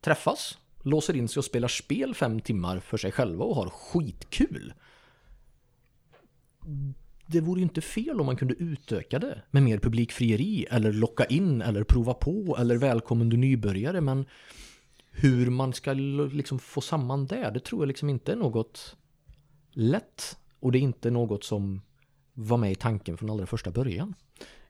träffas, 0.00 0.58
låser 0.82 1.16
in 1.16 1.28
sig 1.28 1.40
och 1.40 1.44
spelar 1.44 1.68
spel 1.68 2.14
fem 2.14 2.40
timmar 2.40 2.80
för 2.80 2.96
sig 2.96 3.12
själva 3.12 3.44
och 3.44 3.56
har 3.56 3.70
skitkul. 3.70 4.74
Det 7.26 7.40
vore 7.40 7.60
ju 7.60 7.64
inte 7.64 7.80
fel 7.80 8.20
om 8.20 8.26
man 8.26 8.36
kunde 8.36 8.54
utöka 8.54 9.18
det 9.18 9.42
med 9.50 9.62
mer 9.62 9.78
publikfrieri 9.78 10.66
eller 10.70 10.92
locka 10.92 11.24
in 11.24 11.62
eller 11.62 11.84
prova 11.84 12.14
på 12.14 12.56
eller 12.60 12.76
välkommen 12.76 13.28
du 13.28 13.36
nybörjare 13.36 14.00
men 14.00 14.26
hur 15.10 15.50
man 15.50 15.72
ska 15.72 15.92
liksom 15.92 16.58
få 16.58 16.80
samman 16.80 17.26
det, 17.26 17.50
det 17.54 17.60
tror 17.60 17.82
jag 17.82 17.86
liksom 17.88 18.08
inte 18.08 18.32
är 18.32 18.36
något 18.36 18.96
lätt 19.72 20.38
och 20.60 20.72
det 20.72 20.78
är 20.78 20.80
inte 20.80 21.10
något 21.10 21.44
som 21.44 21.80
var 22.34 22.56
med 22.56 22.72
i 22.72 22.74
tanken 22.74 23.16
från 23.16 23.30
allra 23.30 23.46
första 23.46 23.70
början. 23.70 24.14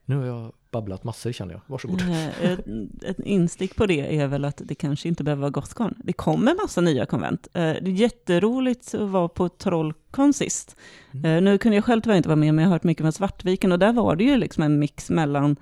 Nu 0.05 0.15
har 0.15 0.25
jag 0.25 0.51
babblat 0.71 1.03
massor 1.03 1.31
känner 1.31 1.53
jag. 1.53 1.61
Varsågod. 1.67 2.01
Ett, 2.41 2.59
ett 3.03 3.19
instick 3.19 3.75
på 3.75 3.85
det 3.85 4.17
är 4.17 4.27
väl 4.27 4.45
att 4.45 4.61
det 4.65 4.75
kanske 4.75 5.07
inte 5.07 5.23
behöver 5.23 5.41
vara 5.41 5.51
Gothcon. 5.51 5.93
Det 6.03 6.13
kommer 6.13 6.55
massa 6.63 6.81
nya 6.81 7.05
konvent. 7.05 7.47
Eh, 7.53 7.61
det 7.61 7.87
är 7.87 7.87
jätteroligt 7.87 8.95
att 8.95 9.09
vara 9.09 9.27
på 9.27 9.49
Trollcon 9.49 10.33
sist. 10.33 10.75
Mm. 11.13 11.25
Eh, 11.25 11.41
nu 11.41 11.57
kunde 11.57 11.75
jag 11.75 11.85
själv 11.85 12.01
tyvärr 12.01 12.17
inte 12.17 12.29
vara 12.29 12.35
med, 12.35 12.53
men 12.53 12.63
jag 12.63 12.69
har 12.69 12.75
hört 12.75 12.83
mycket 12.83 13.03
från 13.03 13.13
Svartviken 13.13 13.71
och 13.71 13.79
där 13.79 13.93
var 13.93 14.15
det 14.15 14.23
ju 14.23 14.37
liksom 14.37 14.63
en 14.63 14.79
mix 14.79 15.09
mellan 15.09 15.55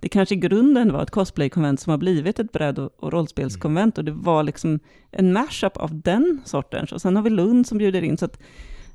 det 0.00 0.08
kanske 0.08 0.34
i 0.34 0.38
grunden 0.38 0.92
var 0.92 1.02
ett 1.02 1.10
cosplaykonvent 1.10 1.80
som 1.80 1.90
har 1.90 1.98
blivit 1.98 2.38
ett 2.38 2.52
bredd 2.52 2.78
och 2.78 3.12
rollspelskonvent 3.12 3.98
och 3.98 4.04
det 4.04 4.12
var 4.12 4.42
liksom 4.42 4.80
en 5.10 5.32
mashup 5.32 5.76
av 5.76 6.00
den 6.00 6.42
sortens. 6.44 6.92
Och 6.92 7.02
sen 7.02 7.16
har 7.16 7.22
vi 7.22 7.30
Lund 7.30 7.66
som 7.66 7.78
bjuder 7.78 8.02
in, 8.02 8.16
så 8.16 8.24
att 8.24 8.38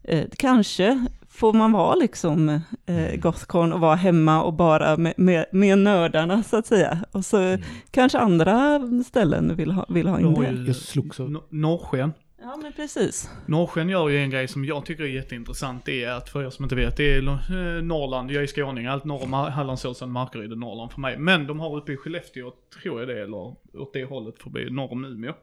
eh, 0.04 0.26
kanske 0.38 1.06
får 1.30 1.54
man 1.54 1.72
vara 1.72 1.95
liksom 1.95 2.49
eh, 2.49 2.62
mm. 2.86 3.20
Gothcon 3.20 3.74
och 3.74 3.80
vara 3.80 3.95
hemma 3.95 4.43
och 4.43 4.54
bara 4.54 4.97
med, 4.97 5.14
med, 5.18 5.45
med 5.52 5.78
nördarna 5.78 6.43
så 6.43 6.58
att 6.58 6.66
säga. 6.66 6.97
Och 7.12 7.26
så 7.26 7.38
mm. 7.38 7.62
kanske 7.91 8.20
andra 8.20 8.82
ställen 9.06 9.56
vill 9.56 9.72
ha, 9.72 9.86
vill 9.89 10.08
ha 10.08 10.20
in 10.20 10.34
det. 10.34 10.64
Jag 10.68 10.76
slogs 10.76 11.20
Norrsken. 11.49 12.14
Ja 12.43 12.58
men 12.62 12.74
precis. 12.74 13.30
Norrsken 13.45 13.89
gör 13.89 14.10
ju 14.10 14.18
en 14.18 14.30
grej 14.30 14.47
som 14.47 14.66
jag 14.66 14.86
tycker 14.86 15.04
är 15.04 15.08
jätteintressant. 15.08 15.86
Det 15.86 16.04
är 16.04 16.12
att 16.12 16.30
för 16.30 16.43
er 16.43 16.49
som 16.49 16.66
inte 16.66 16.76
vet, 16.76 16.97
det 16.97 17.14
är 17.14 17.28
eh, 17.28 17.84
Norrland, 17.84 18.32
jag 18.32 18.43
är 18.43 18.47
skåning, 18.47 18.86
allt 18.86 19.06
norr 19.06 19.24
om 19.24 19.34
Hallandsåsen, 19.34 20.12
Markaryd 20.12 20.52
är 20.52 20.56
Norrland 20.56 20.91
för 20.91 21.02
mig. 21.02 21.18
Men 21.18 21.47
de 21.47 21.60
har 21.60 21.78
uppe 21.78 21.91
i 21.91 21.97
Skellefteå, 21.97 22.52
tror 22.82 22.99
jag 22.99 23.08
det, 23.08 23.22
eller 23.22 23.38
åt 23.74 23.93
det 23.93 24.04
hållet 24.04 24.39
förbi 24.39 24.70
norr 24.70 24.91
om 24.91 25.06
Umeå. 25.06 25.34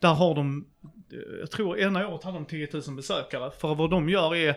Där 0.00 0.14
har 0.14 0.34
de, 0.34 0.64
jag 1.40 1.50
tror 1.50 1.78
ena 1.78 2.08
året 2.08 2.24
hade 2.24 2.36
de 2.36 2.44
10 2.46 2.68
000 2.72 2.96
besökare. 2.96 3.50
För 3.60 3.74
vad 3.74 3.90
de 3.90 4.08
gör 4.08 4.34
är 4.34 4.56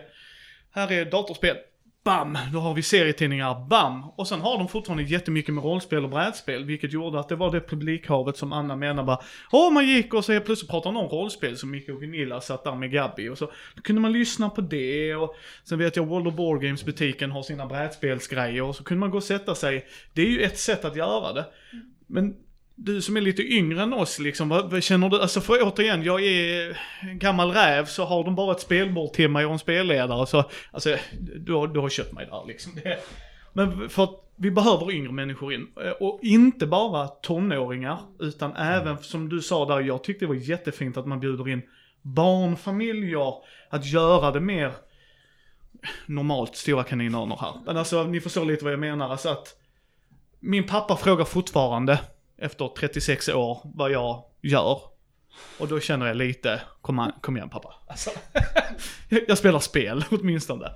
här 0.70 0.92
är 0.92 1.04
datorspel. 1.04 1.56
Bam! 2.04 2.38
Då 2.52 2.58
har 2.58 2.74
vi 2.74 2.82
serietidningar. 2.82 3.66
Bam! 3.68 4.04
Och 4.16 4.28
sen 4.28 4.40
har 4.40 4.58
de 4.58 4.68
fortfarande 4.68 5.02
jättemycket 5.02 5.54
med 5.54 5.64
rollspel 5.64 6.04
och 6.04 6.10
brädspel, 6.10 6.64
vilket 6.64 6.92
gjorde 6.92 7.20
att 7.20 7.28
det 7.28 7.36
var 7.36 7.52
det 7.52 7.60
publikhavet 7.60 8.36
som 8.36 8.52
Anna 8.52 8.76
menar 8.76 9.04
bara 9.04 9.18
Åh, 9.52 9.72
man 9.72 9.88
gick 9.88 10.14
och 10.14 10.24
så 10.24 10.32
helt 10.32 10.44
plötsligt 10.44 10.70
pratade 10.70 10.94
någon 10.94 11.08
rollspel 11.08 11.56
som 11.56 11.70
Micke 11.70 11.88
och 11.88 12.00
Gunilla 12.00 12.40
satt 12.40 12.64
där 12.64 12.74
med 12.74 12.92
Gabby 12.92 13.28
och 13.28 13.38
så 13.38 13.46
då 13.74 13.82
kunde 13.82 14.02
man 14.02 14.12
lyssna 14.12 14.50
på 14.50 14.60
det 14.60 15.14
och 15.14 15.36
sen 15.64 15.78
vet 15.78 15.96
jag 15.96 16.06
World 16.06 16.26
of 16.26 16.34
Board 16.34 16.62
Games 16.62 16.84
butiken 16.84 17.30
har 17.30 17.42
sina 17.42 17.66
brädspelsgrejer 17.66 18.62
och 18.62 18.76
så 18.76 18.84
kunde 18.84 19.00
man 19.00 19.10
gå 19.10 19.16
och 19.16 19.24
sätta 19.24 19.54
sig. 19.54 19.86
Det 20.12 20.22
är 20.22 20.26
ju 20.26 20.42
ett 20.42 20.58
sätt 20.58 20.84
att 20.84 20.96
göra 20.96 21.32
det. 21.32 21.44
Men 22.06 22.36
du 22.80 23.02
som 23.02 23.16
är 23.16 23.20
lite 23.20 23.42
yngre 23.42 23.82
än 23.82 23.92
oss 23.92 24.18
liksom, 24.18 24.48
vad, 24.48 24.70
vad, 24.70 24.82
känner 24.82 25.08
du? 25.08 25.20
Alltså 25.20 25.40
för 25.40 25.58
återigen, 25.62 26.02
jag 26.02 26.24
är 26.24 26.78
en 27.00 27.18
gammal 27.18 27.50
räv 27.50 27.84
så 27.84 28.04
har 28.04 28.24
de 28.24 28.34
bara 28.34 28.52
ett 28.52 28.60
spelbord 28.60 29.12
till 29.12 29.30
mig 29.30 29.46
och 29.46 29.52
en 29.52 29.58
spelledare 29.58 30.26
så, 30.26 30.44
alltså 30.70 30.96
du 31.36 31.52
har, 31.52 31.66
du 31.66 31.80
har 31.80 31.88
köpt 31.88 32.12
mig 32.12 32.26
där 32.26 32.44
liksom. 32.46 32.72
Det, 32.84 32.98
men 33.52 33.88
för 33.88 34.04
att 34.04 34.24
vi 34.36 34.50
behöver 34.50 34.90
yngre 34.90 35.12
människor 35.12 35.52
in. 35.52 35.66
Och 36.00 36.20
inte 36.22 36.66
bara 36.66 37.08
tonåringar, 37.08 37.98
utan 38.20 38.56
även 38.56 38.98
som 38.98 39.28
du 39.28 39.42
sa 39.42 39.64
där, 39.64 39.80
jag 39.80 40.04
tyckte 40.04 40.24
det 40.24 40.28
var 40.28 40.34
jättefint 40.34 40.96
att 40.96 41.06
man 41.06 41.20
bjuder 41.20 41.48
in 41.48 41.62
barnfamiljer, 42.02 43.34
att 43.70 43.86
göra 43.86 44.30
det 44.30 44.40
mer 44.40 44.72
normalt 46.06 46.56
stora 46.56 46.84
kaninörer 46.84 47.36
här. 47.40 47.52
Men 47.66 47.76
alltså 47.76 48.02
ni 48.02 48.20
förstår 48.20 48.44
lite 48.44 48.64
vad 48.64 48.72
jag 48.72 48.80
menar, 48.80 49.08
alltså 49.08 49.28
att 49.28 49.54
min 50.40 50.66
pappa 50.66 50.96
frågar 50.96 51.24
fortfarande 51.24 51.98
efter 52.38 52.68
36 52.68 53.28
år 53.28 53.60
vad 53.64 53.90
jag 53.90 54.24
gör. 54.42 54.80
Och 55.58 55.68
då 55.68 55.80
känner 55.80 56.06
jag 56.06 56.16
lite, 56.16 56.60
kom, 56.80 56.98
an, 56.98 57.12
kom 57.20 57.36
igen 57.36 57.48
pappa. 57.48 57.74
Alltså, 57.86 58.10
jag 59.28 59.38
spelar 59.38 59.60
spel 59.60 60.04
åtminstone. 60.10 60.70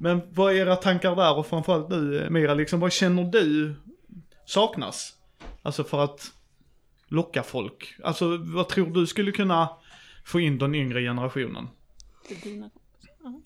Men 0.00 0.22
vad 0.34 0.52
är 0.52 0.56
era 0.56 0.76
tankar 0.76 1.16
där 1.16 1.38
och 1.38 1.46
framförallt 1.46 1.90
du 1.90 2.26
Mira, 2.30 2.54
liksom 2.54 2.80
vad 2.80 2.92
känner 2.92 3.24
du 3.24 3.74
saknas? 4.46 5.12
Alltså 5.62 5.84
för 5.84 6.04
att 6.04 6.32
locka 7.08 7.42
folk. 7.42 7.94
Alltså 8.04 8.36
vad 8.36 8.68
tror 8.68 8.86
du 8.86 9.06
skulle 9.06 9.32
kunna 9.32 9.68
få 10.24 10.40
in 10.40 10.58
den 10.58 10.74
yngre 10.74 11.00
generationen? 11.00 11.68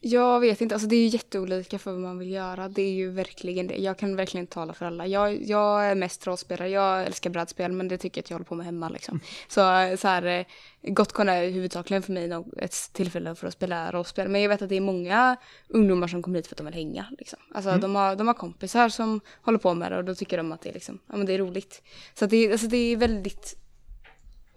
Jag 0.01 0.41
vet 0.41 0.61
inte, 0.61 0.74
alltså 0.74 0.89
det 0.89 0.97
är 0.97 1.01
ju 1.01 1.07
jätteolika 1.07 1.78
för 1.78 1.93
vad 1.93 2.01
man 2.01 2.18
vill 2.18 2.31
göra. 2.31 2.68
Det 2.68 2.83
är 2.83 2.93
ju 2.93 3.11
verkligen 3.11 3.66
det. 3.66 3.76
Jag 3.76 3.99
kan 3.99 4.16
verkligen 4.16 4.47
tala 4.47 4.74
för 4.74 4.87
alla. 4.87 5.07
Jag, 5.07 5.43
jag 5.43 5.87
är 5.87 5.95
mest 5.95 6.26
rollspelare, 6.26 6.68
jag 6.68 7.07
älskar 7.07 7.31
brädspel 7.31 7.72
men 7.72 7.89
det 7.89 7.99
tycker 7.99 8.18
jag 8.18 8.24
att 8.24 8.31
jag 8.31 8.35
håller 8.35 8.45
på 8.45 8.55
med 8.55 8.66
hemma 8.66 8.89
liksom. 8.89 9.20
Så, 9.49 9.61
så 9.99 10.09
här, 10.09 10.22
eh, 10.22 10.45
Gotcon 10.83 11.28
är 11.28 11.51
huvudsakligen 11.51 12.03
för 12.03 12.12
mig 12.12 12.31
ett 12.57 12.93
tillfälle 12.93 13.35
för 13.35 13.47
att 13.47 13.53
spela 13.53 13.91
rollspel. 13.91 14.28
Men 14.28 14.41
jag 14.41 14.49
vet 14.49 14.62
att 14.62 14.68
det 14.68 14.76
är 14.76 14.81
många 14.81 15.37
ungdomar 15.68 16.09
som 16.09 16.22
kommer 16.22 16.39
hit 16.39 16.47
för 16.47 16.55
att 16.55 16.59
de 16.59 16.66
vill 16.66 16.74
hänga. 16.74 17.07
Liksom. 17.18 17.39
Alltså 17.55 17.76
de, 17.76 17.95
har, 17.95 18.16
de 18.16 18.26
har 18.26 18.35
kompisar 18.35 18.89
som 18.89 19.20
håller 19.43 19.59
på 19.59 19.74
med 19.74 19.93
det 19.93 19.99
och 19.99 20.05
då 20.05 20.14
tycker 20.14 20.37
de 20.37 20.53
att 20.53 20.61
det 20.61 20.68
är, 20.68 20.74
liksom, 20.74 20.99
ja, 21.07 21.16
men 21.16 21.26
det 21.26 21.33
är 21.33 21.39
roligt. 21.39 21.83
Så 22.14 22.26
det, 22.26 22.53
alltså 22.53 22.66
det 22.66 22.76
är 22.76 22.97
väldigt 22.97 23.57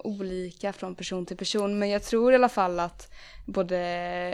olika 0.04 0.74
från 0.74 0.96
person 0.96 1.26
till 1.26 1.38
person. 1.38 1.80
Men 1.80 1.90
jag 1.90 2.04
tror 2.04 2.32
i 2.32 2.36
alla 2.36 2.50
fall 2.50 2.80
att 2.80 3.14
både 3.46 3.78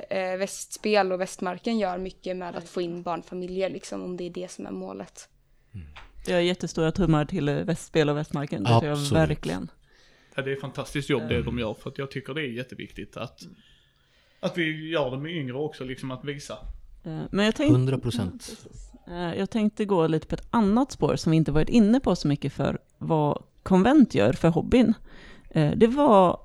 eh, 0.09 0.37
Västspel 0.37 1.11
och 1.11 1.21
Västmarken 1.21 1.79
gör 1.79 1.97
mycket 1.97 2.37
med 2.37 2.55
att 2.55 2.69
få 2.69 2.81
in 2.81 3.03
barnfamiljer, 3.03 3.69
liksom, 3.69 4.03
om 4.03 4.17
det 4.17 4.23
är 4.23 4.29
det 4.29 4.51
som 4.51 4.65
är 4.65 4.71
målet. 4.71 5.29
Jag 6.27 6.35
har 6.35 6.41
jättestora 6.41 6.91
tummar 6.91 7.25
till 7.25 7.49
eh, 7.49 7.55
Västspel 7.55 8.09
och 8.09 8.17
Västmarken, 8.17 8.63
det 8.63 8.69
tror 8.69 8.85
jag 8.85 8.97
verkligen. 9.27 9.71
Ja, 10.35 10.41
det 10.41 10.51
är 10.51 10.55
fantastiskt 10.55 11.09
jobb 11.09 11.29
det 11.29 11.41
de 11.43 11.59
gör 11.59 11.73
för 11.73 11.89
att 11.89 11.97
jag 11.97 12.11
tycker 12.11 12.33
det 12.33 12.41
är 12.41 12.51
jätteviktigt 12.51 13.17
att, 13.17 13.39
att 14.39 14.57
vi 14.57 14.89
gör 14.89 15.11
det 15.11 15.17
med 15.17 15.31
yngre 15.31 15.53
också, 15.57 15.83
liksom 15.83 16.11
att 16.11 16.25
visa. 16.25 16.53
Eh, 17.03 17.21
Men 17.31 17.45
jag 17.45 17.55
tänkte, 17.55 17.73
100 17.73 17.97
procent. 17.99 18.57
Eh, 19.07 19.33
Jag 19.33 19.49
tänkte 19.49 19.85
gå 19.85 20.07
lite 20.07 20.27
på 20.27 20.35
ett 20.35 20.47
annat 20.49 20.91
spår 20.91 21.15
som 21.15 21.31
vi 21.31 21.37
inte 21.37 21.51
varit 21.51 21.69
inne 21.69 21.99
på 21.99 22.15
så 22.15 22.27
mycket 22.27 22.53
för 22.53 22.79
vad 22.97 23.43
konvent 23.63 24.15
gör 24.15 24.33
för 24.33 24.47
hobbyn. 24.47 24.93
Eh, 25.49 25.71
Det 25.75 25.87
var 25.87 26.39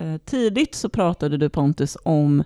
eh, 0.00 0.16
tidigt 0.24 0.74
så 0.74 0.88
pratade 0.88 1.36
du 1.36 1.48
Pontus 1.48 1.96
om 2.02 2.44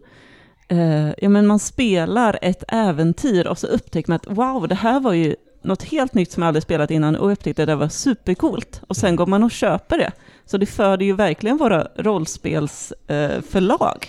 eh, 0.69 1.11
ja 1.19 1.29
men 1.29 1.47
man 1.47 1.59
spelar 1.59 2.39
ett 2.43 2.65
äventyr 2.69 3.47
och 3.47 3.59
så 3.59 3.67
upptäcker 3.67 4.11
man 4.11 4.17
att 4.17 4.27
wow, 4.27 4.69
det 4.69 4.75
här 4.75 5.01
var 5.01 5.13
ju 5.13 5.37
något 5.63 5.83
helt 5.83 6.15
nytt 6.15 6.33
som 6.33 6.43
jag 6.43 6.49
aldrig 6.49 6.63
spelat 6.63 6.91
innan 6.91 7.17
och 7.17 7.33
upptäckte 7.33 7.63
att 7.63 7.67
det 7.67 7.77
var 7.77 7.89
supercoolt. 7.89 8.83
Och 8.87 8.97
sen 8.97 9.17
går 9.17 9.27
man 9.27 9.45
och 9.45 9.51
köper 9.51 9.99
det. 9.99 10.13
Så 10.45 10.59
det 10.59 10.67
föder 10.67 11.07
ju 11.07 11.13
verkligen 11.13 11.57
våra 11.57 11.89
rollspelsförlag. 11.97 14.09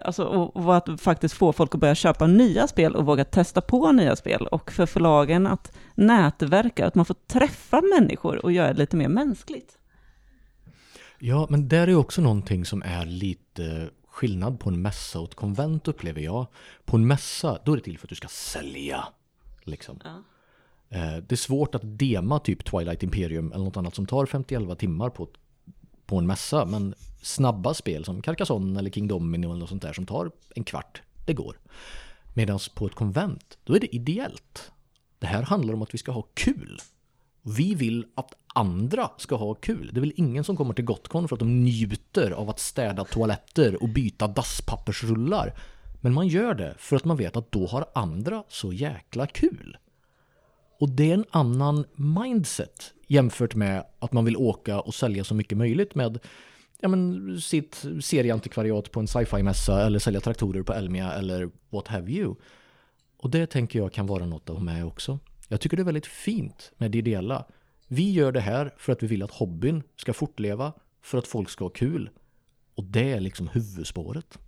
Alltså, 0.00 0.24
och 0.24 0.76
att 0.76 1.00
faktiskt 1.00 1.34
få 1.34 1.52
folk 1.52 1.74
att 1.74 1.80
börja 1.80 1.94
köpa 1.94 2.26
nya 2.26 2.66
spel 2.66 2.96
och 2.96 3.06
våga 3.06 3.24
testa 3.24 3.60
på 3.60 3.92
nya 3.92 4.16
spel. 4.16 4.46
Och 4.46 4.72
för 4.72 4.86
förlagen 4.86 5.46
att 5.46 5.72
nätverka, 5.94 6.86
att 6.86 6.94
man 6.94 7.04
får 7.04 7.16
träffa 7.26 7.80
människor 7.80 8.44
och 8.44 8.52
göra 8.52 8.72
det 8.72 8.78
lite 8.78 8.96
mer 8.96 9.08
mänskligt. 9.08 9.78
Ja, 11.24 11.46
men 11.50 11.68
där 11.68 11.88
är 11.88 11.94
också 11.94 12.20
någonting 12.20 12.64
som 12.64 12.82
är 12.82 13.06
lite 13.06 13.90
skillnad 14.06 14.60
på 14.60 14.70
en 14.70 14.82
mässa 14.82 15.20
och 15.20 15.28
ett 15.28 15.34
konvent 15.34 15.88
upplever 15.88 16.20
jag. 16.20 16.46
På 16.84 16.96
en 16.96 17.06
mässa, 17.06 17.58
då 17.64 17.72
är 17.72 17.76
det 17.76 17.82
till 17.82 17.98
för 17.98 18.06
att 18.06 18.08
du 18.08 18.14
ska 18.14 18.28
sälja. 18.28 19.04
Liksom. 19.62 20.00
Ja. 20.04 20.22
Eh, 20.88 21.16
Det 21.16 21.32
är 21.32 21.36
svårt 21.36 21.74
att 21.74 21.82
dema 21.84 22.38
typ 22.38 22.64
Twilight 22.64 23.02
Imperium 23.02 23.52
eller 23.52 23.64
något 23.64 23.76
annat 23.76 23.94
som 23.94 24.06
tar 24.06 24.26
50-11 24.26 24.74
timmar 24.74 25.10
på, 25.10 25.28
på 26.06 26.18
en 26.18 26.26
mässa. 26.26 26.64
Men 26.66 26.94
snabba 27.22 27.74
spel 27.74 28.04
som 28.04 28.22
Carcassonne 28.22 28.78
eller 28.78 28.90
King 28.90 29.08
Domino 29.08 29.46
eller 29.46 29.60
något 29.60 29.68
sånt 29.68 29.82
där 29.82 29.92
som 29.92 30.06
tar 30.06 30.30
en 30.54 30.64
kvart, 30.64 31.02
det 31.26 31.34
går. 31.34 31.58
Medan 32.34 32.58
på 32.74 32.86
ett 32.86 32.94
konvent, 32.94 33.58
då 33.64 33.74
är 33.76 33.80
det 33.80 33.94
ideellt. 33.96 34.72
Det 35.18 35.26
här 35.26 35.42
handlar 35.42 35.74
om 35.74 35.82
att 35.82 35.94
vi 35.94 35.98
ska 35.98 36.12
ha 36.12 36.22
kul. 36.34 36.78
Vi 37.42 37.74
vill 37.74 38.06
att 38.14 38.34
andra 38.54 39.10
ska 39.16 39.36
ha 39.36 39.54
kul. 39.54 39.90
Det 39.92 39.98
är 39.98 40.00
väl 40.00 40.12
ingen 40.16 40.44
som 40.44 40.56
kommer 40.56 40.74
till 40.74 40.84
Gotcon 40.84 41.28
för 41.28 41.36
att 41.36 41.40
de 41.40 41.64
njuter 41.64 42.30
av 42.30 42.50
att 42.50 42.58
städa 42.58 43.04
toaletter 43.04 43.82
och 43.82 43.88
byta 43.88 44.28
dasspappersrullar. 44.28 45.54
Men 46.00 46.14
man 46.14 46.28
gör 46.28 46.54
det 46.54 46.74
för 46.78 46.96
att 46.96 47.04
man 47.04 47.16
vet 47.16 47.36
att 47.36 47.52
då 47.52 47.66
har 47.66 47.86
andra 47.94 48.44
så 48.48 48.72
jäkla 48.72 49.26
kul. 49.26 49.76
Och 50.80 50.90
det 50.90 51.10
är 51.10 51.14
en 51.14 51.24
annan 51.30 51.84
mindset 51.94 52.94
jämfört 53.06 53.54
med 53.54 53.84
att 53.98 54.12
man 54.12 54.24
vill 54.24 54.36
åka 54.36 54.80
och 54.80 54.94
sälja 54.94 55.24
så 55.24 55.34
mycket 55.34 55.58
möjligt 55.58 55.94
med 55.94 56.18
ja, 56.80 56.88
men, 56.88 57.40
sitt 57.40 57.84
serieantikvariat 58.00 58.90
på 58.90 59.00
en 59.00 59.06
sci-fi-mässa 59.06 59.86
eller 59.86 59.98
sälja 59.98 60.20
traktorer 60.20 60.62
på 60.62 60.72
Elmia 60.72 61.12
eller 61.12 61.50
what 61.70 61.88
have 61.88 62.10
you. 62.10 62.34
Och 63.16 63.30
det 63.30 63.46
tänker 63.46 63.78
jag 63.78 63.92
kan 63.92 64.06
vara 64.06 64.26
något 64.26 64.50
att 64.50 64.56
ha 64.56 64.64
med 64.64 64.86
också. 64.86 65.18
Jag 65.48 65.60
tycker 65.60 65.76
det 65.76 65.82
är 65.82 65.84
väldigt 65.84 66.06
fint 66.06 66.72
med 66.78 66.90
det 66.90 66.98
ideella. 66.98 67.44
Vi 67.94 68.12
gör 68.12 68.32
det 68.32 68.40
här 68.40 68.74
för 68.76 68.92
att 68.92 69.02
vi 69.02 69.06
vill 69.06 69.22
att 69.22 69.30
hobbyn 69.30 69.82
ska 69.96 70.12
fortleva, 70.12 70.72
för 71.02 71.18
att 71.18 71.26
folk 71.26 71.50
ska 71.50 71.64
ha 71.64 71.70
kul. 71.70 72.10
Och 72.74 72.84
det 72.84 73.12
är 73.12 73.20
liksom 73.20 73.48
huvudspåret. 73.48 74.38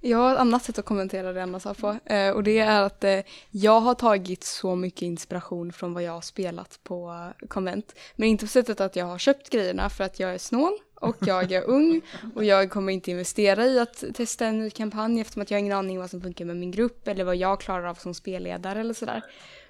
Jag 0.00 0.18
har 0.18 0.32
ett 0.32 0.38
annat 0.38 0.64
sätt 0.64 0.78
att 0.78 0.84
kommentera 0.84 1.32
det 1.32 1.42
Anna 1.42 1.60
sa 1.60 1.74
på. 1.74 1.98
Eh, 2.04 2.30
och 2.30 2.42
det 2.42 2.58
är 2.58 2.82
att 2.82 3.04
eh, 3.04 3.20
jag 3.50 3.80
har 3.80 3.94
tagit 3.94 4.44
så 4.44 4.76
mycket 4.76 5.02
inspiration 5.02 5.72
från 5.72 5.94
vad 5.94 6.02
jag 6.02 6.12
har 6.12 6.20
spelat 6.20 6.80
på 6.82 7.10
eh, 7.40 7.46
konvent. 7.46 7.94
Men 8.16 8.28
inte 8.28 8.44
på 8.44 8.50
sättet 8.50 8.80
att 8.80 8.96
jag 8.96 9.06
har 9.06 9.18
köpt 9.18 9.50
grejerna 9.50 9.90
för 9.90 10.04
att 10.04 10.20
jag 10.20 10.34
är 10.34 10.38
snål 10.38 10.72
och 10.94 11.16
jag 11.20 11.52
är 11.52 11.62
ung 11.62 12.00
och 12.34 12.44
jag 12.44 12.70
kommer 12.70 12.92
inte 12.92 13.10
investera 13.10 13.66
i 13.66 13.78
att 13.78 14.04
testa 14.14 14.46
en 14.46 14.58
ny 14.58 14.70
kampanj 14.70 15.20
eftersom 15.20 15.42
att 15.42 15.50
jag 15.50 15.56
har 15.56 15.60
ingen 15.60 15.78
aning 15.78 15.98
vad 15.98 16.10
som 16.10 16.20
funkar 16.20 16.44
med 16.44 16.56
min 16.56 16.70
grupp 16.70 17.08
eller 17.08 17.24
vad 17.24 17.36
jag 17.36 17.60
klarar 17.60 17.84
av 17.84 17.94
som 17.94 18.14
spelledare 18.14 18.80
eller 18.80 18.94
sådär. 18.94 19.22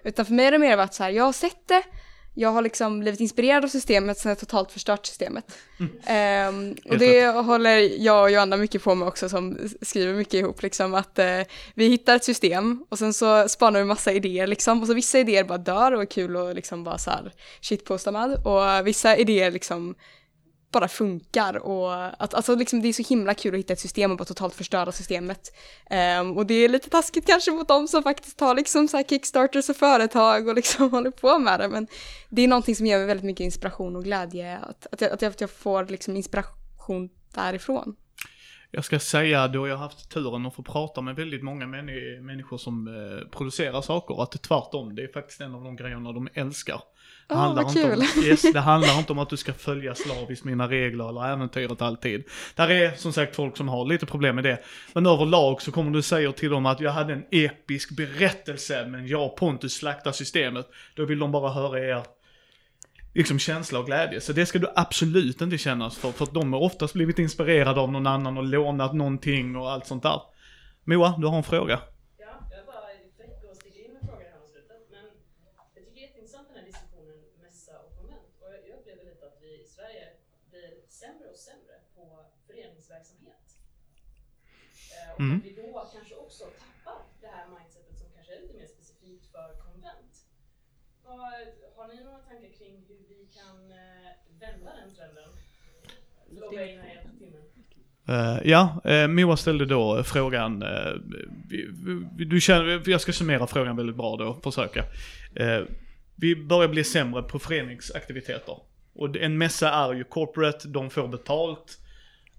Utan 0.05 0.26
för 0.26 0.32
mig 0.32 0.44
har 0.44 0.53
det 0.53 0.59
mer 0.59 0.76
varit 0.76 0.94
så 0.94 1.03
här, 1.03 1.11
jag 1.11 1.24
har 1.24 1.32
sett 1.32 1.68
det, 1.68 1.82
jag 2.35 2.49
har 2.49 2.62
liksom 2.62 3.01
blivit 3.01 3.20
inspirerad 3.20 3.64
av 3.64 3.68
systemet 3.68 4.18
sen 4.18 4.28
jag 4.28 4.39
totalt 4.39 4.72
förstört 4.72 5.07
systemet. 5.07 5.59
Ehm, 6.07 6.76
och 6.85 6.91
Helt 6.91 7.01
det 7.01 7.26
håller 7.26 8.03
jag 8.05 8.22
och 8.22 8.30
Joanna 8.30 8.57
mycket 8.57 8.83
på 8.83 8.95
med 8.95 9.09
också 9.09 9.28
som 9.28 9.59
skriver 9.83 10.14
mycket 10.14 10.35
ihop 10.35 10.62
liksom 10.62 10.95
att 10.95 11.18
eh, 11.18 11.41
vi 11.74 11.89
hittar 11.89 12.16
ett 12.16 12.24
system 12.24 12.85
och 12.89 12.99
sen 12.99 13.14
så 13.14 13.49
spanar 13.49 13.80
vi 13.80 13.85
massa 13.85 14.12
idéer 14.12 14.47
liksom. 14.47 14.80
Och 14.80 14.87
så 14.87 14.95
vissa 14.95 15.18
idéer 15.18 15.45
bara 15.45 15.59
dör 15.59 15.93
och 15.93 16.03
är 16.03 16.07
kul 16.07 16.37
och 16.37 16.55
liksom 16.55 16.85
bara 16.85 16.99
så 16.99 17.11
här 17.11 17.33
shitposta 17.61 18.12
med 18.12 18.47
och 18.47 18.87
vissa 18.87 19.16
idéer 19.16 19.51
liksom 19.51 19.95
bara 20.73 20.89
funkar 20.89 21.57
och 21.57 22.23
att, 22.23 22.35
alltså 22.35 22.55
liksom 22.55 22.83
det 22.83 22.89
är 22.89 22.93
så 22.93 23.03
himla 23.03 23.35
kul 23.35 23.55
att 23.55 23.59
hitta 23.59 23.73
ett 23.73 23.81
system 23.81 24.11
och 24.11 24.16
bara 24.16 24.25
totalt 24.25 24.55
förstöra 24.55 24.93
systemet. 24.93 25.55
Um, 26.20 26.37
och 26.37 26.47
det 26.47 26.55
är 26.55 26.68
lite 26.68 26.91
taskigt 26.91 27.27
kanske 27.27 27.51
mot 27.51 27.68
dem 27.68 27.89
som 27.89 28.03
faktiskt 28.03 28.41
har 28.41 28.55
liksom 28.55 28.89
så 28.89 28.97
här 28.97 29.05
kickstarters 29.05 29.68
och 29.68 29.77
företag 29.77 30.49
och 30.49 30.55
liksom 30.55 30.91
håller 30.91 31.11
på 31.11 31.39
med 31.39 31.61
det 31.61 31.68
men 31.68 31.87
det 32.29 32.43
är 32.43 32.49
någonting 32.49 32.77
som 32.77 32.87
ger 32.87 32.99
mig 32.99 33.07
väldigt 33.07 33.27
mycket 33.27 33.45
inspiration 33.45 33.97
och 33.97 34.05
glädje 34.05 34.59
att, 34.59 34.87
att, 34.93 35.01
jag, 35.01 35.12
att 35.12 35.41
jag 35.41 35.51
får 35.51 35.85
liksom 35.85 36.16
inspiration 36.16 37.09
därifrån. 37.35 37.97
Jag 38.75 38.85
ska 38.85 38.99
säga 38.99 39.49
då 39.49 39.68
jag 39.68 39.77
har 39.77 39.83
haft 39.83 40.11
turen 40.11 40.47
att 40.47 40.55
få 40.55 40.62
prata 40.62 41.01
med 41.01 41.16
väldigt 41.16 41.43
många 41.43 41.66
männi- 41.66 42.20
människor 42.20 42.59
som 42.59 42.89
eh, 42.89 43.29
producerar 43.29 43.81
saker, 43.81 44.23
att 44.23 44.31
det 44.33 44.39
tvärtom, 44.39 44.95
det 44.95 45.03
är 45.03 45.12
faktiskt 45.12 45.41
en 45.41 45.55
av 45.55 45.64
de 45.64 45.77
grejerna 45.77 46.12
de 46.12 46.29
älskar. 46.35 46.81
Det, 47.29 47.35
Ah, 47.35 47.39
handlar 47.39 47.62
vad 47.62 47.77
inte 47.77 47.89
kul. 47.91 47.99
Om, 48.16 48.25
yes, 48.25 48.43
det 48.53 48.61
handlar 48.61 48.99
inte 48.99 49.12
om 49.12 49.18
att 49.18 49.31
du 49.31 49.37
ska 49.37 49.53
följa 49.53 49.95
slaviskt 49.95 50.45
mina 50.45 50.68
regler 50.68 51.09
eller 51.09 51.33
äventyret 51.33 51.83
alltid. 51.83 52.25
Där 52.55 52.70
är 52.70 52.93
som 52.97 53.12
sagt 53.12 53.37
folk 53.37 53.57
som 53.57 53.68
har 53.68 53.85
lite 53.85 54.07
problem 54.07 54.35
med 54.35 54.45
det. 54.45 54.59
Men 54.93 55.07
överlag 55.07 55.62
så 55.62 55.73
kommer 55.73 55.91
du 55.91 56.03
säga 56.03 56.33
till 56.33 56.51
dem 56.51 56.66
att 56.66 56.81
jag 56.81 56.91
hade 56.93 57.12
en 57.12 57.25
episk 57.31 57.97
berättelse 57.97 58.87
men 58.87 59.07
jag 59.07 59.37
Pontus 59.37 59.75
slaktar 59.75 60.12
systemet. 60.12 60.66
Då 60.95 61.05
vill 61.05 61.18
de 61.18 61.33
bara 61.33 61.53
höra 61.53 61.79
er 61.81 62.03
liksom 63.14 63.38
känsla 63.38 63.78
och 63.78 63.86
glädje. 63.86 64.20
Så 64.20 64.32
det 64.32 64.46
ska 64.46 64.58
du 64.58 64.72
absolut 64.76 65.40
inte 65.40 65.58
kännas 65.58 65.98
för, 65.98 66.12
för 66.12 66.24
att 66.24 66.34
de 66.34 66.52
har 66.52 66.60
oftast 66.60 66.94
blivit 66.94 67.18
inspirerade 67.18 67.80
av 67.80 67.92
någon 67.92 68.06
annan 68.06 68.38
och 68.38 68.44
lånat 68.44 68.94
någonting 68.94 69.56
och 69.56 69.70
allt 69.70 69.86
sånt 69.86 70.02
där. 70.02 70.22
Moa, 70.84 71.14
du 71.18 71.26
har 71.26 71.36
en 71.36 71.42
fråga. 71.42 71.76
Och 71.76 72.28
och. 74.08 74.18
Och 81.18 81.28
och 81.28 82.12
Och 85.14 85.20
Mm. 85.20 85.36
att 85.36 85.44
vi 85.44 85.52
då 85.62 85.88
kanske 85.94 86.14
också 86.14 86.44
tappar 86.44 87.02
det 87.20 87.26
här 87.26 87.46
mindsetet 87.48 87.98
som 87.98 88.08
kanske 88.14 88.34
är 88.36 88.40
lite 88.40 88.54
mer 88.54 88.66
specifikt 88.66 89.26
för 89.26 89.48
konvent. 89.66 90.14
Vad, 91.04 91.48
har 91.83 91.89
ni 91.89 92.05
några 92.05 92.18
tankar 92.18 92.49
kring 92.59 92.85
hur 92.89 92.97
vi 93.09 93.26
kan 93.39 93.57
eh, 93.70 94.12
vända 94.41 94.70
den 94.80 94.95
trenden? 94.97 95.30
Förlåt, 96.28 96.53
jag 96.53 96.62
är 96.62 96.72
inne 96.72 96.83
i 96.83 97.18
timmen. 97.18 97.43
Eh, 98.09 98.51
ja, 98.51 98.80
uh, 98.87 99.09
Moa 99.09 99.37
ställde 99.37 99.66
då 99.66 100.05
frågan, 100.05 100.62
uh, 100.62 100.68
vi, 101.49 101.68
vi, 102.16 102.24
du 102.24 102.41
känner, 102.41 102.91
jag 102.91 103.01
ska 103.01 103.12
summera 103.12 103.47
frågan 103.47 103.76
väldigt 103.76 103.97
bra 103.97 104.16
då, 104.16 104.41
försöka. 104.43 104.85
Vi 106.16 106.37
börjar 106.37 106.68
bli 106.68 106.85
sämre 106.85 107.22
på 107.22 107.39
föreningsaktiviteter. 107.39 108.57
Och 108.95 109.16
en 109.16 109.39
mässa 109.39 109.70
är 109.70 109.95
ju 109.95 110.05
corporate, 110.05 110.68
de 110.68 110.91
får 110.91 111.09
betalt. 111.09 111.78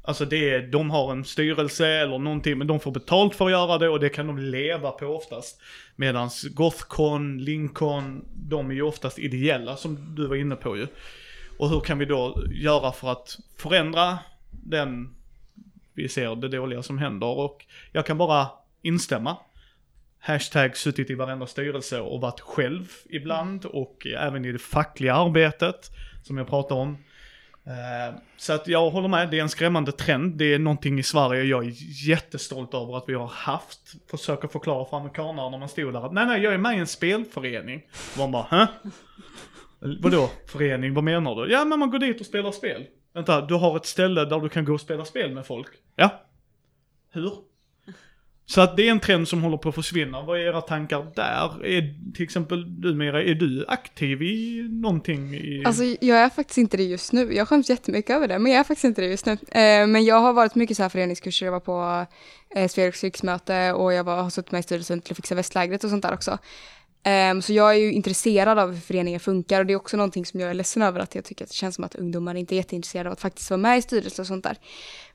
Alltså 0.05 0.25
det 0.25 0.49
är, 0.49 0.67
de 0.67 0.91
har 0.91 1.11
en 1.11 1.25
styrelse 1.25 1.87
eller 1.87 2.17
någonting, 2.17 2.57
men 2.57 2.67
de 2.67 2.79
får 2.79 2.91
betalt 2.91 3.35
för 3.35 3.45
att 3.45 3.51
göra 3.51 3.77
det 3.77 3.89
och 3.89 3.99
det 3.99 4.09
kan 4.09 4.27
de 4.27 4.37
leva 4.37 4.91
på 4.91 5.05
oftast. 5.05 5.61
Medan 5.95 6.29
Gothcon, 6.51 7.37
Lincoln, 7.37 8.25
de 8.33 8.69
är 8.69 8.73
ju 8.73 8.81
oftast 8.81 9.19
ideella 9.19 9.75
som 9.75 10.15
du 10.15 10.27
var 10.27 10.35
inne 10.35 10.55
på 10.55 10.77
ju. 10.77 10.87
Och 11.57 11.69
hur 11.69 11.79
kan 11.79 11.99
vi 11.99 12.05
då 12.05 12.43
göra 12.51 12.91
för 12.91 13.11
att 13.11 13.37
förändra 13.57 14.19
den, 14.51 15.15
vi 15.93 16.09
ser 16.09 16.35
det 16.35 16.47
dåliga 16.47 16.83
som 16.83 16.97
händer 16.97 17.27
och 17.27 17.65
jag 17.91 18.05
kan 18.05 18.17
bara 18.17 18.47
instämma. 18.81 19.37
Hashtag 20.19 20.77
suttit 20.77 21.09
i 21.09 21.13
varenda 21.13 21.47
styrelse 21.47 21.99
och 21.99 22.21
varit 22.21 22.39
själv 22.39 22.91
ibland 23.09 23.65
och 23.65 24.07
även 24.17 24.45
i 24.45 24.51
det 24.51 24.59
fackliga 24.59 25.15
arbetet 25.15 25.91
som 26.23 26.37
jag 26.37 26.47
pratar 26.47 26.75
om. 26.75 26.97
Eh, 27.65 28.15
så 28.37 28.53
att 28.53 28.67
jag 28.67 28.89
håller 28.89 29.07
med, 29.07 29.29
det 29.29 29.37
är 29.37 29.41
en 29.41 29.49
skrämmande 29.49 29.91
trend. 29.91 30.37
Det 30.37 30.53
är 30.53 30.59
någonting 30.59 30.99
i 30.99 31.03
Sverige 31.03 31.43
jag 31.43 31.65
är 31.65 31.73
jättestolt 32.09 32.73
över 32.73 32.97
att 32.97 33.03
vi 33.07 33.13
har 33.13 33.27
haft. 33.27 33.79
Försöker 34.11 34.47
förklara 34.47 34.85
för 34.85 34.97
amerikanerna 34.97 35.49
när 35.49 35.57
man 35.57 35.69
stod 35.69 35.93
där 35.93 36.05
att 36.05 36.13
nej, 36.13 36.25
nej, 36.25 36.41
jag 36.41 36.53
är 36.53 36.57
med 36.57 36.75
i 36.75 36.79
en 36.79 36.87
spelförening. 36.87 37.81
Och 38.11 38.17
man 38.17 38.31
bara, 38.31 38.47
hä? 38.49 38.67
Vadå 39.79 40.29
förening, 40.47 40.93
vad 40.93 41.03
menar 41.03 41.35
du? 41.35 41.51
Ja, 41.51 41.65
men 41.65 41.79
man 41.79 41.89
går 41.89 41.99
dit 41.99 42.19
och 42.19 42.25
spelar 42.25 42.51
spel. 42.51 42.85
Vänta, 43.13 43.41
du 43.41 43.53
har 43.53 43.75
ett 43.75 43.85
ställe 43.85 44.25
där 44.25 44.39
du 44.39 44.49
kan 44.49 44.65
gå 44.65 44.73
och 44.73 44.81
spela 44.81 45.05
spel 45.05 45.31
med 45.31 45.45
folk? 45.45 45.67
Ja. 45.95 46.09
Hur? 47.11 47.31
Så 48.45 48.61
att 48.61 48.77
det 48.77 48.87
är 48.87 48.91
en 48.91 48.99
trend 48.99 49.27
som 49.27 49.43
håller 49.43 49.57
på 49.57 49.69
att 49.69 49.75
försvinna. 49.75 50.21
Vad 50.21 50.39
är 50.39 50.41
era 50.41 50.61
tankar 50.61 51.07
där? 51.15 51.65
Är 51.65 52.13
till 52.13 52.23
exempel 52.23 52.81
du 52.81 52.95
Mira, 52.95 53.23
är 53.23 53.35
du 53.35 53.65
aktiv 53.67 54.21
i 54.21 54.67
någonting? 54.69 55.35
I... 55.35 55.63
Alltså 55.65 55.83
jag 55.83 56.17
är 56.17 56.29
faktiskt 56.29 56.57
inte 56.57 56.77
det 56.77 56.83
just 56.83 57.13
nu. 57.13 57.33
Jag 57.33 57.47
skäms 57.47 57.69
jättemycket 57.69 58.15
över 58.15 58.27
det, 58.27 58.39
men 58.39 58.51
jag 58.51 58.59
är 58.59 58.63
faktiskt 58.63 58.83
inte 58.85 59.01
det 59.01 59.07
just 59.07 59.25
nu. 59.25 59.31
Eh, 59.31 59.87
men 59.87 60.05
jag 60.05 60.19
har 60.19 60.33
varit 60.33 60.55
mycket 60.55 60.77
så 60.77 60.83
här 60.83 60.89
föreningskurser. 60.89 61.45
Jag 61.45 61.53
var 61.53 61.59
på 61.59 62.05
eh, 62.55 62.67
Sveriges 62.67 63.03
riksmöte 63.03 63.73
och 63.73 63.93
jag 63.93 64.03
var, 64.03 64.23
har 64.23 64.29
suttit 64.29 64.51
med 64.51 64.59
i 64.59 64.63
styrelsen 64.63 65.01
till 65.01 65.11
att 65.13 65.17
fixa 65.17 65.35
västlägret 65.35 65.83
och 65.83 65.89
sånt 65.89 66.03
där 66.03 66.13
också. 66.13 66.37
Um, 67.05 67.41
så 67.41 67.53
jag 67.53 67.69
är 67.71 67.77
ju 67.79 67.91
intresserad 67.91 68.59
av 68.59 68.71
hur 68.71 68.81
föreningar 68.81 69.19
funkar 69.19 69.59
och 69.59 69.65
det 69.65 69.73
är 69.73 69.77
också 69.77 69.97
någonting 69.97 70.25
som 70.25 70.39
jag 70.39 70.49
är 70.49 70.53
ledsen 70.53 70.81
över 70.81 70.99
att 70.99 71.15
jag 71.15 71.25
tycker 71.25 71.45
att 71.45 71.49
det 71.49 71.55
känns 71.55 71.75
som 71.75 71.83
att 71.83 71.95
ungdomar 71.95 72.35
inte 72.35 72.55
är 72.55 72.57
jätteintresserade 72.57 73.09
av 73.09 73.13
att 73.13 73.21
faktiskt 73.21 73.49
vara 73.49 73.57
med 73.57 73.77
i 73.77 73.81
styrelser 73.81 74.23
och 74.23 74.27
sånt 74.27 74.43
där. 74.43 74.57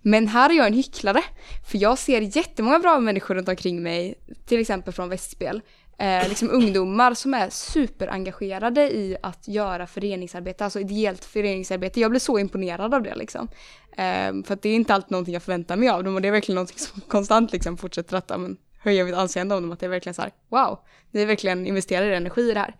Men 0.02 0.28
här 0.28 0.50
är 0.50 0.54
jag 0.54 0.66
en 0.66 0.74
hycklare, 0.74 1.22
för 1.70 1.78
jag 1.78 1.98
ser 1.98 2.36
jättemånga 2.36 2.78
bra 2.78 3.00
människor 3.00 3.34
runt 3.34 3.48
omkring 3.48 3.82
mig, 3.82 4.14
till 4.46 4.60
exempel 4.60 4.92
från 4.92 5.08
Västspel. 5.08 5.62
Eh, 5.98 6.28
liksom 6.28 6.50
ungdomar 6.50 7.14
som 7.14 7.34
är 7.34 7.50
superengagerade 7.50 8.96
i 8.96 9.16
att 9.22 9.48
göra 9.48 9.86
föreningsarbete, 9.86 10.64
alltså 10.64 10.80
ideellt 10.80 11.24
föreningsarbete. 11.24 12.00
Jag 12.00 12.10
blir 12.10 12.20
så 12.20 12.38
imponerad 12.38 12.94
av 12.94 13.02
det 13.02 13.14
liksom. 13.14 13.48
Eh, 13.92 14.44
för 14.44 14.52
att 14.54 14.62
det 14.62 14.68
är 14.68 14.74
inte 14.74 14.94
alltid 14.94 15.10
någonting 15.10 15.34
jag 15.34 15.42
förväntar 15.42 15.76
mig 15.76 15.88
av 15.88 16.04
dem 16.04 16.14
och 16.14 16.22
det 16.22 16.28
är 16.28 16.32
verkligen 16.32 16.54
någonting 16.54 16.78
som 16.78 17.00
konstant 17.00 17.52
liksom 17.52 17.76
fortsätter 17.76 18.16
att 18.16 18.28
men, 18.28 18.56
höja 18.78 19.04
mitt 19.04 19.14
anseende 19.14 19.54
om 19.54 19.62
dem. 19.62 19.72
Att 19.72 19.80
det 19.80 19.86
är 19.86 19.90
verkligen 19.90 20.14
så 20.14 20.22
här, 20.22 20.32
wow, 20.48 20.78
ni 21.10 21.24
verkligen 21.24 21.66
investerar 21.66 22.10
energi 22.10 22.50
i 22.50 22.54
det 22.54 22.60
här. 22.60 22.76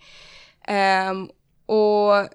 Ehm, 0.65 1.31
och 1.67 2.29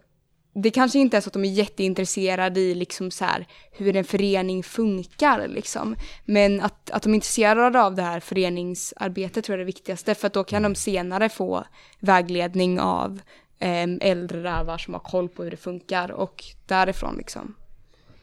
det 0.55 0.71
kanske 0.71 0.99
inte 0.99 1.17
är 1.17 1.21
så 1.21 1.29
att 1.29 1.33
de 1.33 1.45
är 1.45 1.49
jätteintresserade 1.49 2.59
i 2.59 2.75
liksom 2.75 3.11
så 3.11 3.25
här, 3.25 3.47
hur 3.71 3.95
en 3.95 4.03
förening 4.03 4.63
funkar. 4.63 5.47
Liksom. 5.47 5.95
Men 6.25 6.61
att, 6.61 6.91
att 6.91 7.03
de 7.03 7.09
är 7.09 7.15
intresserade 7.15 7.81
av 7.81 7.95
det 7.95 8.01
här 8.01 8.19
föreningsarbetet 8.19 9.45
tror 9.45 9.53
jag 9.53 9.57
är 9.57 9.65
det 9.65 9.65
viktigaste. 9.65 10.15
För 10.15 10.27
att 10.27 10.33
då 10.33 10.43
kan 10.43 10.63
de 10.63 10.75
senare 10.75 11.29
få 11.29 11.63
vägledning 11.99 12.79
av 12.79 13.21
eh, 13.59 13.87
äldre 14.01 14.43
rävar 14.43 14.77
som 14.77 14.93
har 14.93 15.01
koll 15.01 15.29
på 15.29 15.43
hur 15.43 15.51
det 15.51 15.57
funkar 15.57 16.11
och 16.11 16.43
därifrån 16.67 17.15
liksom 17.17 17.55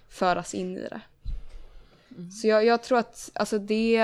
föras 0.08 0.54
in 0.54 0.76
i 0.76 0.80
det. 0.80 1.00
Så 2.30 2.46
jag, 2.46 2.64
jag 2.64 2.82
tror 2.82 2.98
att 2.98 3.30
alltså 3.34 3.58
det, 3.58 4.02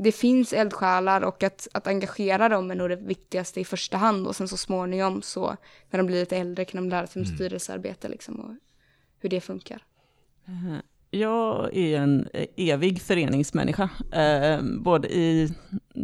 det 0.00 0.12
finns 0.12 0.52
eldsjälar 0.52 1.20
och 1.20 1.42
att, 1.42 1.68
att 1.72 1.86
engagera 1.86 2.48
dem 2.48 2.70
är 2.70 2.74
nog 2.74 2.88
det 2.88 2.96
viktigaste 2.96 3.60
i 3.60 3.64
första 3.64 3.96
hand 3.96 4.26
och 4.26 4.36
sen 4.36 4.48
så 4.48 4.56
småningom 4.56 5.22
så 5.22 5.56
när 5.90 5.98
de 5.98 6.06
blir 6.06 6.20
lite 6.20 6.36
äldre 6.36 6.64
kan 6.64 6.82
de 6.82 6.90
lära 6.90 7.06
sig 7.06 7.20
om 7.20 7.26
styrelsearbete 7.26 8.08
liksom 8.08 8.40
och 8.40 8.54
hur 9.20 9.28
det 9.28 9.40
funkar. 9.40 9.82
Jag 11.10 11.76
är 11.76 11.98
en 11.98 12.28
evig 12.56 13.00
föreningsmänniska. 13.00 13.90
Eh, 14.12 14.62
både 14.62 15.08
i, 15.08 15.52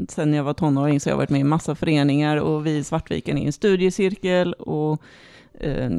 sen 0.08 0.34
jag 0.34 0.44
var 0.44 0.54
tonåring 0.54 1.00
så 1.00 1.08
har 1.08 1.12
jag 1.12 1.16
varit 1.16 1.30
med 1.30 1.40
i 1.40 1.44
massa 1.44 1.74
föreningar 1.74 2.36
och 2.36 2.66
vi 2.66 2.76
i 2.76 2.84
Svartviken 2.84 3.38
är 3.38 3.46
en 3.46 3.52
studiecirkel 3.52 4.52
och 4.52 4.92
eh, 4.92 4.98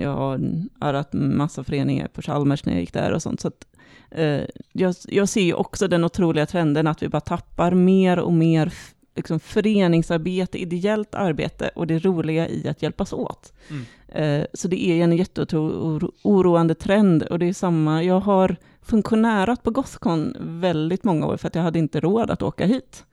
jag 0.02 0.16
har 0.16 0.40
arrat 0.80 1.14
massa 1.14 1.64
föreningar 1.64 2.08
på 2.08 2.22
Chalmers 2.22 2.66
när 2.66 2.74
jag 2.74 2.80
gick 2.80 2.94
där 2.94 3.12
och 3.14 3.22
sånt. 3.22 3.42
Så 3.42 3.48
att, 3.48 3.68
eh, 4.12 4.42
jag, 4.74 4.96
jag 5.08 5.30
ser 5.30 5.42
ju 5.42 5.54
också 5.54 5.88
den 5.88 6.04
otroliga 6.04 6.46
trenden 6.46 6.88
att 6.88 7.04
vi 7.04 7.10
bara 7.10 7.22
tappar 7.22 7.72
mer 7.72 8.20
och 8.20 8.34
mer 8.34 8.74
liksom, 9.16 9.40
föreningsarbete, 9.40 10.58
ideellt 10.62 11.16
arbete 11.16 11.70
och 11.76 11.88
det 11.88 12.00
roliga 12.06 12.48
i 12.50 12.68
att 12.68 12.82
hjälpas 12.82 13.14
åt. 13.14 13.54
Mm. 13.70 13.84
Eh, 14.08 14.48
Så 14.54 14.68
det 14.68 14.88
är 14.88 15.04
en 15.04 15.18
jätteoroande 15.18 16.76
trend 16.76 17.24
och 17.24 17.40
det 17.40 17.46
är 17.50 17.54
samma, 17.54 18.04
jag 18.04 18.20
har 18.20 18.56
funktionärat 18.82 19.64
på 19.64 19.72
Gothcon 19.72 20.36
väldigt 20.40 21.04
många 21.04 21.28
år 21.28 21.38
för 21.38 21.48
att 21.48 21.56
jag 21.56 21.62
hade 21.62 21.80
inte 21.80 22.00
råd 22.00 22.32
att 22.32 22.42
åka 22.42 22.66
hit. 22.66 23.06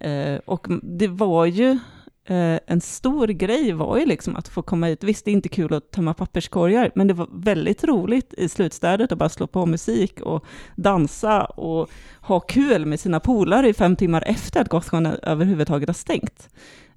Eh, 0.00 0.36
Och 0.46 0.66
det 0.82 1.08
var 1.08 1.46
ju 1.46 1.78
eh, 2.24 2.58
en 2.66 2.80
stor 2.80 3.26
grej 3.26 3.72
var 3.72 3.98
ju 3.98 4.06
liksom 4.06 4.36
att 4.36 4.48
få 4.48 4.62
komma 4.62 4.88
ut. 4.88 5.04
Visst, 5.04 5.24
det 5.24 5.30
är 5.30 5.32
inte 5.32 5.48
kul 5.48 5.74
att 5.74 5.90
tömma 5.90 6.14
papperskorgar, 6.14 6.90
men 6.94 7.06
det 7.08 7.14
var 7.14 7.28
väldigt 7.32 7.84
roligt 7.84 8.34
i 8.34 8.48
slutstädet 8.48 9.12
att 9.12 9.18
bara 9.18 9.28
slå 9.28 9.46
på 9.46 9.66
musik 9.66 10.20
och 10.20 10.44
dansa 10.76 11.44
och 11.44 11.90
ha 12.20 12.40
kul 12.40 12.86
med 12.86 13.00
sina 13.00 13.20
polare 13.20 13.68
i 13.68 13.74
fem 13.74 13.96
timmar 13.96 14.24
efter 14.26 14.60
att 14.60 14.68
Gothcon 14.68 15.06
överhuvudtaget 15.06 15.88
har 15.88 15.94
stängt. 15.94 16.48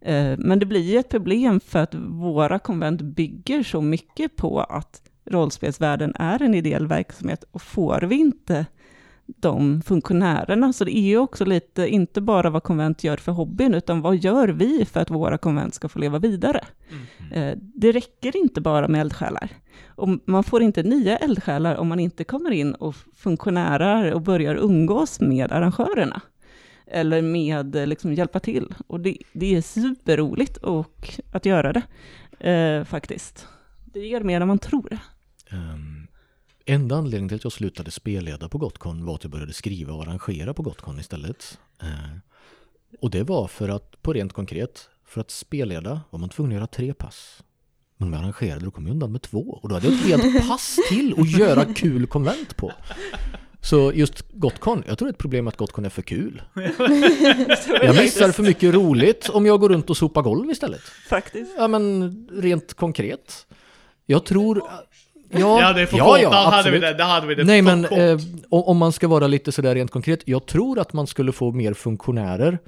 Eh, 0.01 0.37
Men 0.37 0.59
det 0.59 0.65
blir 0.65 0.81
ju 0.81 0.97
ett 0.97 1.09
problem 1.09 1.59
för 1.59 1.79
att 1.79 1.95
våra 1.95 2.59
konvent 2.59 3.01
bygger 3.01 3.63
så 3.63 3.81
mycket 3.81 4.35
på 4.35 4.59
att 4.59 5.01
rollspelsvärlden 5.25 6.13
är 6.15 6.41
en 6.41 6.55
ideell 6.55 6.87
verksamhet 6.87 7.43
och 7.51 7.61
får 7.61 8.01
vi 8.01 8.15
inte 8.15 8.65
de 9.27 9.81
funktionärerna, 9.81 10.73
så 10.73 10.85
det 10.85 10.97
är 10.97 11.01
ju 11.01 11.17
också 11.17 11.45
lite, 11.45 11.87
inte 11.87 12.21
bara 12.21 12.49
vad 12.49 12.63
konvent 12.63 13.03
gör 13.03 13.17
för 13.17 13.31
hobbyn, 13.31 13.73
utan 13.73 14.01
vad 14.01 14.15
gör 14.15 14.47
vi 14.47 14.85
för 14.85 14.99
att 14.99 15.09
våra 15.11 15.37
konvent 15.37 15.73
ska 15.73 15.89
få 15.89 15.99
leva 15.99 16.19
vidare? 16.19 16.65
Eh, 17.31 17.57
Det 17.57 17.91
räcker 17.91 18.37
inte 18.37 18.61
bara 18.61 18.87
med 18.87 19.01
eldsjälar. 19.01 19.49
Och 19.95 20.09
man 20.25 20.43
får 20.43 20.61
inte 20.61 20.83
nya 20.83 21.17
eldsjälar 21.17 21.75
om 21.75 21.87
man 21.87 21.99
inte 21.99 22.23
kommer 22.23 22.51
in 22.51 22.73
och 22.73 22.95
funktionärar 23.15 24.11
och 24.11 24.21
börjar 24.21 24.55
umgås 24.55 25.19
med 25.19 25.51
arrangörerna. 25.51 26.21
Eller 26.87 27.21
med 27.21 27.75
eh, 27.75 27.87
liksom 27.87 28.13
hjälpa 28.13 28.39
till. 28.39 28.73
Och 28.87 28.99
det, 28.99 29.17
det 29.33 29.55
är 29.55 29.61
superroligt 29.61 30.57
och, 30.57 31.19
att 31.31 31.45
göra 31.45 31.73
det, 31.73 31.81
eh, 32.51 32.83
faktiskt. 32.83 33.47
Det 33.85 33.99
ger 33.99 34.21
mer 34.21 34.41
än 34.41 34.47
man 34.47 34.59
tror. 34.59 34.97
Um, 35.51 36.06
enda 36.67 36.95
anledningen 36.95 37.29
till 37.29 37.35
att 37.35 37.43
jag 37.43 37.53
slutade 37.53 37.91
spelleda 37.91 38.49
på 38.49 38.57
Gotcon 38.57 39.05
var 39.05 39.15
att 39.15 39.23
jag 39.23 39.31
började 39.31 39.53
skriva 39.53 39.93
och 39.93 40.03
arrangera 40.03 40.53
på 40.53 40.63
Gotcon 40.63 40.99
istället. 40.99 41.59
Eh, 41.81 42.17
och 42.99 43.09
det 43.09 43.23
var 43.23 43.47
för 43.47 43.69
att, 43.69 44.01
på 44.01 44.13
rent 44.13 44.33
konkret, 44.33 44.89
för 45.05 45.21
att 45.21 45.31
spelleda 45.31 46.01
var 46.09 46.19
man 46.19 46.29
tvungen 46.29 46.51
att 46.51 46.55
göra 46.55 46.67
tre 46.67 46.93
pass. 46.93 47.43
Men 47.97 48.07
om 48.07 48.13
jag 48.13 48.23
arrangerade 48.23 48.65
då 48.65 48.71
kom 48.71 48.87
jag 48.87 48.93
undan 48.93 49.11
med 49.11 49.21
två 49.21 49.59
och 49.61 49.69
då 49.69 49.75
hade 49.75 49.87
jag 49.87 49.95
ett 49.95 50.05
helt 50.05 50.47
pass 50.49 50.77
till 50.89 51.15
att 51.17 51.39
göra 51.39 51.73
kul 51.73 52.07
konvent 52.07 52.57
på. 52.57 52.73
Så 53.61 53.91
just 53.93 54.31
Gotcon, 54.31 54.83
jag 54.87 54.97
tror 54.97 55.07
det 55.07 55.09
är 55.09 55.13
ett 55.13 55.19
problem 55.19 55.47
att 55.47 55.57
Gotcon 55.57 55.85
är 55.85 55.89
för 55.89 56.01
kul. 56.01 56.41
Jag 57.81 57.95
missar 57.95 58.31
för 58.31 58.43
mycket 58.43 58.73
roligt 58.73 59.29
om 59.29 59.45
jag 59.45 59.59
går 59.59 59.69
runt 59.69 59.89
och 59.89 59.97
sopar 59.97 60.21
golv 60.21 60.51
istället. 60.51 60.81
Faktiskt. 61.09 61.51
Ja 61.57 61.67
men 61.67 62.29
rent 62.31 62.73
konkret. 62.73 63.47
Jag 64.05 64.25
tror... 64.25 64.63
Ja, 65.29 65.73
det 65.73 65.81
är 65.81 65.85
för 65.85 65.97
kort. 65.97 66.19
där 66.19 66.51
hade 66.51 66.71
vi 66.71 66.79
det. 66.79 66.93
Där 66.93 67.05
hade 67.05 67.27
vi 67.27 67.35
det. 67.35 67.43
Nej 67.43 67.61
men 67.61 67.85
eh, 67.85 68.19
om 68.49 68.77
man 68.77 68.91
ska 68.91 69.07
vara 69.07 69.27
lite 69.27 69.51
sådär 69.51 69.75
rent 69.75 69.91
konkret. 69.91 70.19
Jag 70.25 70.45
tror 70.45 70.79
att 70.79 70.93
man 70.93 71.07
skulle 71.07 71.31
få 71.31 71.51
mer 71.51 71.73
funktionärer 71.73 72.59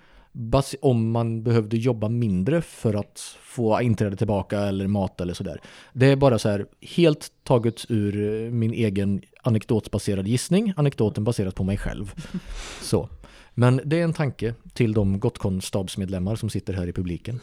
om 0.81 1.11
man 1.11 1.43
behövde 1.43 1.77
jobba 1.77 2.09
mindre 2.09 2.61
för 2.61 2.93
att 2.93 3.37
få 3.41 3.81
inträde 3.81 4.15
tillbaka 4.15 4.59
eller 4.59 4.87
mat 4.87 5.21
eller 5.21 5.33
sådär. 5.33 5.61
Det 5.93 6.05
är 6.05 6.15
bara 6.15 6.39
så 6.39 6.49
här 6.49 6.65
helt 6.81 7.27
taget 7.43 7.85
ur 7.89 8.49
min 8.51 8.73
egen 8.73 9.21
anekdotbaserad 9.43 10.27
gissning. 10.27 10.73
Anekdoten 10.77 11.23
baserat 11.23 11.55
på 11.55 11.63
mig 11.63 11.77
själv. 11.77 12.13
Så. 12.81 13.09
Men 13.59 13.81
det 13.85 13.99
är 13.99 14.03
en 14.03 14.13
tanke 14.13 14.53
till 14.73 14.93
de 14.93 15.19
Gotcon-stabsmedlemmar 15.19 16.35
som 16.35 16.49
sitter 16.49 16.73
här 16.73 16.87
i 16.87 16.93
publiken. 16.93 17.39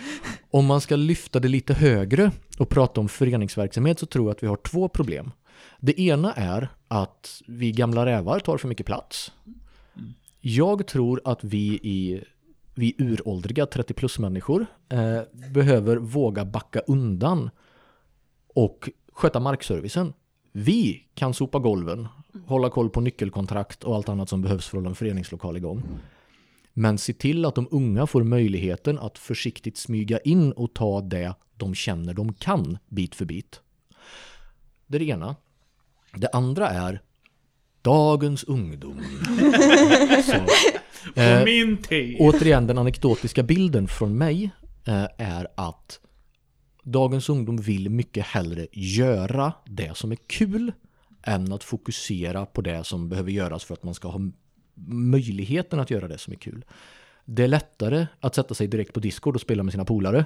Om 0.50 0.66
man 0.66 0.80
ska 0.80 0.96
lyfta 0.96 1.40
det 1.40 1.48
lite 1.48 1.74
högre 1.74 2.32
och 2.58 2.68
prata 2.68 3.00
om 3.00 3.08
föreningsverksamhet 3.08 3.98
så 3.98 4.06
tror 4.06 4.26
jag 4.26 4.36
att 4.36 4.42
vi 4.42 4.46
har 4.46 4.56
två 4.56 4.88
problem. 4.88 5.30
Det 5.80 6.00
ena 6.00 6.32
är 6.32 6.68
att 6.88 7.42
vi 7.46 7.72
gamla 7.72 8.06
rävar 8.06 8.40
tar 8.40 8.58
för 8.58 8.68
mycket 8.68 8.86
plats. 8.86 9.32
Jag 10.40 10.86
tror 10.86 11.20
att 11.24 11.44
vi 11.44 11.80
i 11.82 12.24
vi 12.74 12.94
uråldriga 12.98 13.66
30 13.66 13.94
plus 13.94 14.18
människor 14.18 14.66
eh, 14.88 15.20
behöver 15.52 15.96
våga 15.96 16.44
backa 16.44 16.80
undan 16.80 17.50
och 18.54 18.90
sköta 19.12 19.40
markservicen. 19.40 20.12
Vi 20.52 21.02
kan 21.14 21.34
sopa 21.34 21.58
golven, 21.58 22.08
hålla 22.46 22.70
koll 22.70 22.90
på 22.90 23.00
nyckelkontrakt 23.00 23.84
och 23.84 23.94
allt 23.94 24.08
annat 24.08 24.28
som 24.28 24.42
behövs 24.42 24.68
för 24.68 24.76
att 24.76 24.80
hålla 24.80 24.90
en 24.90 24.94
föreningslokal 24.94 25.56
igång. 25.56 25.82
Men 26.72 26.98
se 26.98 27.12
till 27.12 27.44
att 27.44 27.54
de 27.54 27.68
unga 27.70 28.06
får 28.06 28.24
möjligheten 28.24 28.98
att 28.98 29.18
försiktigt 29.18 29.76
smyga 29.76 30.18
in 30.18 30.52
och 30.52 30.74
ta 30.74 31.00
det 31.00 31.34
de 31.56 31.74
känner 31.74 32.14
de 32.14 32.32
kan 32.32 32.78
bit 32.88 33.14
för 33.14 33.24
bit. 33.24 33.60
Det 34.86 34.96
är 34.96 34.98
det 34.98 35.04
ena. 35.04 35.36
Det 36.14 36.28
andra 36.32 36.68
är 36.68 37.00
dagens 37.82 38.44
ungdom. 38.44 39.00
Så, 40.24 41.20
eh, 41.20 41.44
min 41.44 41.76
tid. 41.76 42.16
återigen, 42.20 42.66
den 42.66 42.78
anekdotiska 42.78 43.42
bilden 43.42 43.88
från 43.88 44.18
mig 44.18 44.50
eh, 44.86 45.06
är 45.18 45.48
att 45.54 46.00
dagens 46.82 47.28
ungdom 47.28 47.56
vill 47.56 47.90
mycket 47.90 48.26
hellre 48.26 48.66
göra 48.72 49.52
det 49.66 49.96
som 49.96 50.12
är 50.12 50.18
kul 50.26 50.72
än 51.22 51.52
att 51.52 51.64
fokusera 51.64 52.46
på 52.46 52.60
det 52.60 52.84
som 52.84 53.08
behöver 53.08 53.30
göras 53.30 53.64
för 53.64 53.74
att 53.74 53.82
man 53.82 53.94
ska 53.94 54.08
ha 54.08 54.20
möjligheten 54.88 55.80
att 55.80 55.90
göra 55.90 56.08
det 56.08 56.18
som 56.18 56.32
är 56.32 56.36
kul. 56.36 56.64
Det 57.24 57.42
är 57.42 57.48
lättare 57.48 58.06
att 58.20 58.34
sätta 58.34 58.54
sig 58.54 58.66
direkt 58.66 58.92
på 58.92 59.00
Discord 59.00 59.34
och 59.34 59.40
spela 59.40 59.62
med 59.62 59.72
sina 59.72 59.84
polare 59.84 60.24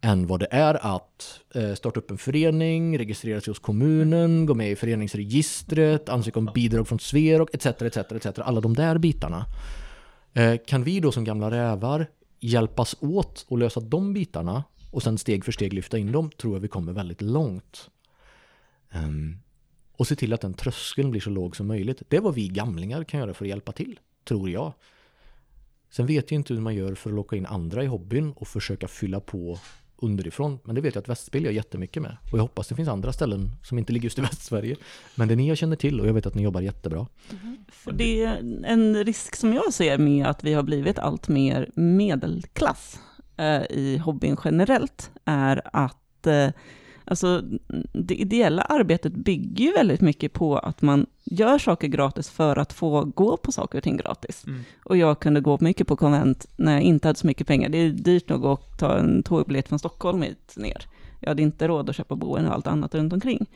än 0.00 0.26
vad 0.26 0.40
det 0.40 0.48
är 0.50 0.96
att 0.96 1.40
eh, 1.54 1.74
starta 1.74 2.00
upp 2.00 2.10
en 2.10 2.18
förening, 2.18 2.98
registrera 2.98 3.40
sig 3.40 3.50
hos 3.50 3.58
kommunen, 3.58 4.46
gå 4.46 4.54
med 4.54 4.70
i 4.70 4.76
föreningsregistret, 4.76 6.08
ansöka 6.08 6.38
om 6.38 6.50
bidrag 6.54 6.88
från 6.88 7.00
Sverok 7.00 7.54
etc. 7.54 7.66
etc, 7.66 7.96
etc. 7.96 8.38
Alla 8.38 8.60
de 8.60 8.74
där 8.74 8.98
bitarna. 8.98 9.46
Eh, 10.32 10.54
kan 10.66 10.84
vi 10.84 11.00
då 11.00 11.12
som 11.12 11.24
gamla 11.24 11.50
rävar 11.50 12.06
hjälpas 12.40 12.96
åt 13.00 13.46
och 13.48 13.58
lösa 13.58 13.80
de 13.80 14.12
bitarna 14.12 14.64
och 14.90 15.02
sen 15.02 15.18
steg 15.18 15.44
för 15.44 15.52
steg 15.52 15.72
lyfta 15.72 15.98
in 15.98 16.12
dem 16.12 16.30
tror 16.30 16.54
jag 16.54 16.60
vi 16.60 16.68
kommer 16.68 16.92
väldigt 16.92 17.22
långt. 17.22 17.90
Ehm, 18.90 19.38
och 20.00 20.06
se 20.06 20.16
till 20.16 20.32
att 20.32 20.40
den 20.40 20.54
tröskeln 20.54 21.10
blir 21.10 21.20
så 21.20 21.30
låg 21.30 21.56
som 21.56 21.66
möjligt. 21.66 22.02
Det 22.08 22.16
är 22.16 22.20
vad 22.20 22.34
vi 22.34 22.48
gamlingar 22.48 23.04
kan 23.04 23.20
göra 23.20 23.34
för 23.34 23.44
att 23.44 23.48
hjälpa 23.48 23.72
till, 23.72 23.98
tror 24.24 24.50
jag. 24.50 24.72
Sen 25.90 26.06
vet 26.06 26.30
jag 26.30 26.38
inte 26.38 26.54
hur 26.54 26.60
man 26.60 26.74
gör 26.74 26.94
för 26.94 27.10
att 27.10 27.16
locka 27.16 27.36
in 27.36 27.46
andra 27.46 27.84
i 27.84 27.86
hobbyn 27.86 28.32
och 28.32 28.48
försöka 28.48 28.88
fylla 28.88 29.20
på 29.20 29.58
underifrån. 29.96 30.58
Men 30.64 30.74
det 30.74 30.80
vet 30.80 30.94
jag 30.94 31.02
att 31.02 31.08
Västspel 31.08 31.44
gör 31.44 31.52
jättemycket 31.52 32.02
med. 32.02 32.16
Och 32.32 32.38
jag 32.38 32.42
hoppas 32.42 32.68
det 32.68 32.74
finns 32.74 32.88
andra 32.88 33.12
ställen 33.12 33.50
som 33.62 33.78
inte 33.78 33.92
ligger 33.92 34.04
just 34.04 34.18
i 34.18 34.22
Västsverige. 34.22 34.76
Men 35.14 35.28
det 35.28 35.34
är 35.34 35.36
ni 35.36 35.48
jag 35.48 35.58
känner 35.58 35.76
till 35.76 36.00
och 36.00 36.08
jag 36.08 36.14
vet 36.14 36.26
att 36.26 36.34
ni 36.34 36.42
jobbar 36.42 36.60
jättebra. 36.60 37.06
För 37.68 37.92
det 37.92 38.24
är 38.24 38.64
en 38.64 39.04
risk 39.04 39.36
som 39.36 39.54
jag 39.54 39.72
ser 39.74 39.98
med 39.98 40.26
att 40.26 40.44
vi 40.44 40.52
har 40.52 40.62
blivit 40.62 40.98
allt 40.98 41.28
mer 41.28 41.70
medelklass 41.74 43.00
eh, 43.36 43.62
i 43.70 44.00
hobbyn 44.04 44.36
generellt, 44.44 45.10
är 45.24 45.60
att 45.72 46.26
eh, 46.26 46.48
alltså, 47.04 47.42
det 47.92 48.14
ideella 48.14 48.62
arbetet 48.62 49.12
bygger 49.12 49.64
ju 49.64 49.72
väldigt 49.72 50.00
mycket 50.00 50.32
på 50.32 50.58
att 50.58 50.82
man 50.82 51.06
gör 51.24 51.58
saker 51.58 51.88
gratis 51.88 52.30
för 52.30 52.58
att 52.58 52.72
få 52.72 53.04
gå 53.04 53.36
på 53.36 53.52
saker 53.52 53.78
och 53.78 53.84
ting 53.84 53.96
gratis. 53.96 54.44
Mm. 54.46 54.60
Och 54.84 54.96
jag 54.96 55.20
kunde 55.20 55.40
gå 55.40 55.58
mycket 55.60 55.86
på 55.86 55.96
konvent 55.96 56.46
när 56.56 56.72
jag 56.72 56.82
inte 56.82 57.08
hade 57.08 57.18
så 57.18 57.26
mycket 57.26 57.46
pengar. 57.46 57.68
Det 57.68 57.78
är 57.78 57.90
dyrt 57.90 58.28
nog 58.28 58.46
att 58.46 58.78
ta 58.78 58.96
en 58.98 59.22
tågbiljett 59.22 59.68
från 59.68 59.78
Stockholm 59.78 60.22
hit 60.22 60.54
ner. 60.56 60.86
Jag 61.20 61.28
hade 61.28 61.42
inte 61.42 61.68
råd 61.68 61.90
att 61.90 61.96
köpa 61.96 62.16
boende 62.16 62.48
och 62.48 62.54
allt 62.54 62.66
annat 62.66 62.94
runt 62.94 63.12
omkring. 63.12 63.46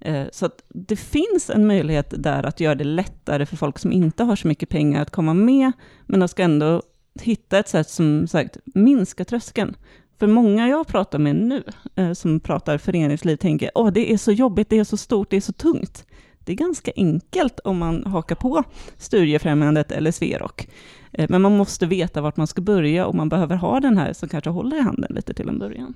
Eh, 0.00 0.26
Så 0.32 0.50
det 0.68 0.96
finns 0.96 1.50
en 1.50 1.66
möjlighet 1.66 2.14
där 2.16 2.42
att 2.42 2.60
göra 2.60 2.74
det 2.74 2.84
lättare 2.84 3.46
för 3.46 3.56
folk 3.56 3.78
som 3.78 3.92
inte 3.92 4.24
har 4.24 4.36
så 4.36 4.48
mycket 4.48 4.68
pengar 4.68 5.02
att 5.02 5.10
komma 5.10 5.34
med, 5.34 5.72
men 6.06 6.20
de 6.20 6.28
ska 6.28 6.42
ändå 6.42 6.82
hitta 7.20 7.58
ett 7.58 7.68
sätt 7.68 7.90
som 7.90 8.26
sagt 8.28 8.56
minska 8.64 9.24
tröskeln. 9.24 9.76
För 10.18 10.26
många 10.26 10.68
jag 10.68 10.86
pratar 10.86 11.18
med 11.18 11.36
nu, 11.36 11.64
eh, 11.96 12.12
som 12.12 12.40
pratar 12.40 12.78
föreningsliv, 12.78 13.36
tänker 13.36 13.70
åh 13.74 13.92
det 13.92 14.12
är 14.12 14.16
så 14.16 14.32
jobbigt, 14.32 14.68
det 14.68 14.78
är 14.78 14.84
så 14.84 14.96
stort, 14.96 15.30
det 15.30 15.36
är 15.36 15.40
så 15.40 15.52
tungt. 15.52 16.06
Det 16.44 16.52
är 16.52 16.56
ganska 16.56 16.92
enkelt 16.96 17.60
om 17.64 17.78
man 17.78 18.04
hakar 18.06 18.34
på 18.36 18.64
Studiefrämjandet 18.98 19.92
eller 19.92 20.12
Sverok. 20.12 20.68
Eh, 21.12 21.26
Men 21.28 21.42
man 21.42 21.56
måste 21.56 21.86
veta 21.86 22.20
vart 22.20 22.36
man 22.36 22.46
ska 22.46 22.60
börja 22.60 23.06
och 23.06 23.14
man 23.14 23.28
behöver 23.28 23.56
ha 23.56 23.80
den 23.80 23.98
här 23.98 24.12
som 24.12 24.28
kanske 24.28 24.50
håller 24.50 24.76
i 24.76 24.80
handen 24.80 25.12
lite 25.14 25.34
till 25.34 25.48
en 25.48 25.58
början. 25.58 25.94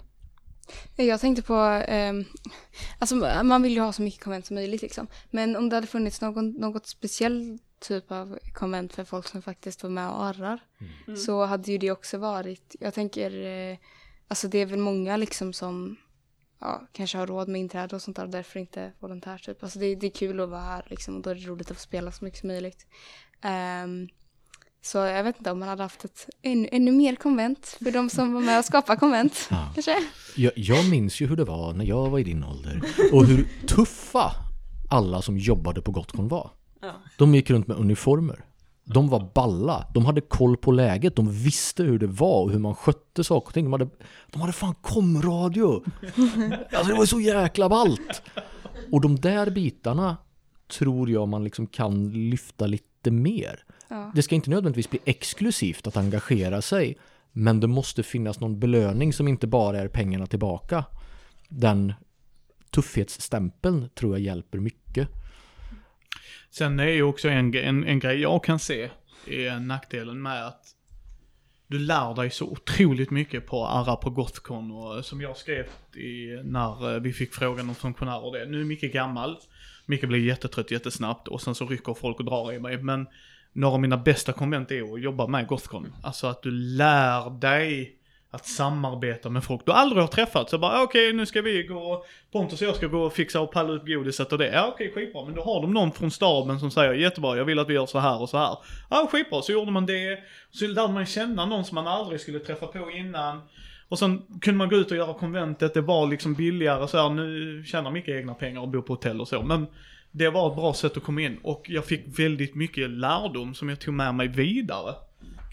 Jag 0.97 1.21
tänkte 1.21 1.43
på, 1.43 1.55
ehm, 1.89 2.25
alltså 2.99 3.15
man 3.43 3.63
vill 3.63 3.73
ju 3.73 3.81
ha 3.81 3.93
så 3.93 4.03
mycket 4.03 4.25
konvent 4.25 4.47
som 4.47 4.55
möjligt 4.55 4.83
liksom. 4.83 5.07
Men 5.31 5.57
om 5.57 5.69
det 5.69 5.77
hade 5.77 5.87
funnits 5.87 6.21
någon, 6.21 6.51
något 6.51 6.87
speciell 6.87 7.59
typ 7.81 8.13
av 8.13 8.39
konvent 8.55 8.93
för 8.93 9.05
folk 9.05 9.29
som 9.29 9.43
faktiskt 9.43 9.83
var 9.83 9.91
med 9.91 10.09
och 10.11 10.25
arrar. 10.25 10.61
Så 11.17 11.45
hade 11.45 11.73
ju 11.73 11.79
det 11.79 11.91
också 11.91 12.19
varit, 12.19 12.77
jag 12.81 12.95
tänker, 12.95 13.47
eh, 13.47 13.77
alltså 14.29 14.49
det 14.49 14.59
är 14.59 14.67
väl 14.67 14.79
många 14.79 15.17
liksom 15.17 15.53
som 15.53 15.97
ja, 16.61 16.89
kanske 16.93 17.19
har 17.19 17.27
råd 17.27 17.49
med 17.49 17.61
inträde 17.61 17.97
och 17.97 18.03
sånt 18.03 18.17
där 18.17 18.25
och 18.25 18.31
därför 18.31 18.61
inte 18.61 18.93
volontär 19.01 19.39
typ. 19.39 19.63
Alltså 19.63 19.79
det, 19.79 19.95
det 19.95 20.07
är 20.07 20.11
kul 20.11 20.41
att 20.41 20.49
vara 20.49 20.61
här 20.61 20.87
liksom 20.91 21.17
och 21.17 21.23
då 21.23 21.31
är 21.31 21.35
det 21.35 21.47
roligt 21.47 21.71
att 21.71 21.77
få 21.77 21.83
spela 21.83 22.13
så 22.13 22.25
mycket 22.25 22.41
som 22.41 22.49
möjligt. 22.49 22.87
Ehm, 23.43 24.09
så 24.83 24.99
jag 24.99 25.25
vet 25.25 25.39
inte 25.39 25.51
om 25.51 25.59
man 25.59 25.69
hade 25.69 25.83
haft 25.83 26.05
ett 26.05 26.29
ännu, 26.43 26.69
ännu 26.73 26.93
mer 26.93 27.17
konvent 27.17 27.67
för 27.67 27.91
de 27.91 28.11
som 28.11 28.33
var 28.33 28.41
med 28.41 28.59
och 28.59 28.65
skapade 28.65 28.99
konvent. 28.99 29.49
Ja. 29.51 29.71
Kanske? 29.75 29.97
Jag, 30.37 30.53
jag 30.57 30.91
minns 30.91 31.21
ju 31.21 31.27
hur 31.27 31.37
det 31.37 31.45
var 31.45 31.73
när 31.73 31.85
jag 31.85 32.11
var 32.11 32.19
i 32.19 32.25
din 32.25 32.45
ålder 32.45 32.83
och 33.13 33.27
hur 33.27 33.49
tuffa 33.67 34.33
alla 34.91 35.23
som 35.23 35.39
jobbade 35.39 35.83
på 35.83 35.93
Gotcon 35.93 36.29
var. 36.29 36.51
De 37.19 37.35
gick 37.35 37.51
runt 37.51 37.67
med 37.67 37.77
uniformer. 37.77 38.45
De 38.89 39.09
var 39.09 39.31
balla. 39.35 39.87
De 39.95 40.07
hade 40.07 40.21
koll 40.21 40.57
på 40.57 40.73
läget. 40.73 41.17
De 41.17 41.33
visste 41.33 41.83
hur 41.83 41.99
det 41.99 42.07
var 42.07 42.43
och 42.43 42.51
hur 42.51 42.59
man 42.59 42.75
skötte 42.75 43.25
saker 43.25 43.47
och 43.47 43.55
ting. 43.55 43.65
De 43.65 43.73
hade, 43.73 43.89
de 44.31 44.41
hade 44.41 44.53
fan 44.53 44.75
komradio. 44.75 45.85
Alltså 46.73 46.93
det 46.93 46.99
var 46.99 47.07
så 47.07 47.21
jäkla 47.21 47.69
ballt. 47.69 48.23
Och 48.93 49.01
de 49.01 49.17
där 49.17 49.51
bitarna 49.51 50.17
tror 50.79 51.11
jag 51.11 51.29
man 51.29 51.45
liksom 51.45 51.67
kan 51.67 52.11
lyfta 52.31 52.67
lite 52.67 53.11
mer. 53.11 53.65
Ja. 53.89 54.13
Det 54.15 54.23
ska 54.23 54.35
inte 54.35 54.51
nödvändigtvis 54.51 54.91
bli 54.91 54.99
exklusivt 55.05 55.87
att 55.87 55.97
engagera 55.97 56.63
sig. 56.63 56.99
Men 57.33 57.61
det 57.61 57.67
måste 57.67 58.03
finnas 58.03 58.41
någon 58.41 58.59
belöning 58.61 59.13
som 59.13 59.29
inte 59.29 59.47
bara 59.47 59.79
är 59.79 59.89
pengarna 59.89 60.27
tillbaka. 60.27 60.85
Den 61.49 61.93
tuffhetsstämpeln 62.71 63.89
tror 63.95 64.13
jag 64.13 64.21
hjälper 64.21 64.59
mycket. 64.59 65.09
Sen 66.59 66.81
är 66.81 66.89
ju 66.89 67.03
också 67.03 67.29
en, 67.29 67.55
en, 67.55 67.85
en 67.85 67.99
grej 67.99 68.21
jag 68.21 68.45
kan 68.45 68.59
se 68.59 68.91
är 69.27 69.61
nackdelen 69.61 70.23
med 70.23 70.47
att 70.47 70.63
du 71.67 71.79
lär 71.79 72.15
dig 72.15 72.31
så 72.31 72.47
otroligt 72.47 73.11
mycket 73.11 73.47
på 73.47 73.67
Arra 73.67 73.97
på 73.97 74.11
Gothcon 74.11 74.71
och 74.71 74.97
eh, 74.97 75.03
som 75.03 75.21
jag 75.21 75.37
skrev 75.37 75.65
i, 75.97 76.41
när 76.45 76.95
eh, 76.95 77.01
vi 77.01 77.13
fick 77.13 77.35
frågan 77.35 77.69
om 77.69 77.75
funktionärer 77.75 78.25
och 78.25 78.33
det. 78.33 78.47
Nu 78.47 78.61
är 78.61 78.65
Micke 78.65 78.93
gammal, 78.93 79.39
Micke 79.87 80.09
blir 80.09 80.19
jättetrött 80.19 80.71
jättesnabbt 80.71 81.29
och 81.29 81.43
sen 81.43 81.55
så 81.55 81.67
rycker 81.67 81.95
folk 81.95 82.19
och 82.19 82.25
drar 82.25 82.53
i 82.53 82.59
mig. 82.59 82.79
Men 82.79 83.07
några 83.53 83.75
av 83.75 83.81
mina 83.81 83.97
bästa 83.97 84.33
konvent 84.33 84.71
är 84.71 84.95
att 84.95 85.03
jobba 85.03 85.27
med 85.27 85.47
Gothcon. 85.47 85.93
Alltså 86.03 86.27
att 86.27 86.43
du 86.43 86.51
lär 86.51 87.41
dig 87.41 87.99
att 88.31 88.47
samarbeta 88.47 89.31
med 89.31 89.45
folk 89.45 89.67
du 89.67 89.73
aldrig 89.73 90.03
har 90.03 90.09
träffat. 90.09 90.51
Så 90.51 90.59
bara 90.59 90.79
ah, 90.79 90.83
okej 90.83 91.13
nu 91.13 91.27
ska 91.27 91.43
vi 91.43 91.63
gå, 91.63 92.05
Pontus 92.33 92.61
och 92.63 92.69
jag 92.69 92.77
ska 92.77 92.87
gå 92.87 93.03
och 93.03 93.13
fixa 93.13 93.41
och 93.41 93.53
palla 93.53 93.73
upp 93.73 93.87
godiset 93.87 94.33
och 94.33 94.39
det. 94.39 94.53
Ja 94.53 94.71
okej 94.75 94.93
skitbra 94.95 95.25
men 95.25 95.35
då 95.35 95.43
har 95.43 95.63
de 95.63 95.75
någon 95.75 95.93
från 95.93 96.11
staben 96.11 96.61
som 96.61 96.71
säger 96.71 96.93
jättebra 96.93 97.37
jag 97.37 97.45
vill 97.45 97.59
att 97.59 97.69
vi 97.69 97.75
gör 97.75 97.87
så 97.87 97.99
här 97.99 98.21
och 98.21 98.29
så 98.29 98.39
här. 98.39 98.59
Ja 98.91 99.09
skitbra 99.13 99.43
så 99.43 99.53
gjorde 99.53 99.71
man 99.71 99.87
det. 99.87 100.19
Så 100.51 100.67
lärde 100.67 100.93
man 100.93 101.07
känna 101.07 101.47
någon 101.47 101.65
som 101.65 101.75
man 101.75 101.87
aldrig 101.87 102.21
skulle 102.21 102.39
träffa 102.39 102.67
på 102.67 102.91
innan. 102.91 103.41
Och 103.89 103.99
sen 103.99 104.23
kunde 104.41 104.59
man 104.59 104.69
gå 104.69 104.77
ut 104.77 104.91
och 104.91 104.97
göra 104.97 105.15
konventet, 105.15 105.75
det 105.75 105.81
var 105.81 106.07
liksom 106.07 106.35
billigare 106.35 106.89
så 106.89 106.99
här, 106.99 107.11
nu 107.11 107.65
tjänar 107.67 107.91
mycket 107.91 108.15
egna 108.15 108.35
pengar 108.35 108.61
och 108.61 108.69
bor 108.69 108.83
på 108.83 108.93
hotell 108.93 109.21
och 109.21 109.29
så. 109.29 109.43
Men 109.43 109.67
det 110.11 110.31
var 110.31 110.51
ett 110.51 110.57
bra 110.57 110.75
sätt 110.75 110.97
att 110.97 111.03
komma 111.03 111.21
in 111.21 111.39
och 111.43 111.67
jag 111.69 111.85
fick 111.85 112.19
väldigt 112.19 112.55
mycket 112.55 112.91
lärdom 112.91 113.55
som 113.55 113.69
jag 113.69 113.81
tog 113.81 113.95
med 113.95 114.15
mig 114.15 114.29
vidare. 114.29 114.95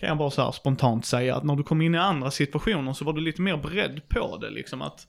Kan 0.04 0.08
jag 0.08 0.18
bara 0.18 0.32
så 0.32 0.42
här 0.42 0.52
spontant 0.52 1.06
säga 1.06 1.36
att 1.36 1.44
när 1.44 1.56
du 1.56 1.64
kom 1.64 1.82
in 1.82 1.96
i 1.96 1.98
andra 1.98 2.32
situationer 2.32 2.94
så 2.94 3.06
var 3.06 3.14
du 3.14 3.22
lite 3.22 3.42
mer 3.42 3.58
beredd 3.58 4.10
på 4.10 4.38
det 4.38 4.50
liksom 4.50 4.82
att 4.82 5.08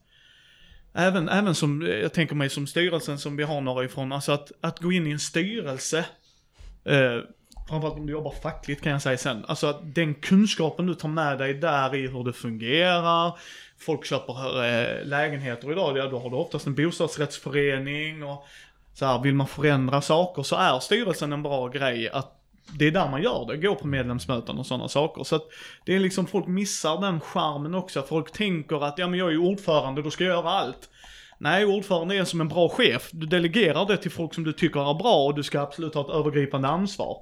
Även, 0.92 1.28
även 1.28 1.54
som, 1.54 1.82
eh, 1.82 1.88
jag 1.88 2.12
tänker 2.12 2.34
mig 2.34 2.50
som 2.50 2.66
styrelsen 2.66 3.18
som 3.18 3.36
vi 3.36 3.42
har 3.42 3.60
några 3.60 3.84
ifrån, 3.84 4.12
alltså 4.12 4.32
att, 4.32 4.52
att 4.60 4.78
gå 4.80 4.92
in 4.92 5.06
i 5.06 5.10
en 5.10 5.18
styrelse 5.18 5.98
eh, 6.84 7.18
Framförallt 7.68 7.98
om 7.98 8.06
du 8.06 8.12
jobbar 8.12 8.30
fackligt 8.42 8.82
kan 8.82 8.92
jag 8.92 9.02
säga 9.02 9.18
sen. 9.18 9.44
Alltså 9.48 9.66
att 9.66 9.94
den 9.94 10.14
kunskapen 10.14 10.86
du 10.86 10.94
tar 10.94 11.08
med 11.08 11.38
dig 11.38 11.54
där 11.54 11.94
i 11.94 12.08
hur 12.08 12.24
det 12.24 12.32
fungerar. 12.32 13.38
Folk 13.78 14.04
köper 14.06 14.64
eh, 14.64 15.06
lägenheter 15.06 15.72
idag, 15.72 15.98
ja, 15.98 16.06
då 16.06 16.18
har 16.18 16.30
du 16.30 16.36
oftast 16.36 16.66
en 16.66 16.74
bostadsrättsförening 16.74 18.24
och 18.24 18.46
så 18.92 19.06
här, 19.06 19.22
vill 19.22 19.34
man 19.34 19.46
förändra 19.46 20.00
saker 20.00 20.42
så 20.42 20.56
är 20.56 20.78
styrelsen 20.78 21.32
en 21.32 21.42
bra 21.42 21.68
grej 21.68 22.08
att 22.08 22.40
det 22.78 22.86
är 22.86 22.90
där 22.90 23.10
man 23.10 23.22
gör 23.22 23.46
det, 23.46 23.56
går 23.56 23.74
på 23.74 23.86
medlemsmöten 23.86 24.58
och 24.58 24.66
sådana 24.66 24.88
saker. 24.88 25.24
Så 25.24 25.36
att 25.36 25.42
det 25.84 25.94
är 25.94 26.00
liksom, 26.00 26.26
folk 26.26 26.46
missar 26.46 27.00
den 27.00 27.20
charmen 27.20 27.74
också. 27.74 28.02
Folk 28.02 28.32
tänker 28.32 28.84
att, 28.84 28.98
ja 28.98 29.08
men 29.08 29.18
jag 29.18 29.28
är 29.28 29.32
ju 29.32 29.38
ordförande, 29.38 30.02
då 30.02 30.10
ska 30.10 30.24
jag 30.24 30.34
göra 30.34 30.50
allt. 30.50 30.90
Nej, 31.38 31.64
ordförande 31.64 32.16
är 32.16 32.24
som 32.24 32.40
en 32.40 32.48
bra 32.48 32.68
chef. 32.68 33.08
Du 33.12 33.26
delegerar 33.26 33.86
det 33.86 33.96
till 33.96 34.10
folk 34.10 34.34
som 34.34 34.44
du 34.44 34.52
tycker 34.52 34.90
är 34.90 34.94
bra 34.94 35.26
och 35.26 35.34
du 35.34 35.42
ska 35.42 35.60
absolut 35.60 35.94
ha 35.94 36.00
ett 36.00 36.10
övergripande 36.10 36.68
ansvar. 36.68 37.16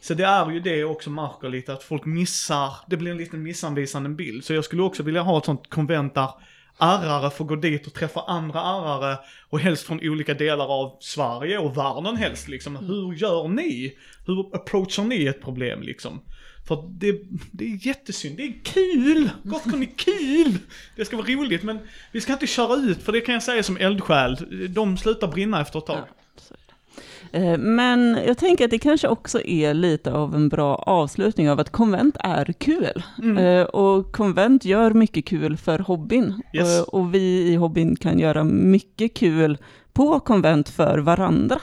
Så 0.00 0.14
det 0.14 0.24
är 0.24 0.50
ju 0.50 0.60
det 0.60 0.84
också 0.84 1.10
märker 1.10 1.48
lite, 1.48 1.72
att 1.72 1.82
folk 1.82 2.04
missar, 2.04 2.72
det 2.86 2.96
blir 2.96 3.10
en 3.10 3.16
liten 3.16 3.42
missanvisande 3.42 4.08
bild. 4.08 4.44
Så 4.44 4.54
jag 4.54 4.64
skulle 4.64 4.82
också 4.82 5.02
vilja 5.02 5.22
ha 5.22 5.38
ett 5.38 5.44
sånt 5.44 5.70
konvent 5.70 6.14
där 6.14 6.30
Arrare 6.78 7.30
får 7.30 7.44
gå 7.44 7.56
dit 7.56 7.86
och 7.86 7.94
träffa 7.94 8.20
andra 8.20 8.60
arrare 8.60 9.18
och 9.48 9.60
helst 9.60 9.86
från 9.86 10.00
olika 10.02 10.34
delar 10.34 10.66
av 10.66 10.96
Sverige 11.00 11.58
och 11.58 11.76
världen 11.76 12.16
helst 12.16 12.48
liksom. 12.48 12.76
Hur 12.76 13.14
gör 13.14 13.48
ni? 13.48 13.98
Hur 14.26 14.56
approachar 14.56 15.04
ni 15.04 15.26
ett 15.26 15.42
problem 15.42 15.82
liksom? 15.82 16.20
För 16.68 16.88
det, 16.88 17.20
det 17.52 17.64
är 17.64 17.86
jättesynd, 17.86 18.36
det 18.36 18.42
är 18.42 18.54
kul! 18.64 19.30
Gothcon 19.42 19.82
är 19.82 19.96
kul! 19.96 20.58
Det 20.96 21.04
ska 21.04 21.16
vara 21.16 21.26
roligt 21.26 21.62
men 21.62 21.78
vi 22.12 22.20
ska 22.20 22.32
inte 22.32 22.46
köra 22.46 22.74
ut 22.74 23.02
för 23.02 23.12
det 23.12 23.20
kan 23.20 23.34
jag 23.34 23.42
säga 23.42 23.62
som 23.62 23.76
eldsjäl. 23.76 24.36
De 24.68 24.96
slutar 24.96 25.28
brinna 25.28 25.60
efter 25.60 25.78
ett 25.78 25.86
tag. 25.86 25.98
Ja, 25.98 26.14
så 26.36 26.54
är 26.54 26.58
det. 26.58 26.72
Eh, 27.21 27.21
men 27.58 28.18
jag 28.26 28.38
tänker 28.38 28.64
att 28.64 28.70
det 28.70 28.78
kanske 28.78 29.08
också 29.08 29.40
är 29.40 29.74
lite 29.74 30.12
av 30.12 30.34
en 30.34 30.48
bra 30.48 30.74
avslutning 30.74 31.50
av 31.50 31.60
att 31.60 31.70
konvent 31.72 32.16
är 32.20 32.52
kul. 32.58 33.02
Mm. 33.22 33.38
Eh, 33.38 33.62
Och 33.64 34.12
konvent 34.12 34.64
gör 34.64 34.90
mycket 34.90 35.24
kul 35.26 35.56
för 35.56 35.78
hobbyn. 35.78 36.42
Yes. 36.54 36.78
Eh, 36.78 36.82
Och 36.84 37.14
vi 37.14 37.48
i 37.52 37.54
hobbyn 37.56 37.96
kan 37.96 38.18
göra 38.18 38.44
mycket 38.44 39.14
kul 39.14 39.58
på 39.92 40.20
konvent 40.20 40.68
för 40.68 40.98
varandra. 40.98 41.58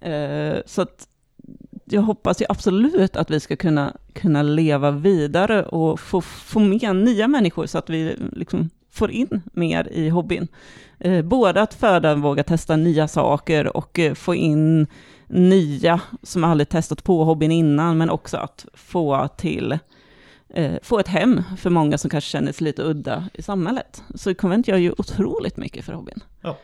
Eh, 0.00 0.56
Så 0.66 0.82
att 0.82 1.06
jag 1.84 2.02
hoppas 2.02 2.40
ju 2.42 2.46
absolut 2.48 3.16
att 3.16 3.30
vi 3.30 3.40
ska 3.40 3.56
kunna, 3.56 3.96
kunna 4.12 4.42
leva 4.42 4.90
vidare 4.90 5.64
och 5.64 6.00
få, 6.00 6.20
få 6.20 6.60
med 6.60 6.96
nya 6.96 7.28
människor 7.28 7.66
så 7.66 7.78
att 7.78 7.90
vi 7.90 8.16
liksom 8.32 8.70
får 8.90 9.10
in 9.10 9.42
mer 9.52 9.88
i 9.92 10.08
hobbyn. 10.08 10.48
Eh, 10.98 11.22
både 11.22 11.62
att 11.62 11.74
föda 11.74 12.14
våga 12.14 12.42
testa 12.42 12.76
nya 12.76 13.08
saker 13.08 13.76
och 13.76 13.98
eh, 13.98 14.14
få 14.14 14.34
in 14.34 14.86
nya 15.26 16.00
som 16.22 16.44
aldrig 16.44 16.68
testat 16.68 17.04
på 17.04 17.24
hobbyn 17.24 17.50
innan, 17.50 17.98
men 17.98 18.10
också 18.10 18.36
att 18.36 18.66
få 18.74 19.28
till 19.28 19.78
eh, 20.48 20.74
få 20.82 20.98
ett 20.98 21.08
hem 21.08 21.42
för 21.58 21.70
många 21.70 21.98
som 21.98 22.10
kanske 22.10 22.30
känner 22.30 22.52
sig 22.52 22.64
lite 22.64 22.82
udda 22.82 23.28
i 23.34 23.42
samhället. 23.42 24.02
Så 24.14 24.34
konvent 24.34 24.68
gör 24.68 24.76
ju 24.76 24.92
otroligt 24.98 25.56
mycket 25.56 25.84
för 25.84 25.92
hobbyn. 25.92 26.22
Ja. 26.40 26.56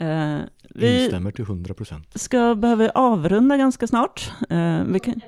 Eh, 0.00 0.38
vi 0.70 1.02
Instämmer 1.04 1.30
till 1.30 1.44
100 1.44 1.74
procent. 1.74 2.20
ska 2.20 2.54
behöva 2.54 2.88
avrunda 2.88 3.56
ganska 3.56 3.86
snart. 3.86 4.32
Eh, 4.50 4.82
vi 4.84 5.00
kan, 5.00 5.20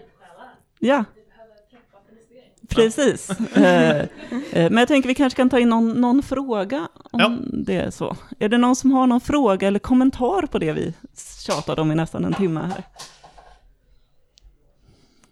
ja, 0.79 1.05
Vi 1.15 1.23
behöver 1.29 1.55
preppa 1.71 1.99
för 2.07 2.15
nästa 2.15 2.35
grej. 2.35 2.55
precis. 2.75 3.31
Eh, 3.57 4.01
eh, 4.01 4.07
men 4.53 4.77
jag 4.77 4.89
tänker 4.89 5.09
vi 5.09 5.15
kanske 5.15 5.37
kan 5.37 5.51
ta 5.51 5.59
in 5.59 5.69
någon, 5.69 6.01
någon 6.01 6.23
fråga 6.23 6.89
om 6.95 7.21
Ja. 7.21 7.39
det 7.53 7.75
är 7.77 7.91
så. 7.91 8.17
Är 8.39 8.49
det 8.49 8.59
någon 8.59 8.77
som 8.77 8.91
har 8.93 9.07
någon 9.07 9.21
fråga 9.21 9.69
eller 9.69 9.79
kommentar 9.79 10.47
på 10.47 10.59
det 10.59 10.73
vi 10.73 10.95
tjatade 11.47 11.81
om 11.81 11.93
i 11.93 11.95
nästan 11.95 12.25
en 12.25 12.35
timme 12.35 12.61
här? 12.61 12.85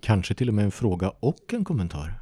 Kanske 0.01 0.34
till 0.34 0.49
och 0.49 0.55
med 0.55 0.64
en 0.64 0.70
fråga 0.70 1.12
och 1.20 1.55
en 1.55 1.64
kommentar. 1.64 2.14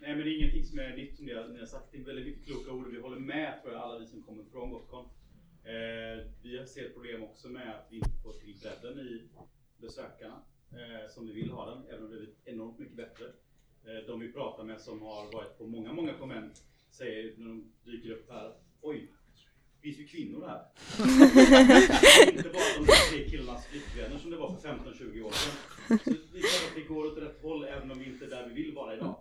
Nej 0.00 0.16
men 0.16 0.18
det 0.18 0.30
är 0.30 0.38
ingenting 0.38 0.64
som 0.64 0.78
är 0.78 0.96
nytt 0.96 1.16
som 1.16 1.26
ni 1.26 1.34
har, 1.34 1.48
ni 1.48 1.58
har 1.58 1.66
sagt. 1.66 1.84
Det 1.92 1.98
är 1.98 2.04
väldigt 2.04 2.26
mycket 2.26 2.46
kloka 2.46 2.70
ord 2.70 2.86
vi 2.92 3.00
håller 3.00 3.20
med 3.20 3.54
jag 3.64 3.74
alla 3.74 3.98
vi 3.98 4.06
som 4.06 4.22
kommer 4.22 4.44
från 4.52 4.70
Gotcon. 4.70 5.04
Eh, 5.64 6.16
vi 6.42 6.66
ser 6.66 6.88
problem 6.88 7.22
också 7.22 7.48
med 7.48 7.68
att 7.68 7.86
vi 7.90 7.96
inte 7.96 8.16
får 8.22 8.32
till 8.32 8.56
bredden 8.62 8.98
i 8.98 9.22
besökarna 9.80 10.38
eh, 10.72 11.10
som 11.14 11.26
vi 11.26 11.32
vill 11.32 11.50
ha 11.50 11.70
den, 11.70 11.82
även 11.92 12.04
om 12.04 12.10
det 12.10 12.16
är 12.16 12.54
enormt 12.54 12.78
mycket 12.78 12.96
bättre. 12.96 13.24
Eh, 13.84 14.06
de 14.06 14.20
vi 14.20 14.32
pratar 14.32 14.64
med 14.64 14.80
som 14.80 15.02
har 15.02 15.32
varit 15.32 15.58
på 15.58 15.66
många, 15.66 15.92
många 15.92 16.14
konvent 16.14 16.64
säger 16.90 17.34
när 17.36 17.48
de 17.48 17.72
dyker 17.84 18.10
upp 18.10 18.30
här, 18.30 18.54
oj, 18.80 19.12
finns 19.82 19.98
ju 19.98 20.06
kvinnor 20.06 20.46
här. 20.46 20.64
inte 22.32 22.48
bara 22.48 22.62
de 22.78 22.86
tre 23.10 23.30
killarnas 23.30 23.66
flickvänner 23.66 24.18
som 24.18 24.30
det 24.30 24.36
var 24.36 24.56
för 24.56 24.68
15-20 24.68 25.22
år 25.22 25.30
sedan. 25.30 25.98
Så 25.98 26.10
det 26.32 26.38
är 26.38 26.42
klart 26.42 26.68
att 26.68 26.74
det 26.74 26.94
går 26.94 27.06
åt 27.06 27.18
rätt 27.18 27.42
håll 27.42 27.64
även 27.64 27.90
om 27.90 27.98
vi 27.98 28.04
inte 28.04 28.24
är 28.24 28.30
där 28.30 28.48
vi 28.48 28.62
vill 28.62 28.74
vara 28.74 28.94
idag. 28.94 29.16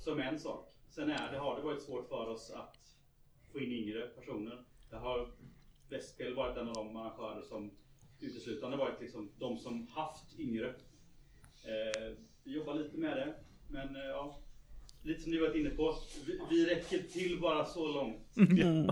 Som 0.00 0.20
en 0.20 0.38
sak. 0.38 0.72
Sen 0.90 1.10
är 1.10 1.32
det, 1.32 1.38
har 1.38 1.56
det 1.56 1.62
varit 1.62 1.82
svårt 1.82 2.08
för 2.08 2.28
oss 2.28 2.50
att 2.50 2.76
få 3.52 3.60
in 3.60 3.72
yngre 3.72 4.06
personer. 4.06 4.64
Det 4.90 4.96
har 4.96 5.32
Västspel 5.88 6.34
varit 6.34 6.56
en 6.56 6.68
av 6.68 6.74
de 6.74 6.96
arrangörer 6.96 7.42
som 7.42 7.70
uteslutande 8.20 8.76
varit 8.76 9.00
liksom 9.00 9.30
de 9.38 9.58
som 9.58 9.86
haft 9.86 10.38
yngre. 10.38 10.68
Eh, 11.64 12.16
vi 12.44 12.54
jobbar 12.56 12.74
lite 12.74 12.96
med 12.98 13.16
det, 13.16 13.34
men 13.68 13.96
eh, 13.96 14.02
ja, 14.02 14.38
lite 15.02 15.22
som 15.22 15.30
ni 15.32 15.38
varit 15.38 15.56
inne 15.56 15.70
på. 15.70 15.98
Vi, 16.26 16.40
vi 16.50 16.66
räcker 16.66 16.98
till 17.12 17.38
bara 17.40 17.64
så 17.64 17.92
långt. 17.92 18.16
Mm. 18.36 18.90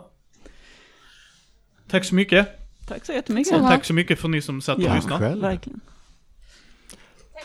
Tack 1.88 2.04
så 2.04 2.14
mycket. 2.14 2.48
Tack 2.88 3.04
så 3.06 3.12
jättemycket. 3.12 3.54
Så 3.54 3.58
Tack 3.60 3.84
så 3.84 3.94
mycket 3.94 4.18
för 4.20 4.28
ni 4.28 4.42
som 4.42 4.60
satt 4.62 4.78
och 4.78 4.84
Ja. 4.84 4.94
lyssnade. 4.94 5.28
Själv. 5.28 5.40
Verkligen. 5.42 5.80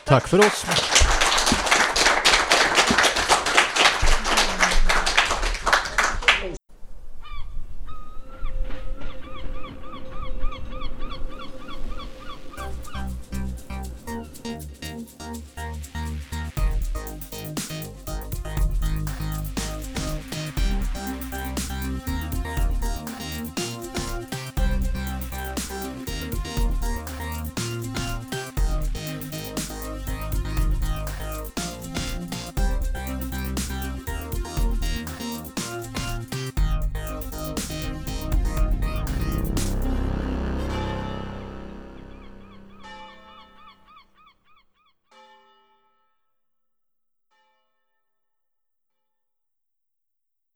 Tack 0.06 0.28
för 0.28 0.40
oss. 0.40 0.66